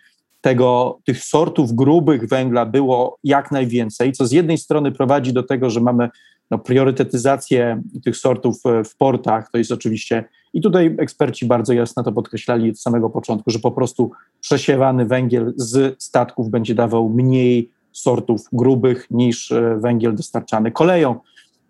tego, 0.46 1.00
tych 1.06 1.24
sortów 1.24 1.74
grubych 1.74 2.28
węgla 2.28 2.66
było 2.66 3.18
jak 3.24 3.52
najwięcej, 3.52 4.12
co 4.12 4.28
z 4.28 4.32
jednej 4.32 4.58
strony 4.58 4.92
prowadzi 4.92 5.34
do 5.34 5.44
tego, 5.44 5.70
że 5.70 5.80
mamy 5.80 6.10
no, 6.52 6.60
priorytetyzację 6.60 7.82
tych 8.04 8.18
sortów 8.18 8.56
e, 8.66 8.84
w 8.84 8.98
portach, 8.98 9.52
to 9.52 9.58
jest 9.58 9.72
oczywiście, 9.72 10.24
i 10.54 10.62
tutaj 10.62 10.96
eksperci 11.00 11.46
bardzo 11.46 11.74
jasno 11.74 12.04
to 12.04 12.12
podkreślali 12.12 12.70
od 12.70 12.80
samego 12.80 13.10
początku, 13.10 13.52
że 13.52 13.60
po 13.60 13.72
prostu 13.72 14.12
przesiewany 14.42 15.06
węgiel 15.06 15.54
z 15.56 16.04
statków 16.04 16.50
będzie 16.50 16.76
dawał 16.76 17.10
mniej 17.10 17.72
sortów 17.92 18.42
grubych 18.54 19.08
niż 19.12 19.52
e, 19.52 19.78
węgiel 19.80 20.16
dostarczany 20.16 20.72
koleją. 20.72 21.16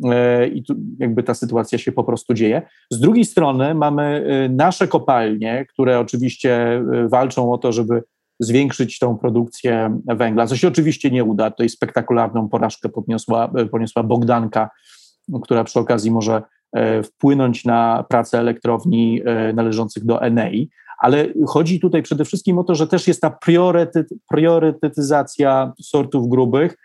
E, 0.03 0.47
i 0.47 0.63
tu 0.63 0.75
jakby 0.99 1.23
ta 1.23 1.33
sytuacja 1.33 1.77
się 1.77 1.91
po 1.91 2.03
prostu 2.03 2.33
dzieje. 2.33 2.61
Z 2.91 2.99
drugiej 2.99 3.25
strony 3.25 3.75
mamy 3.75 4.25
nasze 4.49 4.87
kopalnie, 4.87 5.65
które 5.69 5.99
oczywiście 5.99 6.83
walczą 7.09 7.53
o 7.53 7.57
to, 7.57 7.71
żeby 7.71 8.03
zwiększyć 8.39 8.99
tą 8.99 9.17
produkcję 9.17 9.99
węgla, 10.05 10.47
co 10.47 10.55
się 10.55 10.67
oczywiście 10.67 11.11
nie 11.11 11.23
uda. 11.23 11.51
Tutaj 11.51 11.69
spektakularną 11.69 12.49
porażkę 12.49 12.89
podniosła, 12.89 13.51
poniosła 13.71 14.03
Bogdanka, 14.03 14.69
która 15.43 15.63
przy 15.63 15.79
okazji 15.79 16.11
może 16.11 16.41
wpłynąć 17.03 17.65
na 17.65 18.05
pracę 18.09 18.39
elektrowni 18.39 19.21
należących 19.53 20.05
do 20.05 20.21
Enei, 20.21 20.69
ale 20.99 21.27
chodzi 21.47 21.79
tutaj 21.79 22.03
przede 22.03 22.25
wszystkim 22.25 22.59
o 22.59 22.63
to, 22.63 22.75
że 22.75 22.87
też 22.87 23.07
jest 23.07 23.21
ta 23.21 23.37
priorytetyzacja 24.29 25.73
sortów 25.81 26.29
grubych, 26.29 26.75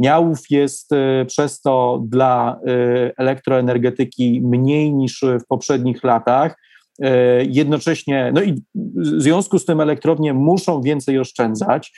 Miałów 0.00 0.50
jest 0.50 0.92
e, 0.92 1.24
przez 1.24 1.60
to 1.60 2.02
dla 2.06 2.60
e, 2.66 3.12
elektroenergetyki 3.16 4.40
mniej 4.44 4.94
niż 4.94 5.24
w 5.42 5.46
poprzednich 5.46 6.04
latach. 6.04 6.56
E, 7.02 7.44
jednocześnie, 7.44 8.32
no 8.34 8.42
i 8.42 8.62
w 8.74 9.22
związku 9.22 9.58
z 9.58 9.64
tym 9.64 9.80
elektrownie 9.80 10.34
muszą 10.34 10.82
więcej 10.82 11.18
oszczędzać. 11.18 11.92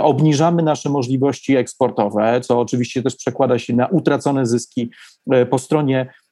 Obniżamy 0.00 0.62
nasze 0.62 0.90
możliwości 0.90 1.56
eksportowe, 1.56 2.40
co 2.40 2.60
oczywiście 2.60 3.02
też 3.02 3.16
przekłada 3.16 3.58
się 3.58 3.76
na 3.76 3.86
utracone 3.86 4.46
zyski 4.46 4.90
po 5.50 5.58
stronie 5.58 6.06
E, 6.06 6.27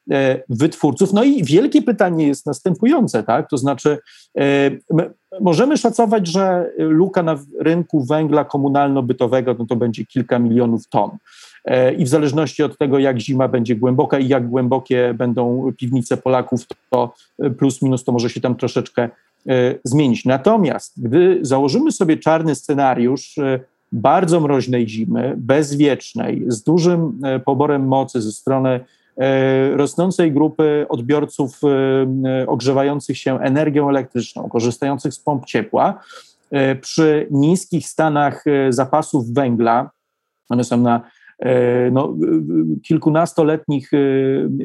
wytwórców. 0.49 1.13
No 1.13 1.25
i 1.25 1.45
wielkie 1.45 1.83
pytanie 1.83 2.27
jest 2.27 2.47
następujące, 2.47 3.23
tak? 3.23 3.51
To 3.51 3.59
znaczy, 3.59 3.99
e, 4.39 4.71
możemy 5.41 5.77
szacować, 5.77 6.27
że 6.27 6.71
luka 6.79 7.23
na 7.23 7.39
rynku 7.61 8.05
węgla 8.05 8.45
komunalno-bytowego 8.45 9.57
no 9.59 9.67
to 9.67 9.77
będzie 9.77 10.07
kilka 10.07 10.39
milionów 10.39 10.89
ton. 10.89 11.11
E, 11.65 11.95
I 11.95 12.05
w 12.05 12.09
zależności 12.09 12.63
od 12.63 12.79
tego, 12.79 12.99
jak 12.99 13.21
zima 13.21 13.49
będzie 13.49 13.77
głęboka 13.77 14.19
i 14.19 14.29
jak 14.29 14.49
głębokie 14.49 15.15
będą 15.15 15.73
piwnice 15.79 16.17
Polaków, 16.17 16.61
to 16.91 17.15
plus 17.59 17.83
minus 17.83 18.05
to 18.05 18.13
może 18.13 18.31
się 18.31 18.41
tam 18.41 18.57
troszeczkę 18.57 19.09
zmienić. 19.85 20.25
Natomiast 20.25 21.03
gdy 21.03 21.39
założymy 21.43 21.93
sobie 21.93 22.17
czarny 22.17 22.55
scenariusz 22.55 23.37
bardzo 23.93 24.41
mroźnej 24.41 24.89
zimy, 24.89 25.35
bezwiecznej, 25.37 26.45
z 26.47 26.63
dużym 26.63 27.21
poborem 27.45 27.89
mocy 27.89 28.23
ze 28.23 28.33
strony 28.33 28.81
E, 28.81 28.81
rosnącej 29.73 30.33
grupy 30.33 30.87
odbiorców 30.89 31.61
e, 31.65 32.47
ogrzewających 32.47 33.19
się 33.19 33.41
energią 33.41 33.89
elektryczną, 33.89 34.49
korzystających 34.49 35.15
z 35.15 35.21
pomp 35.21 35.45
ciepła, 35.45 36.01
e, 36.51 36.77
przy 36.77 37.29
niskich 37.31 37.89
stanach 37.89 38.45
zapasów 38.71 39.33
węgla, 39.33 39.91
one 40.49 40.65
są 40.65 40.77
na 40.77 41.01
no, 41.93 42.15
kilkunastoletnich 42.83 43.91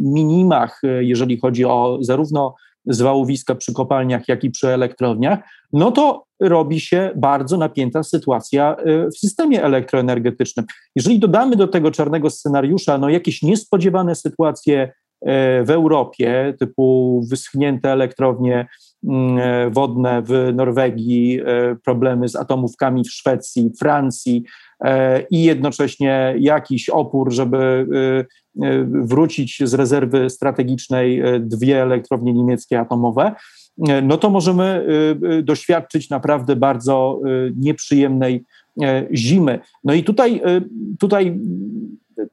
minimach, 0.01 0.81
jeżeli 0.99 1.37
chodzi 1.37 1.65
o 1.65 1.97
zarówno 2.01 2.55
zwałowiska 2.85 3.55
przy 3.55 3.73
kopalniach, 3.73 4.27
jak 4.27 4.43
i 4.43 4.49
przy 4.49 4.67
elektrowniach, 4.67 5.39
no 5.73 5.91
to 5.91 6.25
robi 6.39 6.79
się 6.79 7.11
bardzo 7.15 7.57
napięta 7.57 8.03
sytuacja 8.03 8.75
y, 8.87 9.07
w 9.11 9.17
systemie 9.17 9.63
elektroenergetycznym. 9.63 10.65
Jeżeli 10.95 11.19
dodamy 11.19 11.55
do 11.55 11.67
tego 11.67 11.91
czarnego 11.91 12.29
scenariusza 12.29 12.97
no 12.97 13.09
jakieś 13.09 13.41
niespodziewane 13.41 14.15
sytuacje 14.15 14.83
y, 14.83 14.93
w 15.63 15.69
Europie, 15.69 16.53
typu 16.59 17.21
wyschnięte 17.29 17.91
elektrownie 17.91 18.67
wodne 19.71 20.21
w 20.21 20.51
Norwegii, 20.53 21.39
problemy 21.83 22.29
z 22.29 22.35
atomówkami 22.35 23.03
w 23.03 23.11
Szwecji, 23.11 23.71
Francji 23.79 24.43
i 25.31 25.43
jednocześnie 25.43 26.35
jakiś 26.39 26.89
opór, 26.89 27.31
żeby 27.31 27.87
wrócić 28.85 29.61
z 29.63 29.73
rezerwy 29.73 30.29
strategicznej 30.29 31.21
dwie 31.39 31.81
elektrownie 31.81 32.33
niemieckie 32.33 32.79
atomowe, 32.79 33.31
no 34.03 34.17
to 34.17 34.29
możemy 34.29 34.85
doświadczyć 35.43 36.09
naprawdę 36.09 36.55
bardzo 36.55 37.19
nieprzyjemnej 37.55 38.43
zimy. 39.13 39.59
No 39.83 39.93
i 39.93 40.03
tutaj, 40.03 40.41
tutaj 40.99 41.39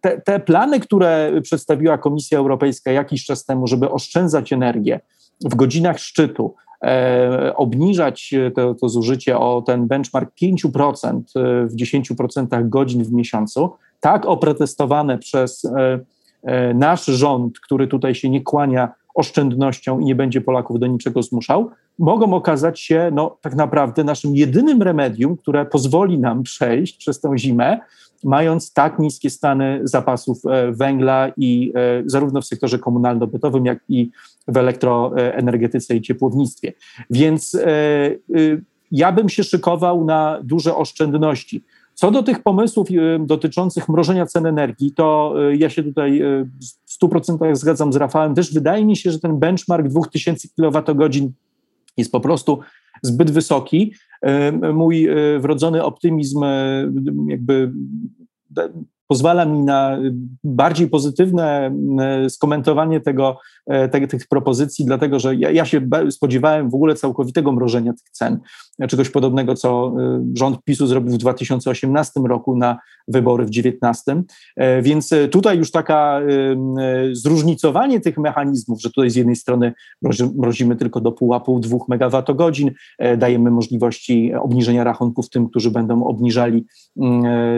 te, 0.01 0.21
te 0.21 0.41
plany, 0.41 0.81
które 0.81 1.33
przedstawiła 1.43 1.99
Komisja 1.99 2.39
Europejska 2.39 2.93
jakiś 2.93 3.25
czas 3.25 3.45
temu, 3.45 3.67
żeby 3.67 3.91
oszczędzać 3.91 4.53
energię 4.53 5.01
w 5.45 5.55
godzinach 5.55 5.99
szczytu, 5.99 6.55
e, 6.85 7.53
obniżać 7.57 8.35
to, 8.55 8.75
to 8.75 8.89
zużycie 8.89 9.39
o 9.39 9.63
ten 9.67 9.87
benchmark 9.87 10.35
5% 10.35 11.23
w 11.67 11.75
10% 11.75 12.69
godzin 12.69 13.05
w 13.05 13.13
miesiącu, 13.13 13.71
tak 14.01 14.27
oprotestowane 14.27 15.19
przez 15.19 15.65
e, 15.65 16.01
e, 16.43 16.75
nasz 16.75 17.05
rząd, 17.05 17.61
który 17.61 17.87
tutaj 17.87 18.15
się 18.15 18.31
nie 18.31 18.43
kłania 18.43 18.93
oszczędnością 19.15 19.99
i 19.99 20.05
nie 20.05 20.15
będzie 20.15 20.41
Polaków 20.41 20.81
do 20.81 20.87
niczego 20.87 21.23
zmuszał, 21.23 21.71
mogą 21.99 22.35
okazać 22.35 22.81
się 22.81 23.11
no, 23.13 23.37
tak 23.41 23.55
naprawdę 23.55 24.05
naszym 24.05 24.37
jedynym 24.37 24.83
remedium, 24.83 25.37
które 25.37 25.67
pozwoli 25.67 26.19
nam 26.19 26.43
przejść 26.43 26.97
przez 26.97 27.21
tę 27.21 27.39
zimę 27.39 27.79
mając 28.25 28.73
tak 28.73 28.99
niskie 28.99 29.31
stany 29.31 29.81
zapasów 29.85 30.39
e, 30.47 30.73
węgla 30.73 31.33
i 31.37 31.73
e, 31.75 32.03
zarówno 32.07 32.41
w 32.41 32.47
sektorze 32.47 32.79
komunalno-bytowym, 32.79 33.67
jak 33.67 33.79
i 33.89 34.11
w 34.49 34.57
elektroenergetyce 34.57 35.97
i 35.97 36.01
ciepłownictwie. 36.01 36.73
Więc 37.11 37.55
e, 37.55 38.11
ja 38.91 39.13
bym 39.13 39.29
się 39.29 39.45
szykował 39.45 40.05
na 40.05 40.41
duże 40.45 40.77
oszczędności. 40.77 41.65
Co 41.95 42.11
do 42.11 42.23
tych 42.23 42.43
pomysłów 42.43 42.89
dotyczących 43.21 43.89
mrożenia 43.89 44.27
cen 44.27 44.47
energii, 44.47 44.93
to 44.93 45.35
ja 45.59 45.71
się 45.71 45.83
tutaj 45.83 46.23
w 46.87 47.05
100% 47.05 47.57
zgadzam 47.57 47.93
z 47.93 47.97
Rafałem. 47.97 48.35
Też 48.35 48.55
wydaje 48.55 48.85
mi 48.85 48.97
się, 48.97 49.11
że 49.11 49.19
ten 49.19 49.39
benchmark 49.39 49.89
2000 49.89 50.49
kWh 50.49 51.33
jest 51.97 52.13
po 52.13 52.21
prostu 52.21 52.59
zbyt 53.03 53.31
wysoki. 53.31 53.95
Mój 54.75 55.07
e, 55.07 55.39
wrodzony 55.39 55.85
optymizm 55.85 56.43
e, 56.43 56.91
jakby 57.29 57.73
pozwala 59.09 59.45
mi 59.45 59.59
na 59.59 59.99
bardziej 60.45 60.89
pozytywne 60.89 61.71
e, 62.01 62.31
skomentowanie 62.31 63.01
tego, 63.01 63.39
e, 63.67 63.89
te, 63.89 64.07
tych 64.07 64.29
propozycji, 64.29 64.85
dlatego 64.85 65.19
że 65.19 65.35
ja, 65.35 65.51
ja, 65.51 65.65
się 65.65 65.89
spodziewałem 66.11 66.71
w 66.71 66.75
ogóle 66.75 66.95
całkowitego 66.95 67.53
mrożenia 67.53 67.93
tych 67.93 68.11
cen, 68.11 68.39
czegoś 68.89 69.11
podobnego, 69.11 69.55
co 69.55 69.95
e, 69.99 70.25
rząd 70.35 70.65
PiSu 70.65 70.87
zrobił 70.87 71.15
w 71.15 71.19
2018 71.19 72.21
roku 72.21 72.57
na 72.57 72.79
wybory 73.09 73.45
w 73.45 73.51
2019. 73.51 74.23
Więc 74.83 75.11
tutaj 75.31 75.59
już 75.59 75.71
taka 75.71 76.21
zróżnicowanie 77.13 78.01
tych 78.01 78.19
mechanizmów, 78.19 78.81
że 78.83 78.91
tutaj 78.91 79.11
z 79.11 79.17
jednej 79.17 79.37
strony 79.37 79.73
mrozimy 80.37 80.77
tylko 80.77 81.01
do 81.01 81.13
pułapu 81.13 81.61
2 81.61 81.77
MWh, 81.89 82.75
dajemy 83.17 83.51
możliwości 83.51 84.35
obniżenia 84.35 84.85
rachunków 84.85 85.31
tym, 85.31 85.49
którzy 85.49 85.71
będą 85.71 86.05
obniżali 86.05 86.67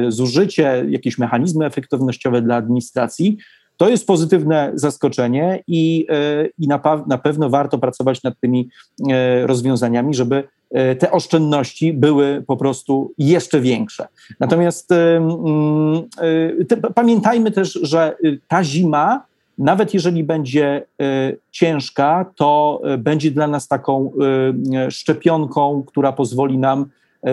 zużycie, 0.08 0.84
jakieś 0.88 1.18
mechanizmy, 1.18 1.39
mechanizmy 1.40 1.66
efektywnościowe 1.66 2.42
dla 2.42 2.56
administracji. 2.56 3.36
To 3.76 3.88
jest 3.88 4.06
pozytywne 4.06 4.72
zaskoczenie 4.74 5.62
i, 5.66 6.06
e, 6.08 6.46
i 6.58 6.68
na, 6.68 6.80
na 7.06 7.18
pewno 7.18 7.50
warto 7.50 7.78
pracować 7.78 8.22
nad 8.22 8.40
tymi 8.40 8.68
e, 9.10 9.46
rozwiązaniami, 9.46 10.14
żeby 10.14 10.44
e, 10.70 10.96
te 10.96 11.10
oszczędności 11.10 11.92
były 11.92 12.44
po 12.46 12.56
prostu 12.56 13.12
jeszcze 13.18 13.60
większe. 13.60 14.08
Natomiast 14.40 14.88
te, 16.68 16.76
pamiętajmy 16.94 17.50
też, 17.50 17.72
że 17.82 18.16
ta 18.48 18.64
zima, 18.64 19.24
nawet 19.58 19.94
jeżeli 19.94 20.24
będzie 20.24 20.86
ciężka, 21.50 22.32
to 22.36 22.80
będzie 22.98 23.30
dla 23.30 23.46
nas 23.46 23.68
taką 23.68 24.12
szczepionką, 24.90 25.82
która 25.86 26.12
pozwoli 26.12 26.58
nam 26.58 26.86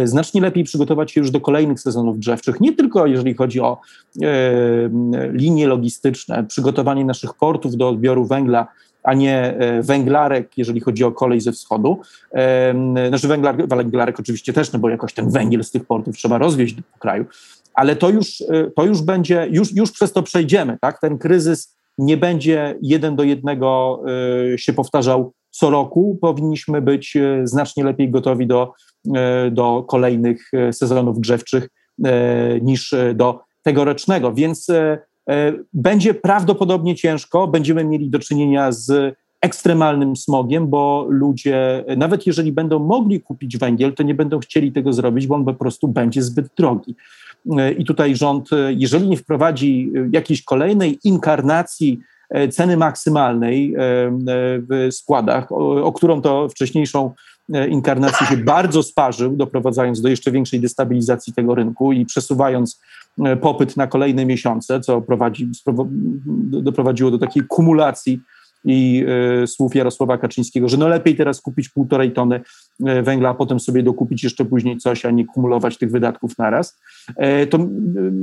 znacznie 0.04 0.42
lepiej 0.42 0.64
przygotować 0.64 1.12
się 1.12 1.22
już 1.22 1.32
do 1.32 1.42
kolejnych 1.42 1.80
sezonów 1.80 2.20
drzewczych, 2.20 2.60
nie 2.62 2.74
tylko 2.74 3.08
jeżeli 3.08 3.34
chodzi 3.34 3.62
o 3.62 3.78
e, 4.22 4.30
linie 5.32 5.68
logistyczne, 5.68 6.44
przygotowanie 6.44 7.06
naszych 7.06 7.34
portów 7.34 7.78
do 7.78 7.90
odbioru 7.90 8.26
węgla, 8.26 8.68
a 9.04 9.14
nie 9.14 9.38
e, 9.40 9.82
węglarek, 9.82 10.58
jeżeli 10.58 10.80
chodzi 10.80 11.04
o 11.04 11.12
kolej 11.12 11.42
ze 11.42 11.52
wschodu. 11.52 12.00
Znaczy 13.08 13.28
węglar, 13.28 13.68
węglarek 13.68 14.20
oczywiście 14.20 14.54
też, 14.54 14.72
no 14.72 14.80
bo 14.80 14.90
jakoś 14.90 15.14
ten 15.14 15.30
węgiel 15.30 15.64
z 15.64 15.72
tych 15.72 15.86
portów 15.86 16.18
trzeba 16.18 16.38
rozwieźć 16.38 16.74
do 16.74 16.82
kraju, 17.00 17.26
ale 17.74 17.96
to 17.96 18.10
już, 18.10 18.44
to 18.76 18.86
już 18.86 19.02
będzie, 19.02 19.48
już, 19.52 19.76
już 19.76 19.92
przez 19.92 20.14
to 20.14 20.24
przejdziemy, 20.24 20.78
tak? 20.82 21.00
Ten 21.00 21.18
kryzys 21.18 21.76
nie 21.98 22.18
będzie 22.18 22.76
jeden 22.82 23.16
do 23.16 23.24
jednego 23.24 24.02
się 24.58 24.74
powtarzał 24.74 25.34
co 25.50 25.70
roku. 25.70 26.18
Powinniśmy 26.22 26.82
być 26.82 27.18
znacznie 27.44 27.84
lepiej 27.84 28.12
gotowi 28.12 28.48
do 28.48 28.74
E, 28.74 28.87
do 29.52 29.84
kolejnych 29.88 30.52
e, 30.54 30.74
sezonów 30.74 31.20
grzewczych 31.20 31.70
e, 32.06 32.60
niż 32.62 32.96
do 33.16 33.40
tegorocznego. 33.64 34.34
Więc 34.34 34.68
będzie 35.74 36.14
prawdopodobnie 36.14 36.96
ciężko, 36.96 37.48
będziemy 37.48 37.84
mieli 37.84 38.10
do 38.10 38.20
czynienia 38.20 38.72
z 38.72 39.16
ekstremalnym 39.42 40.16
smogiem, 40.16 40.68
bo 40.68 41.06
ludzie, 41.10 41.86
nawet 41.98 42.28
jeżeli 42.28 42.52
będą 42.52 42.80
mogli 42.80 43.22
kupić 43.22 43.58
węgiel, 43.58 43.94
to 43.94 44.04
nie 44.04 44.14
będą 44.14 44.40
chcieli 44.40 44.72
tego 44.72 44.94
zrobić, 44.94 45.28
bo 45.28 45.36
on 45.36 45.46
po 45.46 45.54
prostu 45.54 45.88
będzie 45.88 46.22
zbyt 46.22 46.48
drogi. 46.58 46.96
I 47.78 47.86
tutaj 47.86 48.16
rząd, 48.16 48.50
jeżeli 48.70 49.08
nie 49.08 49.18
wprowadzi 49.18 49.92
jakiejś 50.12 50.44
kolejnej 50.44 51.00
inkarnacji 51.04 52.00
ceny 52.52 52.78
maksymalnej 52.78 53.76
w 54.70 54.88
składach, 54.92 55.52
o, 55.52 55.84
o 55.84 55.92
którą 55.92 56.22
to 56.22 56.50
wcześniejszą 56.50 57.12
E, 57.12 57.37
inkarnacji 57.70 58.28
się 58.28 58.38
bardzo 58.38 58.84
sparzył, 58.84 59.36
doprowadzając 59.36 60.02
do 60.02 60.10
jeszcze 60.10 60.32
większej 60.32 60.60
destabilizacji 60.60 61.34
tego 61.34 61.56
rynku 61.56 61.92
i 61.92 62.06
przesuwając 62.06 62.82
e, 63.26 63.38
popyt 63.38 63.78
na 63.78 63.88
kolejne 63.88 64.26
miesiące, 64.26 64.80
co 64.80 65.02
prowadzi, 65.02 65.50
doprowadziło 66.52 67.12
do 67.12 67.18
takiej 67.18 67.44
kumulacji 67.44 68.22
i 68.66 69.06
y, 69.44 69.48
słów 69.48 69.76
Jarosława 69.76 70.18
Kaczyńskiego, 70.18 70.70
że 70.70 70.78
no 70.78 70.88
lepiej 70.88 71.16
teraz 71.16 71.42
kupić 71.42 71.70
półtorej 71.70 72.12
tony 72.12 72.42
węgla, 73.04 73.30
a 73.30 73.34
potem 73.34 73.60
sobie 73.60 73.84
dokupić 73.84 74.24
jeszcze 74.24 74.46
później 74.46 74.78
coś, 74.78 75.06
a 75.06 75.12
nie 75.12 75.26
kumulować 75.26 75.78
tych 75.78 75.92
wydatków 75.92 76.38
naraz, 76.38 76.80
to 77.50 77.60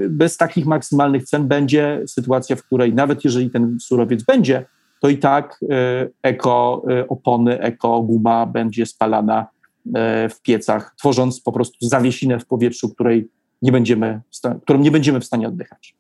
bez 0.09 0.37
takich 0.37 0.67
maksymalnych 0.67 1.25
cen 1.25 1.49
będzie 1.49 2.03
sytuacja, 2.07 2.57
w 2.57 2.63
której 2.63 2.95
nawet 2.95 3.25
jeżeli 3.25 3.51
ten 3.51 3.77
surowiec 3.81 4.23
będzie 4.23 4.65
to 5.01 5.09
i 5.09 5.19
tak 5.19 5.61
e, 5.71 6.09
eko 6.23 6.85
e, 6.91 7.09
opony, 7.09 7.61
eko 7.61 8.03
guma 8.03 8.47
będzie 8.47 8.87
spalana 8.87 9.47
e, 9.95 10.29
w 10.29 10.41
piecach, 10.41 10.95
tworząc 10.99 11.41
po 11.41 11.53
prostu 11.53 11.89
zawiesinę 11.89 12.41
w 12.41 12.47
powietrzu, 12.47 12.89
której 12.89 13.29
nie 13.63 13.73
będziemy, 13.73 14.21
którą 14.63 14.79
nie 14.79 14.91
będziemy 14.91 15.21
w 15.21 15.25
stanie 15.25 15.49
oddychać. 15.49 15.95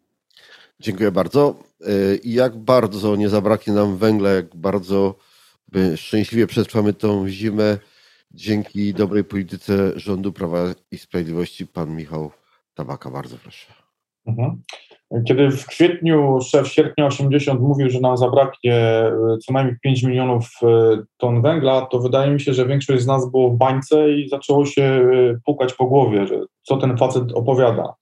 Dziękuję 0.80 1.12
bardzo. 1.12 1.54
I 2.22 2.32
jak 2.32 2.56
bardzo 2.56 3.16
nie 3.16 3.28
zabraknie 3.28 3.72
nam 3.72 3.96
węgla, 3.96 4.30
jak 4.30 4.56
bardzo 4.56 5.14
szczęśliwie 5.96 6.46
przetrwamy 6.46 6.92
tą 6.92 7.28
zimę 7.28 7.78
dzięki 8.30 8.94
dobrej 8.94 9.24
polityce 9.24 9.92
rządu 9.96 10.32
Prawa 10.32 10.58
i 10.90 10.98
Sprawiedliwości. 10.98 11.66
Pan 11.66 11.96
Michał 11.96 12.30
Tabaka, 12.74 13.10
bardzo 13.10 13.36
proszę. 13.38 13.72
Mhm. 14.26 14.62
Kiedy 15.24 15.50
w 15.50 15.66
kwietniu, 15.66 16.38
szef 16.42 16.68
sierpnia 16.68 17.06
80 17.06 17.60
mówił, 17.60 17.90
że 17.90 18.00
nam 18.00 18.16
zabraknie 18.16 18.74
e, 18.74 19.12
co 19.46 19.52
najmniej 19.52 19.76
5 19.82 20.02
milionów 20.02 20.50
e, 20.62 20.66
ton 21.16 21.42
węgla, 21.42 21.86
to 21.86 21.98
wydaje 21.98 22.30
mi 22.30 22.40
się, 22.40 22.54
że 22.54 22.66
większość 22.66 23.02
z 23.02 23.06
nas 23.06 23.30
było 23.30 23.50
w 23.50 23.56
bańce 23.56 24.10
i 24.10 24.28
zaczęło 24.28 24.66
się 24.66 24.82
e, 24.82 25.38
pukać 25.44 25.74
po 25.74 25.86
głowie, 25.86 26.26
że 26.26 26.34
co 26.62 26.76
ten 26.76 26.96
facet 26.96 27.32
opowiada. 27.32 27.94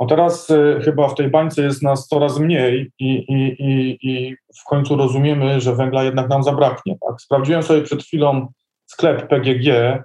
No 0.00 0.06
teraz 0.06 0.52
chyba 0.84 1.08
w 1.08 1.14
tej 1.14 1.28
bańce 1.28 1.62
jest 1.62 1.82
nas 1.82 2.08
coraz 2.08 2.38
mniej 2.38 2.92
i, 2.98 3.08
i, 3.08 3.56
i, 3.58 3.98
i 4.02 4.36
w 4.60 4.64
końcu 4.68 4.96
rozumiemy, 4.96 5.60
że 5.60 5.74
węgla 5.74 6.04
jednak 6.04 6.28
nam 6.28 6.42
zabraknie. 6.42 6.96
Tak? 7.08 7.20
Sprawdziłem 7.20 7.62
sobie 7.62 7.82
przed 7.82 8.02
chwilą 8.02 8.48
sklep 8.86 9.28
PGG, 9.28 9.98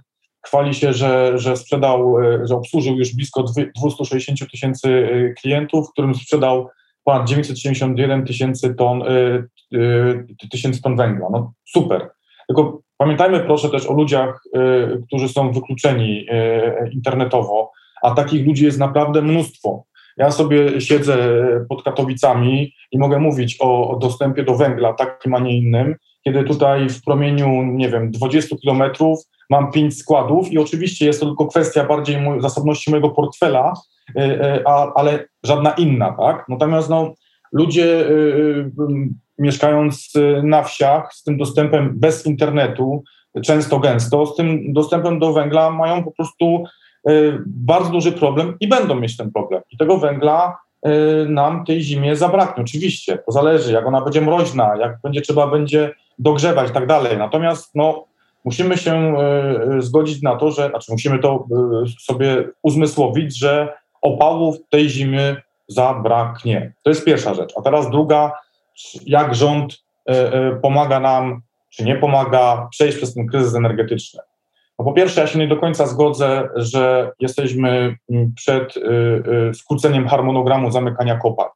chwali 0.46 0.74
się, 0.74 0.94
że, 0.94 1.40
że 1.40 1.58
sprzedał, 1.58 2.20
e, 2.20 2.48
że 2.48 2.56
obsłużył 2.56 2.96
już 2.96 3.16
blisko 3.16 3.44
260 3.76 4.52
tysięcy 4.52 4.90
e, 4.90 5.34
klientów, 5.34 5.92
którym 5.92 6.16
sprzedał 6.16 6.70
ponad 7.04 7.28
971 7.28 8.26
tysięcy 8.26 8.76
ton, 8.76 9.04
e, 9.04 10.48
tysięcy 10.52 10.82
ton 10.82 10.96
węgla. 10.96 11.28
No 11.32 11.54
super. 11.66 12.10
Tylko 12.48 12.80
pamiętajmy 12.98 13.40
proszę 13.40 13.70
też 13.70 13.86
o 13.86 13.94
ludziach, 13.94 14.44
którzy 15.08 15.30
są 15.30 15.52
wykluczeni 15.52 16.26
internetowo, 16.92 17.72
a 18.04 18.12
takich 18.12 18.48
ludzi 18.48 18.66
jest 18.66 18.80
naprawdę 18.80 19.22
mnóstwo. 19.22 19.84
Ja 20.18 20.32
sobie 20.32 20.82
siedzę 20.82 21.18
pod 21.70 21.84
Katowicami 21.84 22.74
i 22.92 22.98
mogę 22.98 23.20
mówić 23.20 23.58
o, 23.60 23.98
dostępie 24.02 24.44
do 24.44 24.56
węgla 24.56 24.94
takim, 24.94 25.34
a 25.34 25.40
nie 25.40 25.58
innym, 25.58 25.96
kiedy 26.24 26.44
tutaj 26.44 26.90
w 26.90 27.04
promieniu, 27.04 27.64
nie 27.64 27.90
wiem, 27.90 28.12
20 28.12 28.56
kilometrów 28.56 29.20
mam 29.50 29.72
pięć 29.72 29.98
składów 29.98 30.52
i 30.52 30.58
oczywiście 30.58 31.06
jest 31.06 31.20
to 31.20 31.26
tylko 31.26 31.48
kwestia 31.48 31.86
bardziej 31.86 32.22
mój, 32.22 32.42
zasobności 32.42 32.92
mojego 32.92 33.10
portfela, 33.10 33.74
y, 34.10 34.22
y, 34.22 34.66
a, 34.66 34.94
ale 34.96 35.28
żadna 35.44 35.72
inna, 35.72 36.12
tak? 36.12 36.46
Natomiast 36.50 36.90
no, 36.90 37.14
ludzie 37.52 38.10
y, 38.10 38.72
mieszkając 39.40 40.14
na 40.44 40.64
wsiach 40.64 41.14
z 41.14 41.24
tym 41.24 41.38
dostępem 41.38 42.00
bez 42.00 42.26
internetu, 42.26 43.04
często 43.44 43.80
gęsto, 43.80 44.26
z 44.26 44.36
tym 44.36 44.74
dostępem 44.74 45.20
do 45.20 45.34
węgla 45.34 45.72
mają 45.72 46.04
po 46.04 46.12
prostu 46.12 46.64
bardzo 47.46 47.90
duży 47.90 48.12
problem 48.12 48.58
i 48.60 48.68
będą 48.68 48.96
mieć 48.96 49.18
ten 49.18 49.32
problem. 49.32 49.62
I 49.72 49.78
tego 49.78 49.98
węgla 49.98 50.58
nam 51.28 51.66
tej 51.66 51.82
zimie 51.82 52.16
zabraknie. 52.16 52.64
Oczywiście, 52.64 53.18
to 53.18 53.32
zależy, 53.32 53.74
jak 53.74 53.88
ona 53.88 54.02
będzie 54.02 54.22
mroźna, 54.22 54.76
jak 54.80 55.00
będzie 55.04 55.22
trzeba 55.22 55.48
będzie 55.48 55.92
dogrzewać 56.20 56.70
i 56.70 56.74
tak 56.74 56.88
dalej. 56.88 57.18
Natomiast 57.18 57.76
no, 57.76 58.06
musimy 58.46 58.78
się 58.78 59.18
e, 59.18 59.82
zgodzić 59.82 60.22
na 60.22 60.36
to, 60.36 60.52
że, 60.52 60.70
znaczy 60.70 60.92
musimy 60.92 61.20
to 61.20 61.48
sobie 62.00 62.48
uzmysłowić, 62.62 63.38
że 63.40 63.74
opałów 64.02 64.56
tej 64.70 64.90
zimy 64.90 65.42
zabraknie. 65.68 66.74
To 66.84 66.90
jest 66.90 67.06
pierwsza 67.06 67.34
rzecz. 67.34 67.54
A 67.58 67.62
teraz 67.62 67.90
druga, 67.90 68.32
jak 69.06 69.36
rząd 69.36 69.86
pomaga 70.62 71.00
nam, 71.00 71.42
czy 71.70 71.84
nie 71.84 71.96
pomaga 71.96 72.68
przejść 72.72 72.98
przez 72.98 73.14
ten 73.14 73.28
kryzys 73.28 73.56
energetyczny. 73.56 74.20
No 74.80 74.86
po 74.86 74.94
pierwsze, 74.94 75.22
ja 75.22 75.28
się 75.28 75.40
nie 75.40 75.48
do 75.48 75.58
końca 75.58 75.86
zgodzę, 75.86 76.50
że 76.56 77.12
jesteśmy 77.20 77.96
przed 78.36 78.74
skróceniem 79.54 80.08
harmonogramu 80.08 80.72
zamykania 80.72 81.18
kopalń. 81.18 81.50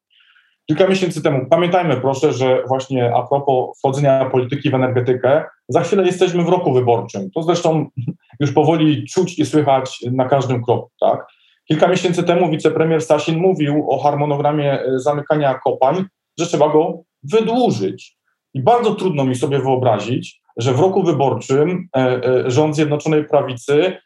Kilka 0.70 0.88
miesięcy 0.88 1.22
temu, 1.22 1.46
pamiętajmy 1.50 1.98
proszę, 1.98 2.34
że 2.34 2.64
właśnie 2.68 3.16
a 3.16 3.24
propos 3.24 3.80
wchodzenia 3.80 4.30
polityki 4.30 4.70
w 4.70 4.74
energetykę, 4.74 5.44
za 5.70 5.82
chwilę 5.82 6.06
jesteśmy 6.06 6.44
w 6.44 6.50
roku 6.50 6.74
wyborczym. 6.74 7.32
To 7.36 7.44
zresztą 7.44 7.90
już 8.40 8.52
powoli 8.52 9.06
czuć 9.08 9.40
i 9.40 9.46
słychać 9.46 10.00
na 10.12 10.26
każdym 10.26 10.64
kroku. 10.64 10.90
Tak? 11.00 11.26
Kilka 11.68 11.88
miesięcy 11.88 12.24
temu 12.24 12.50
wicepremier 12.50 13.02
Sasin 13.02 13.40
mówił 13.40 13.90
o 13.90 14.04
harmonogramie 14.04 14.82
e, 14.82 15.00
zamykania 15.00 15.54
kopalń, 15.54 16.04
że 16.40 16.48
trzeba 16.48 16.70
go 16.70 17.02
wydłużyć. 17.24 18.18
I 18.54 18.64
bardzo 18.64 18.96
trudno 18.96 19.26
mi 19.26 19.36
sobie 19.36 19.60
wyobrazić, 19.60 20.42
że 20.62 20.74
w 20.74 20.80
roku 20.80 21.04
wyborczym 21.04 21.88
e, 21.96 22.00
e, 22.00 22.52
rząd 22.52 22.76
Zjednoczonej 22.76 23.26
Prawicy 23.26 23.98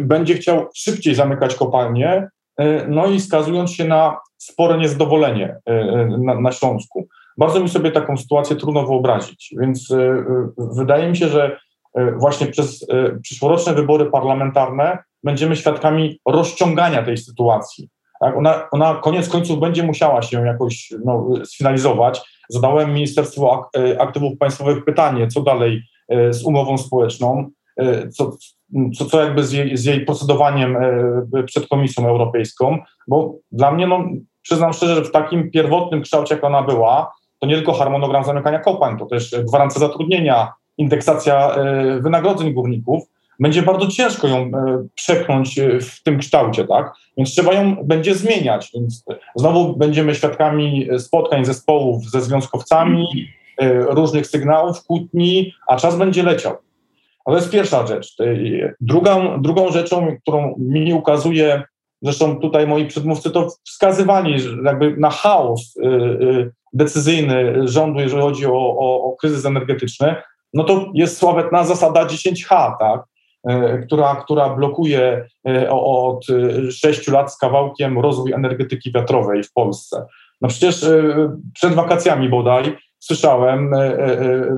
będzie 0.00 0.34
chciał 0.34 0.66
szybciej 0.74 1.14
zamykać 1.14 1.54
kopalnie, 1.54 2.28
no 2.88 3.06
i 3.06 3.20
skazując 3.20 3.70
się 3.70 3.84
na 3.84 4.16
spore 4.44 4.78
niezadowolenie 4.78 5.56
e, 5.68 5.72
e, 5.72 6.18
na, 6.18 6.40
na 6.40 6.52
Śląsku. 6.52 7.08
Bardzo 7.38 7.60
mi 7.60 7.68
sobie 7.68 7.90
taką 7.90 8.16
sytuację 8.16 8.56
trudno 8.56 8.86
wyobrazić, 8.86 9.54
więc 9.60 9.90
e, 9.90 10.24
wydaje 10.58 11.08
mi 11.08 11.16
się, 11.16 11.28
że 11.28 11.58
właśnie 12.16 12.46
przez 12.46 12.86
przyszłoroczne 13.22 13.74
wybory 13.74 14.06
parlamentarne 14.06 14.98
będziemy 15.24 15.56
świadkami 15.56 16.20
rozciągania 16.28 17.02
tej 17.02 17.16
sytuacji. 17.16 17.88
Tak? 18.20 18.36
Ona, 18.36 18.70
ona 18.70 18.94
koniec 18.94 19.28
końców 19.28 19.60
będzie 19.60 19.82
musiała 19.82 20.22
się 20.22 20.46
jakoś 20.46 20.92
no, 21.04 21.28
sfinalizować. 21.44 22.22
Zadałem 22.48 22.94
Ministerstwu 22.94 23.48
Aktywów 23.98 24.38
Państwowych 24.38 24.84
pytanie, 24.84 25.28
co 25.28 25.42
dalej 25.42 25.82
z 26.30 26.44
umową 26.44 26.78
społeczną, 26.78 27.50
co, 28.12 28.36
co, 28.98 29.04
co 29.04 29.24
jakby 29.24 29.44
z 29.44 29.52
jej, 29.52 29.76
z 29.76 29.84
jej 29.84 30.04
procedowaniem 30.04 30.76
przed 31.46 31.68
Komisją 31.68 32.08
Europejską, 32.08 32.78
bo 33.08 33.34
dla 33.52 33.72
mnie 33.72 33.86
no, 33.86 34.04
przyznam 34.42 34.72
szczerze, 34.72 34.94
że 34.94 35.04
w 35.04 35.10
takim 35.10 35.50
pierwotnym 35.50 36.02
kształcie, 36.02 36.34
jak 36.34 36.44
ona 36.44 36.62
była, 36.62 37.12
to 37.38 37.46
nie 37.46 37.54
tylko 37.54 37.72
harmonogram 37.72 38.24
zamykania 38.24 38.58
kopalń, 38.58 38.98
to 38.98 39.06
też 39.06 39.34
gwarancja 39.48 39.80
zatrudnienia, 39.80 40.52
indeksacja 40.78 41.54
e, 41.54 42.00
wynagrodzeń 42.00 42.52
górników. 42.52 43.02
Będzie 43.40 43.62
bardzo 43.62 43.86
ciężko 43.86 44.28
ją 44.28 44.36
e, 44.36 44.50
przepchnąć 44.94 45.58
e, 45.58 45.80
w 45.80 46.02
tym 46.02 46.18
kształcie, 46.18 46.64
tak? 46.64 46.92
Więc 47.16 47.30
trzeba 47.30 47.52
ją 47.52 47.76
będzie 47.84 48.14
zmieniać. 48.14 48.70
Więc 48.74 49.04
znowu 49.36 49.76
będziemy 49.76 50.14
świadkami 50.14 50.88
spotkań 50.98 51.44
zespołów 51.44 52.10
ze 52.10 52.20
związkowcami, 52.20 53.06
różnych 53.88 54.26
sygnałów, 54.26 54.84
kłótni, 54.84 55.52
a 55.68 55.76
czas 55.76 55.96
będzie 55.96 56.22
leciał. 56.22 56.56
A 57.24 57.30
to 57.30 57.36
jest 57.36 57.50
pierwsza 57.50 57.86
rzecz. 57.86 58.16
Drugą, 58.80 59.42
drugą 59.42 59.72
rzeczą, 59.72 60.16
którą 60.22 60.54
mi 60.58 60.94
ukazuje 60.94 61.62
Zresztą 62.02 62.40
tutaj 62.40 62.66
moi 62.66 62.86
przedmówcy 62.86 63.30
to 63.30 63.48
wskazywali 63.64 64.36
jakby 64.64 64.96
na 64.96 65.10
chaos 65.10 65.78
decyzyjny 66.72 67.68
rządu, 67.68 68.00
jeżeli 68.00 68.22
chodzi 68.22 68.46
o, 68.46 68.76
o, 68.78 69.04
o 69.04 69.16
kryzys 69.16 69.46
energetyczny, 69.46 70.14
no 70.54 70.64
to 70.64 70.90
jest 70.94 71.18
sławetna 71.18 71.64
zasada 71.64 72.06
10H, 72.06 72.78
tak? 72.78 73.02
Y, 73.50 73.86
która, 73.86 74.16
która 74.16 74.54
blokuje 74.54 75.28
od 75.70 76.26
6 76.70 77.08
lat 77.08 77.32
z 77.32 77.38
kawałkiem 77.38 77.98
rozwój 77.98 78.32
energetyki 78.32 78.92
wiatrowej 78.92 79.42
w 79.42 79.52
Polsce. 79.52 80.06
No 80.40 80.48
przecież 80.48 80.84
przed 81.54 81.74
wakacjami 81.74 82.28
bodaj 82.28 82.76
słyszałem 82.98 83.74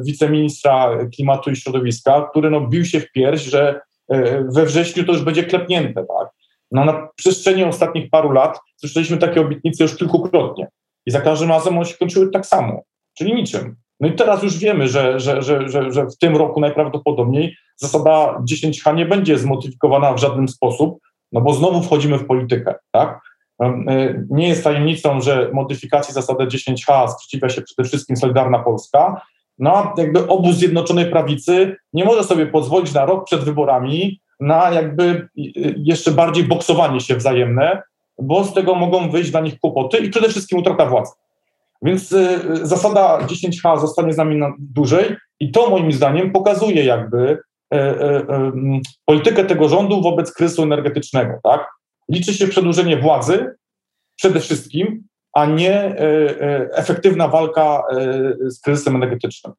wiceministra 0.05 0.91
klimatu 1.15 1.51
i 1.51 1.57
środowiska, 1.57 2.29
który 2.31 2.51
no 2.51 2.61
bił 2.61 2.85
się 2.85 3.01
w 3.01 3.13
pierś, 3.13 3.43
że 3.43 3.81
we 4.55 4.65
wrześniu 4.65 5.05
to 5.05 5.13
już 5.13 5.23
będzie 5.23 5.45
klepnięte, 5.45 5.95
tak? 5.95 6.29
No, 6.71 6.85
na 6.85 7.09
przestrzeni 7.17 7.65
ostatnich 7.65 8.11
paru 8.11 8.33
lat 8.33 8.61
słyszeliśmy 8.77 9.17
takie 9.17 9.41
obietnice 9.41 9.85
już 9.85 9.97
kilkukrotnie 9.97 10.69
i 11.07 11.11
za 11.11 11.21
każdym 11.21 11.49
razem 11.49 11.77
one 11.77 11.87
się 11.87 11.97
kończyły 11.97 12.31
tak 12.31 12.47
samo, 12.47 12.83
czyli 13.19 13.35
niczym. 13.35 13.77
No 14.01 14.09
i 14.09 14.13
teraz 14.13 14.43
już 14.43 14.59
wiemy, 14.59 14.89
że, 14.89 15.21
że, 15.21 15.43
że, 15.43 15.69
że, 15.69 15.93
że 15.93 16.07
w 16.07 16.19
tym 16.19 16.37
roku 16.37 16.61
najprawdopodobniej 16.61 17.57
zasada 17.77 18.43
10H 18.51 18.95
nie 18.95 19.07
będzie 19.07 19.39
zmodyfikowana 19.39 20.13
w 20.13 20.21
żaden 20.21 20.49
sposób, 20.49 20.99
no 21.33 21.41
bo 21.41 21.53
znowu 21.53 21.83
wchodzimy 21.83 22.19
w 22.19 22.27
politykę, 22.27 22.75
tak? 22.93 23.21
E, 23.63 24.25
nie 24.31 24.49
jest 24.49 24.65
tajemnicą, 24.65 25.21
że 25.21 25.51
modyfikacji 25.53 26.15
zasady 26.15 26.45
10H 26.47 27.09
sprzeciwia 27.09 27.49
się 27.49 27.63
przede 27.63 27.89
wszystkim 27.89 28.17
Solidarna 28.17 28.59
Polska, 28.59 29.21
no 29.59 29.77
a 29.77 29.95
jakby 29.99 30.29
obóz 30.29 30.57
Zjednoczonej 30.57 31.11
Prawicy 31.11 31.77
nie 31.93 32.05
może 32.05 32.25
sobie 32.25 32.47
pozwolić 32.47 32.95
na 32.95 33.05
rok 33.05 33.25
przed 33.25 33.45
wyborami 33.45 34.21
na 34.41 34.71
jakby 34.71 35.29
jeszcze 35.77 36.11
bardziej 36.11 36.45
boksowanie 36.45 37.01
się 37.01 37.17
wzajemne, 37.17 37.83
bo 38.19 38.45
z 38.45 38.55
tego 38.55 38.75
mogą 38.75 39.11
wyjść 39.11 39.31
dla 39.31 39.41
nich 39.41 39.61
kłopoty 39.61 39.99
i 39.99 40.11
przede 40.11 40.29
wszystkim 40.29 40.59
utrata 40.59 40.87
władzy. 40.87 41.13
Więc 41.83 42.13
y, 42.13 42.67
zasada 42.67 43.19
10H 43.27 43.81
zostanie 43.81 44.13
z 44.13 44.17
nami 44.17 44.37
na 44.37 44.53
dłużej 44.59 45.17
i 45.41 45.53
to 45.53 45.71
moim 45.71 45.93
zdaniem 45.93 46.33
pokazuje 46.33 46.85
jakby 46.85 47.39
y, 47.75 47.77
y, 47.79 48.81
politykę 49.05 49.45
tego 49.45 49.69
rządu 49.69 50.03
wobec 50.03 50.33
kryzysu 50.33 50.63
energetycznego. 50.63 51.39
Tak? 51.43 51.69
Liczy 52.09 52.35
się 52.35 52.49
przedłużenie 52.49 52.97
władzy 52.97 53.55
przede 54.17 54.41
wszystkim, 54.41 55.05
a 55.33 55.47
nie 55.47 55.97
efektywna 56.73 57.29
walka 57.29 57.83
z 58.47 58.61
kryzysem 58.61 58.97
energetycznym. 58.97 59.53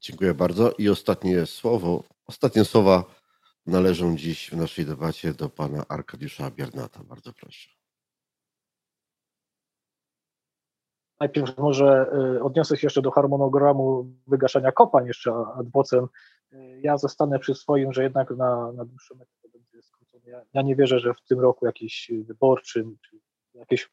Dziękuję 0.00 0.34
bardzo. 0.34 0.72
I 0.78 0.88
ostatnie 0.88 1.46
słowo, 1.46 2.04
ostatnie 2.26 2.64
słowa 2.64 3.04
należą 3.66 4.16
dziś 4.16 4.50
w 4.50 4.56
naszej 4.56 4.84
debacie 4.84 5.34
do 5.34 5.48
pana 5.48 5.84
Arkadiusza 5.88 6.50
Biernata. 6.50 7.04
Bardzo 7.04 7.32
proszę. 7.32 7.77
Najpierw 11.20 11.58
może 11.58 12.06
y, 12.36 12.42
odniosę 12.42 12.76
się 12.76 12.86
jeszcze 12.86 13.02
do 13.02 13.10
harmonogramu 13.10 14.06
wygaszania 14.26 14.72
kopalń 14.72 15.06
jeszcze 15.06 15.32
ad 15.32 15.70
vocem. 15.70 16.08
Y, 16.52 16.80
ja 16.82 16.98
zostanę 16.98 17.38
przy 17.38 17.54
swoim, 17.54 17.92
że 17.92 18.02
jednak 18.02 18.30
na, 18.30 18.72
na 18.72 18.84
dłuższą 18.84 19.14
metę 19.14 19.30
to 19.42 19.48
będzie 19.48 19.82
skrócone. 19.82 20.44
Ja, 20.54 20.62
nie 20.62 20.76
wierzę, 20.76 20.98
że 20.98 21.14
w 21.14 21.20
tym 21.28 21.40
roku 21.40 21.66
jakiś 21.66 22.10
wyborczym, 22.24 22.96
czy 23.10 23.16
jakieś 23.54 23.90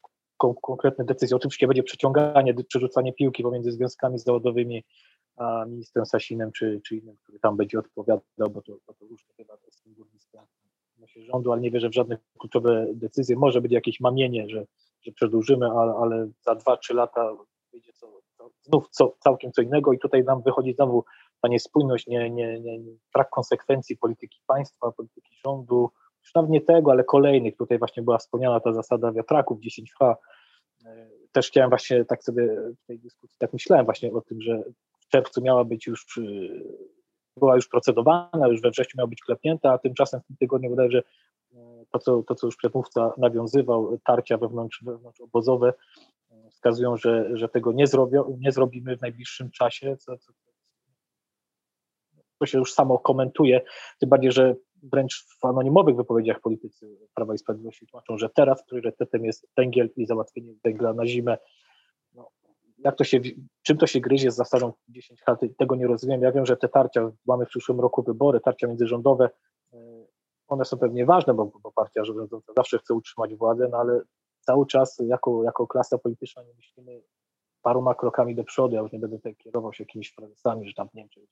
konkretne 0.62 1.04
decyzje, 1.04 1.36
oczywiście 1.36 1.66
będzie 1.66 1.82
przeciąganie, 1.82 2.54
przerzucanie 2.54 3.12
piłki 3.12 3.42
pomiędzy 3.42 3.72
związkami 3.72 4.18
zawodowymi 4.18 4.84
a 5.36 5.64
ministrem 5.68 6.06
Sasinem 6.06 6.52
czy, 6.52 6.80
czy 6.84 6.96
innym, 6.96 7.16
który 7.22 7.38
tam 7.38 7.56
będzie 7.56 7.78
odpowiadał, 7.78 8.50
bo 8.50 8.62
to, 8.62 8.76
bo 8.86 8.94
to 8.94 9.06
różne 9.06 9.34
chyba 9.36 9.56
tym 9.56 9.94
górnictwem 9.94 10.44
rządu, 11.16 11.52
ale 11.52 11.60
nie 11.60 11.70
wierzę 11.70 11.88
w 11.88 11.94
żadne 11.94 12.18
kluczowe 12.38 12.86
decyzje. 12.94 13.36
Może 13.36 13.60
być 13.60 13.72
jakieś 13.72 14.00
mamienie, 14.00 14.48
że, 14.48 14.66
że 15.06 15.12
przedłużymy, 15.12 15.66
ale, 15.66 15.94
ale 16.02 16.28
za 16.40 16.54
dwa, 16.54 16.76
trzy 16.76 16.94
lata 16.94 17.32
wyjdzie 17.72 17.92
co, 17.92 18.20
znów 18.62 18.88
co, 18.90 19.16
całkiem 19.20 19.52
co 19.52 19.62
innego 19.62 19.92
i 19.92 19.98
tutaj 19.98 20.24
nam 20.24 20.42
wychodzi 20.42 20.72
znowu 20.72 21.04
ta 21.40 21.48
niespójność, 21.48 22.06
nie, 22.06 22.30
nie, 22.30 22.60
nie, 22.60 22.78
brak 23.14 23.30
konsekwencji 23.30 23.96
polityki 23.96 24.40
państwa, 24.46 24.92
polityki 24.92 25.36
rządu, 25.46 25.90
już 26.26 26.34
nawet 26.34 26.50
nie 26.50 26.60
tego, 26.60 26.90
ale 26.90 27.04
kolejnych. 27.04 27.56
Tutaj 27.56 27.78
właśnie 27.78 28.02
była 28.02 28.18
wspomniana 28.18 28.60
ta 28.60 28.72
zasada 28.72 29.12
wiatraków 29.12 29.58
10H. 29.60 30.14
Też 31.32 31.48
chciałem 31.48 31.70
właśnie 31.70 32.04
tak 32.04 32.22
sobie 32.22 32.56
w 32.82 32.86
tej 32.86 32.98
dyskusji, 32.98 33.36
tak 33.38 33.52
myślałem 33.52 33.84
właśnie 33.84 34.12
o 34.12 34.20
tym, 34.20 34.40
że 34.40 34.62
w 35.00 35.08
czerwcu 35.08 35.42
miała 35.42 35.64
być 35.64 35.86
już, 35.86 36.20
była 37.36 37.56
już 37.56 37.68
procedowana, 37.68 38.48
już 38.48 38.60
we 38.60 38.70
wrześniu 38.70 38.98
miała 38.98 39.08
być 39.08 39.20
klepnięta, 39.20 39.72
a 39.72 39.78
tymczasem 39.78 40.20
w 40.20 40.26
tym 40.26 40.36
tygodniu 40.36 40.70
wydaje 40.70 40.90
że 40.90 40.98
e, 40.98 41.02
to 41.98 42.04
co, 42.04 42.22
to, 42.22 42.34
co 42.34 42.46
już 42.46 42.56
przedmówca 42.56 43.12
nawiązywał, 43.18 43.98
tarcia 44.04 44.38
wewnątrz, 44.38 44.82
wewnątrz 44.84 45.20
obozowe, 45.20 45.72
wskazują, 46.50 46.96
że, 46.96 47.36
że 47.36 47.48
tego 47.48 47.72
nie, 47.72 47.86
zrobią, 47.86 48.36
nie 48.40 48.52
zrobimy 48.52 48.96
w 48.96 49.00
najbliższym 49.00 49.50
czasie, 49.50 49.96
co, 49.96 50.18
co, 50.18 50.32
to 52.38 52.46
się 52.46 52.58
już 52.58 52.72
samo 52.72 52.98
komentuje, 52.98 53.60
tym 54.00 54.08
bardziej, 54.08 54.32
że 54.32 54.54
wręcz 54.82 55.26
w 55.40 55.44
anonimowych 55.44 55.96
wypowiedziach 55.96 56.40
politycy 56.40 56.98
Prawa 57.14 57.34
i 57.34 57.38
Sprawiedliwości 57.38 57.86
tłumaczą, 57.86 58.18
że 58.18 58.28
teraz 58.28 58.66
priorytetem 58.66 59.24
jest 59.24 59.48
węgiel 59.56 59.90
i 59.96 60.06
załatwienie 60.06 60.54
węgla 60.64 60.92
na 60.92 61.06
zimę. 61.06 61.38
No, 62.14 62.30
jak 62.78 62.96
to 62.96 63.04
się, 63.04 63.20
czym 63.62 63.78
to 63.78 63.86
się 63.86 64.00
gryzie 64.00 64.30
z 64.30 64.36
zasadą 64.36 64.72
10 64.88 65.20
lat, 65.28 65.40
tego 65.58 65.76
nie 65.76 65.86
rozumiem. 65.86 66.22
Ja 66.22 66.32
wiem, 66.32 66.46
że 66.46 66.56
te 66.56 66.68
tarcia, 66.68 67.12
mamy 67.26 67.46
w 67.46 67.48
przyszłym 67.48 67.80
roku 67.80 68.02
wybory, 68.02 68.40
tarcia 68.40 68.66
międzyrządowe, 68.66 69.30
one 70.48 70.64
są 70.64 70.78
pewnie 70.78 71.06
ważne, 71.06 71.34
bo, 71.34 71.50
bo 71.62 71.72
partia 71.72 72.04
rządząca 72.04 72.52
zawsze 72.56 72.78
chce 72.78 72.94
utrzymać 72.94 73.34
władzę, 73.34 73.68
no 73.70 73.78
ale 73.78 74.00
cały 74.40 74.66
czas 74.66 74.98
jako, 75.06 75.42
jako 75.44 75.66
klasa 75.66 75.98
polityczna 75.98 76.42
nie 76.42 76.54
myślimy 76.54 77.02
paroma 77.62 77.94
krokami 77.94 78.34
do 78.34 78.44
przodu. 78.44 78.74
Ja 78.74 78.80
już 78.80 78.92
nie 78.92 78.98
będę 78.98 79.16
tutaj 79.16 79.36
kierował 79.36 79.72
się 79.72 79.84
jakimiś 79.84 80.14
frazesami, 80.14 80.68
że 80.68 80.74
tam 80.74 80.88
w 80.88 80.94
Niemczech, 80.94 81.24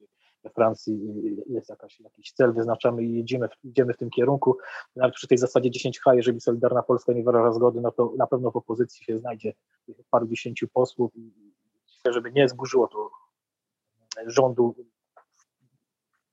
we 0.45 0.51
Francji 0.51 1.01
jest 1.47 1.69
jakaś, 1.69 2.01
jakiś 2.01 2.33
cel, 2.33 2.53
wyznaczamy 2.53 3.05
i 3.05 3.15
jedziemy, 3.15 3.49
idziemy 3.65 3.93
w 3.93 3.97
tym 3.97 4.11
kierunku. 4.11 4.57
Nawet 4.97 5.15
przy 5.15 5.29
tej 5.29 5.39
zasadzie 5.39 5.71
10H, 5.71 6.15
jeżeli 6.15 6.41
Solidarna 6.41 6.83
Polska 6.83 7.13
nie 7.13 7.23
wyraża 7.23 7.53
zgody, 7.53 7.81
no 7.81 7.91
to 7.91 8.13
na 8.17 8.27
pewno 8.27 8.51
w 8.51 8.57
opozycji 8.57 9.05
się 9.05 9.19
znajdzie 9.19 9.53
paru 10.11 10.27
dziesięciu 10.27 10.69
posłów 10.69 11.17
i 11.17 11.33
żeby 12.11 12.33
nie 12.33 12.49
zburzyło 12.49 12.89
to 12.89 13.11
rządu 14.27 14.75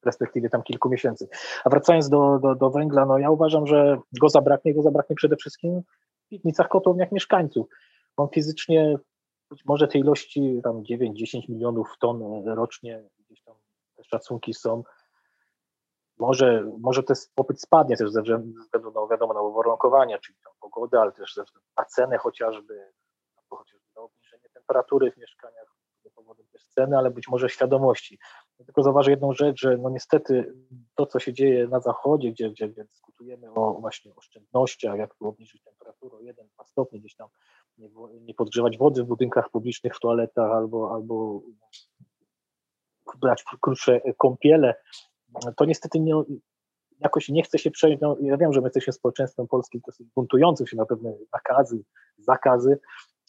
perspektywie 0.01 0.49
tam 0.49 0.63
kilku 0.63 0.89
miesięcy. 0.89 1.27
A 1.63 1.69
wracając 1.69 2.09
do, 2.09 2.39
do, 2.39 2.55
do 2.55 2.69
węgla, 2.69 3.05
no 3.05 3.17
ja 3.17 3.29
uważam, 3.29 3.67
że 3.67 3.97
go 4.21 4.29
zabraknie, 4.29 4.73
go 4.73 4.81
zabraknie 4.81 5.15
przede 5.15 5.35
wszystkim 5.35 5.81
w 6.25 6.27
piwnicach, 6.29 6.67
kotłowniach 6.67 7.11
mieszkańców. 7.11 7.67
On 8.17 8.29
fizycznie 8.29 8.97
być 9.49 9.65
może 9.65 9.87
tej 9.87 10.01
ilości 10.01 10.61
tam 10.63 10.83
9-10 10.83 11.49
milionów 11.49 11.95
ton 11.99 12.43
rocznie, 12.45 13.03
gdzieś 13.25 13.41
tam 13.43 13.55
te 13.95 14.03
szacunki 14.03 14.53
są. 14.53 14.83
Może, 16.17 16.71
może 16.79 17.03
ten 17.03 17.15
popyt 17.35 17.61
spadnie 17.61 17.97
też 17.97 18.11
ze 18.11 18.21
względu 18.21 18.91
na, 18.91 19.07
wiadomo, 19.07 19.33
na 19.33 19.41
uwarunkowania, 19.41 20.19
czyli 20.19 20.37
tam 20.43 20.53
pogodę, 20.59 21.01
ale 21.01 21.11
też 21.11 21.33
ze 21.33 21.43
względu 21.43 21.69
na 21.77 21.85
cenę 21.85 22.17
chociażby, 22.17 22.91
chociażby 23.49 23.85
na 23.95 24.01
obniżenie 24.01 24.49
temperatury 24.53 25.11
w 25.11 25.17
mieszkaniach, 25.17 25.75
powodem 26.15 26.45
też 26.51 26.65
ceny, 26.65 26.97
ale 26.97 27.11
być 27.11 27.27
może 27.27 27.49
świadomości. 27.49 28.19
Ja 28.62 28.66
tylko 28.66 28.84
zauważę 28.84 29.12
jedną 29.12 29.34
rzecz, 29.34 29.62
że 29.62 29.78
no 29.78 29.89
niestety 29.89 30.53
to, 30.95 31.05
co 31.05 31.20
się 31.20 31.34
dzieje 31.34 31.68
na 31.68 31.80
zachodzie, 31.80 32.32
gdzie, 32.32 32.49
gdzie, 32.49 32.70
gdzie 32.70 32.84
dyskutujemy 32.84 33.53
o 33.53 33.74
właśnie 33.74 34.16
oszczędnościach, 34.16 34.97
jak 34.97 35.16
tu 35.16 35.28
obniżyć 35.28 35.64
temperaturę 35.64 36.18
o 36.18 36.20
1-2 36.20 36.66
stopnie, 36.66 36.99
gdzieś 36.99 37.16
tam 37.16 37.28
nie, 37.78 37.89
nie 38.22 38.34
podgrzewać 38.34 38.78
wody 38.78 39.03
w 39.03 39.07
budynkach 39.07 39.49
publicznych, 39.49 39.95
w 39.95 39.99
toaletach 39.99 40.51
albo, 40.51 40.93
albo 40.93 41.41
brać 43.22 43.43
krótsze 43.62 44.01
kąpiele, 44.18 44.76
to 45.57 45.66
niestety 45.66 45.99
nie, 45.99 46.14
jakoś 46.99 47.30
nie 47.30 47.43
chce 47.43 47.59
się 47.59 47.72
przejść. 47.72 48.01
No, 48.01 48.18
ja 48.22 48.38
wiem, 48.38 48.53
że 48.53 48.62
my 48.62 48.66
jesteśmy 48.66 48.93
społeczeństwem 48.93 49.47
polskim 49.47 49.82
dosyć 49.86 50.07
buntującym 50.16 50.68
się 50.68 50.78
na 50.78 50.86
pewne 50.86 51.14
nakazy, 51.34 51.84
zakazy, 52.18 52.80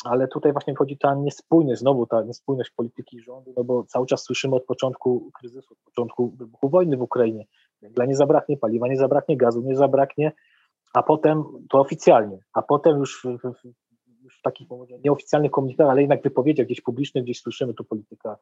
ale 0.04 0.28
tutaj 0.28 0.52
właśnie 0.52 0.74
wchodzi 0.74 0.98
ta 0.98 1.14
niespójność, 1.14 1.80
znowu 1.80 2.06
ta 2.06 2.22
niespójność 2.22 2.70
polityki 2.70 3.20
rządu, 3.20 3.52
no 3.56 3.64
bo 3.64 3.84
cały 3.84 4.06
czas 4.06 4.22
słyszymy 4.22 4.56
od 4.56 4.64
początku 4.64 5.30
kryzysu, 5.38 5.72
od 5.72 5.78
początku 5.78 6.30
wybuchu 6.30 6.68
wojny 6.68 6.96
w 6.96 7.02
Ukrainie, 7.02 7.44
węgla 7.82 8.04
nie 8.04 8.16
zabraknie, 8.16 8.56
paliwa 8.56 8.88
nie 8.88 8.96
zabraknie, 8.96 9.36
gazu 9.36 9.62
nie 9.62 9.76
zabraknie, 9.76 10.32
a 10.94 11.02
potem 11.02 11.44
to 11.70 11.80
oficjalnie, 11.80 12.38
a 12.52 12.62
potem 12.62 12.98
już 12.98 13.26
w, 13.42 13.48
w, 13.48 13.72
w 14.38 14.42
takich 14.42 14.68
nieoficjalnych 15.04 15.50
komunikatach, 15.50 15.90
ale 15.90 16.00
jednak 16.00 16.22
wypowiedziach 16.22 16.66
gdzieś 16.66 16.80
publicznych, 16.80 17.24
gdzieś 17.24 17.40
słyszymy 17.40 17.74
tu 17.74 17.84
polityka 17.84 18.36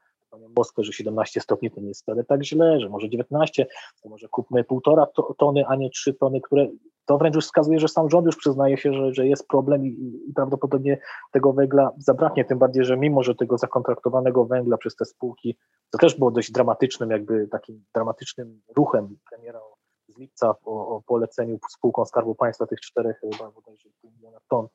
Moskwy, 0.57 0.85
że 0.85 0.93
17 0.93 1.41
stopni 1.41 1.71
to 1.71 1.81
nie 1.81 1.89
jest 1.89 2.03
wcale 2.03 2.25
tak 2.25 2.45
źle, 2.45 2.81
że 2.81 2.89
może 2.89 3.09
19, 3.09 3.67
to 4.03 4.09
może 4.09 4.29
kupmy 4.29 4.65
półtora 4.65 5.07
tony, 5.39 5.65
a 5.67 5.77
nie 5.77 5.91
3 5.91 6.15
tony, 6.15 6.41
które 6.41 6.69
to 7.11 7.19
wręcz 7.19 7.35
już 7.35 7.45
wskazuje, 7.45 7.79
że 7.79 7.89
sam 7.89 8.11
rząd 8.11 8.27
już 8.27 8.37
przyznaje 8.37 8.77
się, 8.77 8.93
że, 8.93 9.15
że 9.15 9.27
jest 9.27 9.49
problem 9.49 9.87
i, 9.87 10.23
i 10.29 10.33
prawdopodobnie 10.35 10.99
tego 11.33 11.53
węgla 11.53 11.91
zabraknie, 11.99 12.45
tym 12.45 12.59
bardziej, 12.59 12.85
że 12.85 12.97
mimo, 12.97 13.23
że 13.23 13.35
tego 13.35 13.59
zakontraktowanego 13.59 14.45
węgla 14.45 14.77
przez 14.77 14.97
te 14.97 15.05
spółki, 15.05 15.57
to 15.91 15.99
też 15.99 16.19
było 16.19 16.31
dość 16.31 16.53
dramatycznym, 16.53 17.11
jakby 17.11 17.49
takim 17.49 17.85
dramatycznym 17.95 18.61
ruchem 18.77 19.17
premiera 19.31 19.61
z 20.09 20.19
lipca 20.19 20.55
o, 20.65 20.97
o 20.97 21.03
poleceniu 21.07 21.59
spółkom 21.71 22.07
Skarbu 22.07 22.35
Państwa 22.35 22.67
tych 22.67 22.81
czterech 22.81 23.21
chyba 23.21 23.51
bodajże 23.51 23.89
miliona 24.05 24.39
ton 24.49 24.67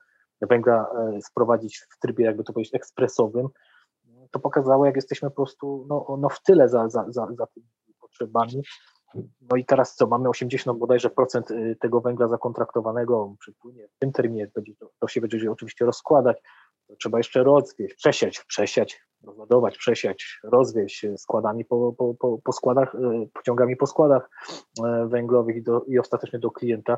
węgla 0.42 0.88
e, 1.16 1.22
sprowadzić 1.22 1.78
w 1.78 2.00
trybie, 2.00 2.26
jakby 2.26 2.44
to 2.44 2.54
powiedzieć, 2.54 2.76
ekspresowym, 2.76 3.48
to 4.32 4.40
pokazało, 4.40 4.86
jak 4.86 4.96
jesteśmy 4.96 5.30
po 5.30 5.36
prostu 5.36 5.86
no, 5.90 6.18
no 6.20 6.30
w 6.30 6.42
tyle 6.42 6.70
za, 6.70 6.90
za, 6.90 7.06
za, 7.10 7.28
za 7.38 7.48
tymi 7.48 7.68
potrzebami. 8.02 8.64
No 9.42 9.58
i 9.58 9.66
teraz 9.66 9.96
co, 9.96 10.08
mamy 10.08 10.30
80 10.30 10.80
bodajże 10.80 11.10
procent 11.10 11.52
y, 11.52 11.78
tego 11.80 12.02
węgla 12.02 12.28
zakontraktowanego, 12.28 13.36
przypłynie 13.40 13.88
w 13.88 14.00
tym 14.00 14.12
terminie, 14.12 14.52
będzie 14.56 14.76
to, 14.76 14.92
to 15.00 15.08
się 15.08 15.22
będzie 15.22 15.52
oczywiście 15.52 15.86
rozkładać, 15.86 16.38
trzeba 17.00 17.18
jeszcze 17.18 17.44
rozwieść, 17.44 17.96
przesiać, 17.96 18.40
przesiać, 18.40 19.02
rozładować, 19.24 19.78
przesiać, 19.78 20.40
rozwieść 20.44 21.06
składami 21.18 21.66
po, 21.66 21.94
po, 21.94 22.14
po, 22.14 22.38
po 22.44 22.54
składach, 22.54 22.96
y, 22.96 23.30
pociągami 23.34 23.76
po 23.76 23.88
składach 23.88 24.30
y, 24.80 25.08
węglowych 25.08 25.56
i, 25.56 25.64
do, 25.64 25.82
i 25.82 26.00
ostatecznie 26.00 26.40
do 26.40 26.52
klienta, 26.52 26.98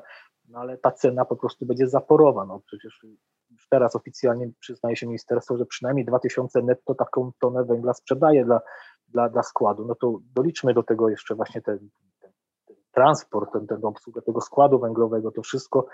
no 0.49 0.59
ale 0.59 0.77
ta 0.77 0.91
cena 0.91 1.25
po 1.25 1.35
prostu 1.35 1.65
będzie 1.65 1.87
zaporowa, 1.87 2.45
no 2.45 2.61
przecież 2.65 3.05
już 3.51 3.67
teraz 3.69 3.95
oficjalnie 3.95 4.51
przyznaje 4.59 4.95
się 4.95 5.07
ministerstwo, 5.07 5.57
że 5.57 5.65
przynajmniej 5.65 6.05
2000 6.05 6.61
netto 6.61 6.95
taką 6.95 7.31
tonę 7.39 7.65
węgla 7.65 7.93
sprzedaje 7.93 8.45
dla, 8.45 8.61
dla, 9.07 9.29
dla 9.29 9.43
składu, 9.43 9.85
no 9.85 9.95
to 9.95 10.19
doliczmy 10.35 10.73
do 10.73 10.83
tego 10.83 11.09
jeszcze 11.09 11.35
właśnie 11.35 11.61
ten, 11.61 11.89
ten, 12.21 12.31
ten 12.65 12.75
transport, 12.91 13.51
ten, 13.69 13.85
obsługę 13.85 14.21
tego 14.21 14.41
składu 14.41 14.79
węglowego, 14.79 15.31
to 15.31 15.41
wszystko 15.41 15.87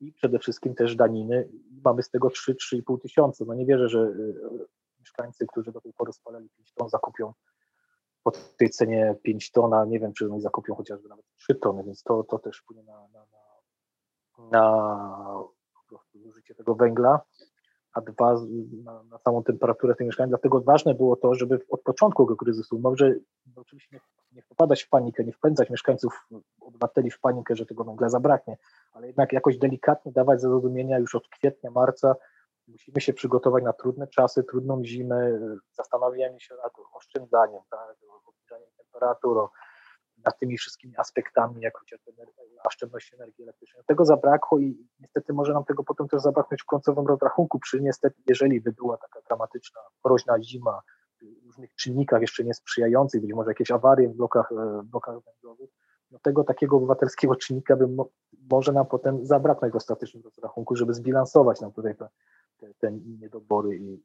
i 0.00 0.12
przede 0.12 0.38
wszystkim 0.38 0.74
też 0.74 0.96
daniny. 0.96 1.48
Mamy 1.84 2.02
z 2.02 2.10
tego 2.10 2.28
3-3,5 2.28 3.00
tysiące. 3.00 3.44
No 3.44 3.54
nie 3.54 3.66
wierzę, 3.66 3.88
że 3.88 3.98
y, 3.98 4.34
mieszkańcy, 5.00 5.46
którzy 5.46 5.72
do 5.72 5.80
tej 5.80 5.92
pory 5.92 6.12
spalali 6.12 6.48
5 6.56 6.72
ton, 6.74 6.88
zakupią 6.88 7.32
po 8.22 8.30
tej 8.30 8.70
cenie 8.70 9.16
5 9.22 9.50
ton, 9.50 9.74
a 9.74 9.84
nie 9.84 10.00
wiem, 10.00 10.12
czy 10.12 10.26
oni 10.26 10.40
zakupią 10.40 10.74
chociażby 10.74 11.08
nawet 11.08 11.24
3 11.36 11.54
tony, 11.54 11.84
więc 11.84 12.02
to, 12.02 12.24
to 12.24 12.38
też 12.38 12.58
wpłynie 12.58 12.82
na, 12.82 13.08
na, 13.08 13.26
na, 13.26 14.50
na 14.50 15.44
zużycie 16.14 16.54
tego 16.54 16.74
węgla, 16.74 17.20
a 17.92 18.00
dwa 18.00 18.34
na, 18.84 19.02
na 19.02 19.18
samą 19.18 19.42
temperaturę 19.42 19.94
tych 19.94 20.06
mieszkań. 20.06 20.28
Dlatego 20.28 20.60
ważne 20.60 20.94
było 20.94 21.16
to, 21.16 21.34
żeby 21.34 21.60
od 21.68 21.82
początku 21.82 22.24
tego 22.24 22.36
kryzysu, 22.36 22.78
może 22.78 23.14
no 23.56 23.62
oczywiście 23.62 23.96
nie, 23.96 24.00
nie 24.32 24.42
wpadać 24.42 24.82
w 24.82 24.88
panikę, 24.88 25.24
nie 25.24 25.32
wpędzać 25.32 25.70
mieszkańców, 25.70 26.28
obywateli 26.60 27.10
w 27.10 27.20
panikę, 27.20 27.56
że 27.56 27.66
tego 27.66 27.84
węgla 27.84 28.08
zabraknie, 28.08 28.56
ale 28.92 29.06
jednak 29.06 29.32
jakoś 29.32 29.58
delikatnie 29.58 30.12
dawać 30.12 30.40
zrozumienia 30.40 30.98
już 30.98 31.14
od 31.14 31.28
kwietnia, 31.28 31.70
marca, 31.70 32.14
musimy 32.68 33.00
się 33.00 33.12
przygotować 33.12 33.64
na 33.64 33.72
trudne 33.72 34.06
czasy, 34.06 34.44
trudną 34.44 34.84
zimę, 34.84 35.40
zastanawiamy 35.72 36.40
się 36.40 36.54
nad 36.54 36.72
oszczędzaniem, 36.92 37.62
tak, 37.70 37.96
obniżaniem 38.26 38.70
nad 40.24 40.38
tymi 40.38 40.58
wszystkimi 40.58 40.96
aspektami, 40.96 41.60
jak 41.60 41.78
chociażby 41.78 42.12
oszczędności 42.64 43.14
energii 43.14 43.44
elektrycznej. 43.44 43.82
Tego 43.86 44.04
zabrakło 44.04 44.58
i 44.58 44.86
niestety 45.00 45.32
może 45.32 45.52
nam 45.52 45.64
tego 45.64 45.84
potem 45.84 46.08
też 46.08 46.22
zabraknąć 46.22 46.62
w 46.62 46.66
końcowym 46.66 47.06
rozrachunku, 47.06 47.58
przy 47.58 47.80
niestety, 47.80 48.22
jeżeli 48.26 48.60
by 48.60 48.72
była 48.72 48.96
taka 48.96 49.20
dramatyczna, 49.28 49.80
mroźna 50.04 50.42
zima, 50.42 50.80
różnych 51.46 51.74
czynnikach 51.74 52.20
jeszcze 52.20 52.44
niesprzyjających, 52.44 53.20
być 53.20 53.32
może 53.32 53.50
jakieś 53.50 53.70
awarie 53.70 54.08
w 54.08 54.16
blokach, 54.16 54.52
e, 54.52 54.82
blokach 54.84 55.14
węglowych, 55.24 55.70
no 56.10 56.18
tego 56.18 56.44
takiego 56.44 56.76
obywatelskiego 56.76 57.36
czynnika 57.36 57.76
by 57.76 57.86
mo 57.88 58.08
może 58.50 58.72
nam 58.72 58.86
potem 58.86 59.26
zabraknąć 59.26 59.72
w 59.72 59.76
ostatecznym 59.76 60.22
rozrachunku, 60.22 60.76
żeby 60.76 60.94
zbilansować 60.94 61.60
nam 61.60 61.72
tutaj 61.72 61.96
te, 61.96 62.08
te, 62.58 62.74
te 62.74 62.92
niedobory 62.92 63.76
i 63.76 64.02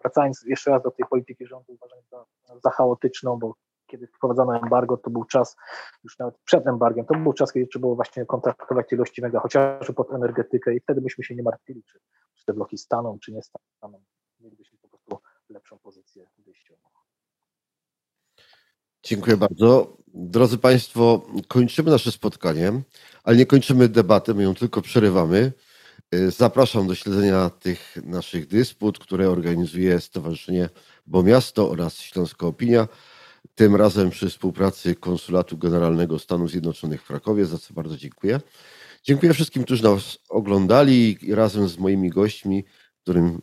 Wracając 0.00 0.42
jeszcze 0.46 0.70
raz 0.70 0.82
do 0.82 0.90
tej 0.90 1.06
polityki 1.10 1.46
rządu, 1.46 1.72
uważam 1.72 1.98
za, 2.10 2.24
za 2.64 2.70
chaotyczną, 2.70 3.38
bo 3.38 3.54
kiedy 3.90 4.06
wprowadzono 4.06 4.56
embargo, 4.56 4.96
to 4.96 5.10
był 5.10 5.24
czas, 5.24 5.56
już 6.04 6.18
nawet 6.18 6.38
przed 6.44 6.66
embargiem, 6.66 7.06
to 7.06 7.14
był 7.14 7.32
czas, 7.32 7.52
kiedy 7.52 7.66
trzeba 7.66 7.80
było 7.80 7.96
właśnie 7.96 8.26
kontraktować 8.26 8.92
ilości 8.92 9.20
węgla, 9.20 9.40
chociażby 9.40 9.94
pod 9.94 10.12
energetykę 10.12 10.74
i 10.74 10.80
wtedy 10.80 11.00
byśmy 11.00 11.24
się 11.24 11.34
nie 11.34 11.42
martwili, 11.42 11.82
czy, 11.82 12.00
czy 12.34 12.44
te 12.44 12.52
bloki 12.52 12.78
staną, 12.78 13.18
czy 13.18 13.32
nie 13.32 13.40
staną. 13.42 14.02
Mielibyśmy 14.40 14.78
po 14.78 14.88
prostu 14.88 15.18
lepszą 15.48 15.78
pozycję 15.78 16.26
wyjściową. 16.38 16.80
Dziękuję 19.02 19.36
bardzo. 19.36 19.96
Drodzy 20.14 20.58
Państwo, 20.58 21.26
kończymy 21.48 21.90
nasze 21.90 22.12
spotkanie, 22.12 22.72
ale 23.24 23.36
nie 23.36 23.46
kończymy 23.46 23.88
debaty, 23.88 24.34
my 24.34 24.42
ją 24.42 24.54
tylko 24.54 24.82
przerywamy. 24.82 25.52
Zapraszam 26.28 26.86
do 26.86 26.94
śledzenia 26.94 27.50
tych 27.50 27.96
naszych 28.04 28.46
dysput, 28.46 28.98
które 28.98 29.30
organizuje 29.30 30.00
Stowarzyszenie 30.00 30.68
Bo 31.06 31.22
Miasto 31.22 31.70
oraz 31.70 31.96
Śląska 31.96 32.46
Opinia 32.46 32.88
tym 33.60 33.76
razem 33.76 34.10
przy 34.10 34.28
współpracy 34.28 34.94
Konsulatu 34.94 35.58
Generalnego 35.58 36.18
Stanów 36.18 36.50
Zjednoczonych 36.50 37.02
w 37.02 37.06
Krakowie, 37.06 37.46
za 37.46 37.58
co 37.58 37.74
bardzo 37.74 37.96
dziękuję. 37.96 38.40
Dziękuję 39.02 39.34
wszystkim, 39.34 39.64
którzy 39.64 39.84
nas 39.84 40.18
oglądali 40.28 41.18
i 41.22 41.34
razem 41.34 41.68
z 41.68 41.78
moimi 41.78 42.10
gośćmi, 42.10 42.64
którym 43.02 43.42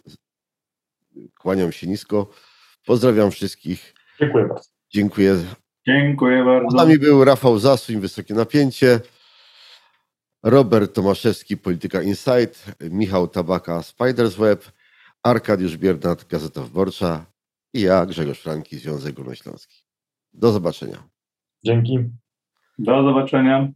kłaniam 1.40 1.72
się 1.72 1.88
nisko. 1.88 2.30
Pozdrawiam 2.86 3.32
wszystkich. 3.32 3.94
Dziękuję 4.20 4.48
bardzo. 4.48 4.70
Dziękuję. 4.90 5.38
Dziękuję 5.88 6.44
Z 6.44 6.46
bardzo. 6.46 6.78
nami 6.78 7.00
był 7.00 7.26
Rafał 7.26 7.60
Zasuń, 7.60 8.00
Wysokie 8.00 8.34
Napięcie, 8.34 9.00
Robert 10.44 10.94
Tomaszewski, 10.94 11.58
Polityka 11.58 12.02
Insight, 12.02 12.66
Michał 12.82 13.28
Tabaka, 13.28 13.84
Spiders 13.84 14.36
Web, 14.36 14.66
Arkadiusz 15.24 15.78
Biernat, 15.78 16.28
Gazeta 16.28 16.62
Wyborcza 16.62 17.26
i 17.74 17.82
ja, 17.82 18.06
Grzegorz 18.06 18.40
Franki, 18.40 18.78
Związek 18.78 19.16
Górnośląski. 19.16 19.87
Do 20.34 20.52
zobaczenia. 20.52 21.04
Dzięki. 21.66 22.00
Do 22.80 23.04
zobaczenia. 23.04 23.72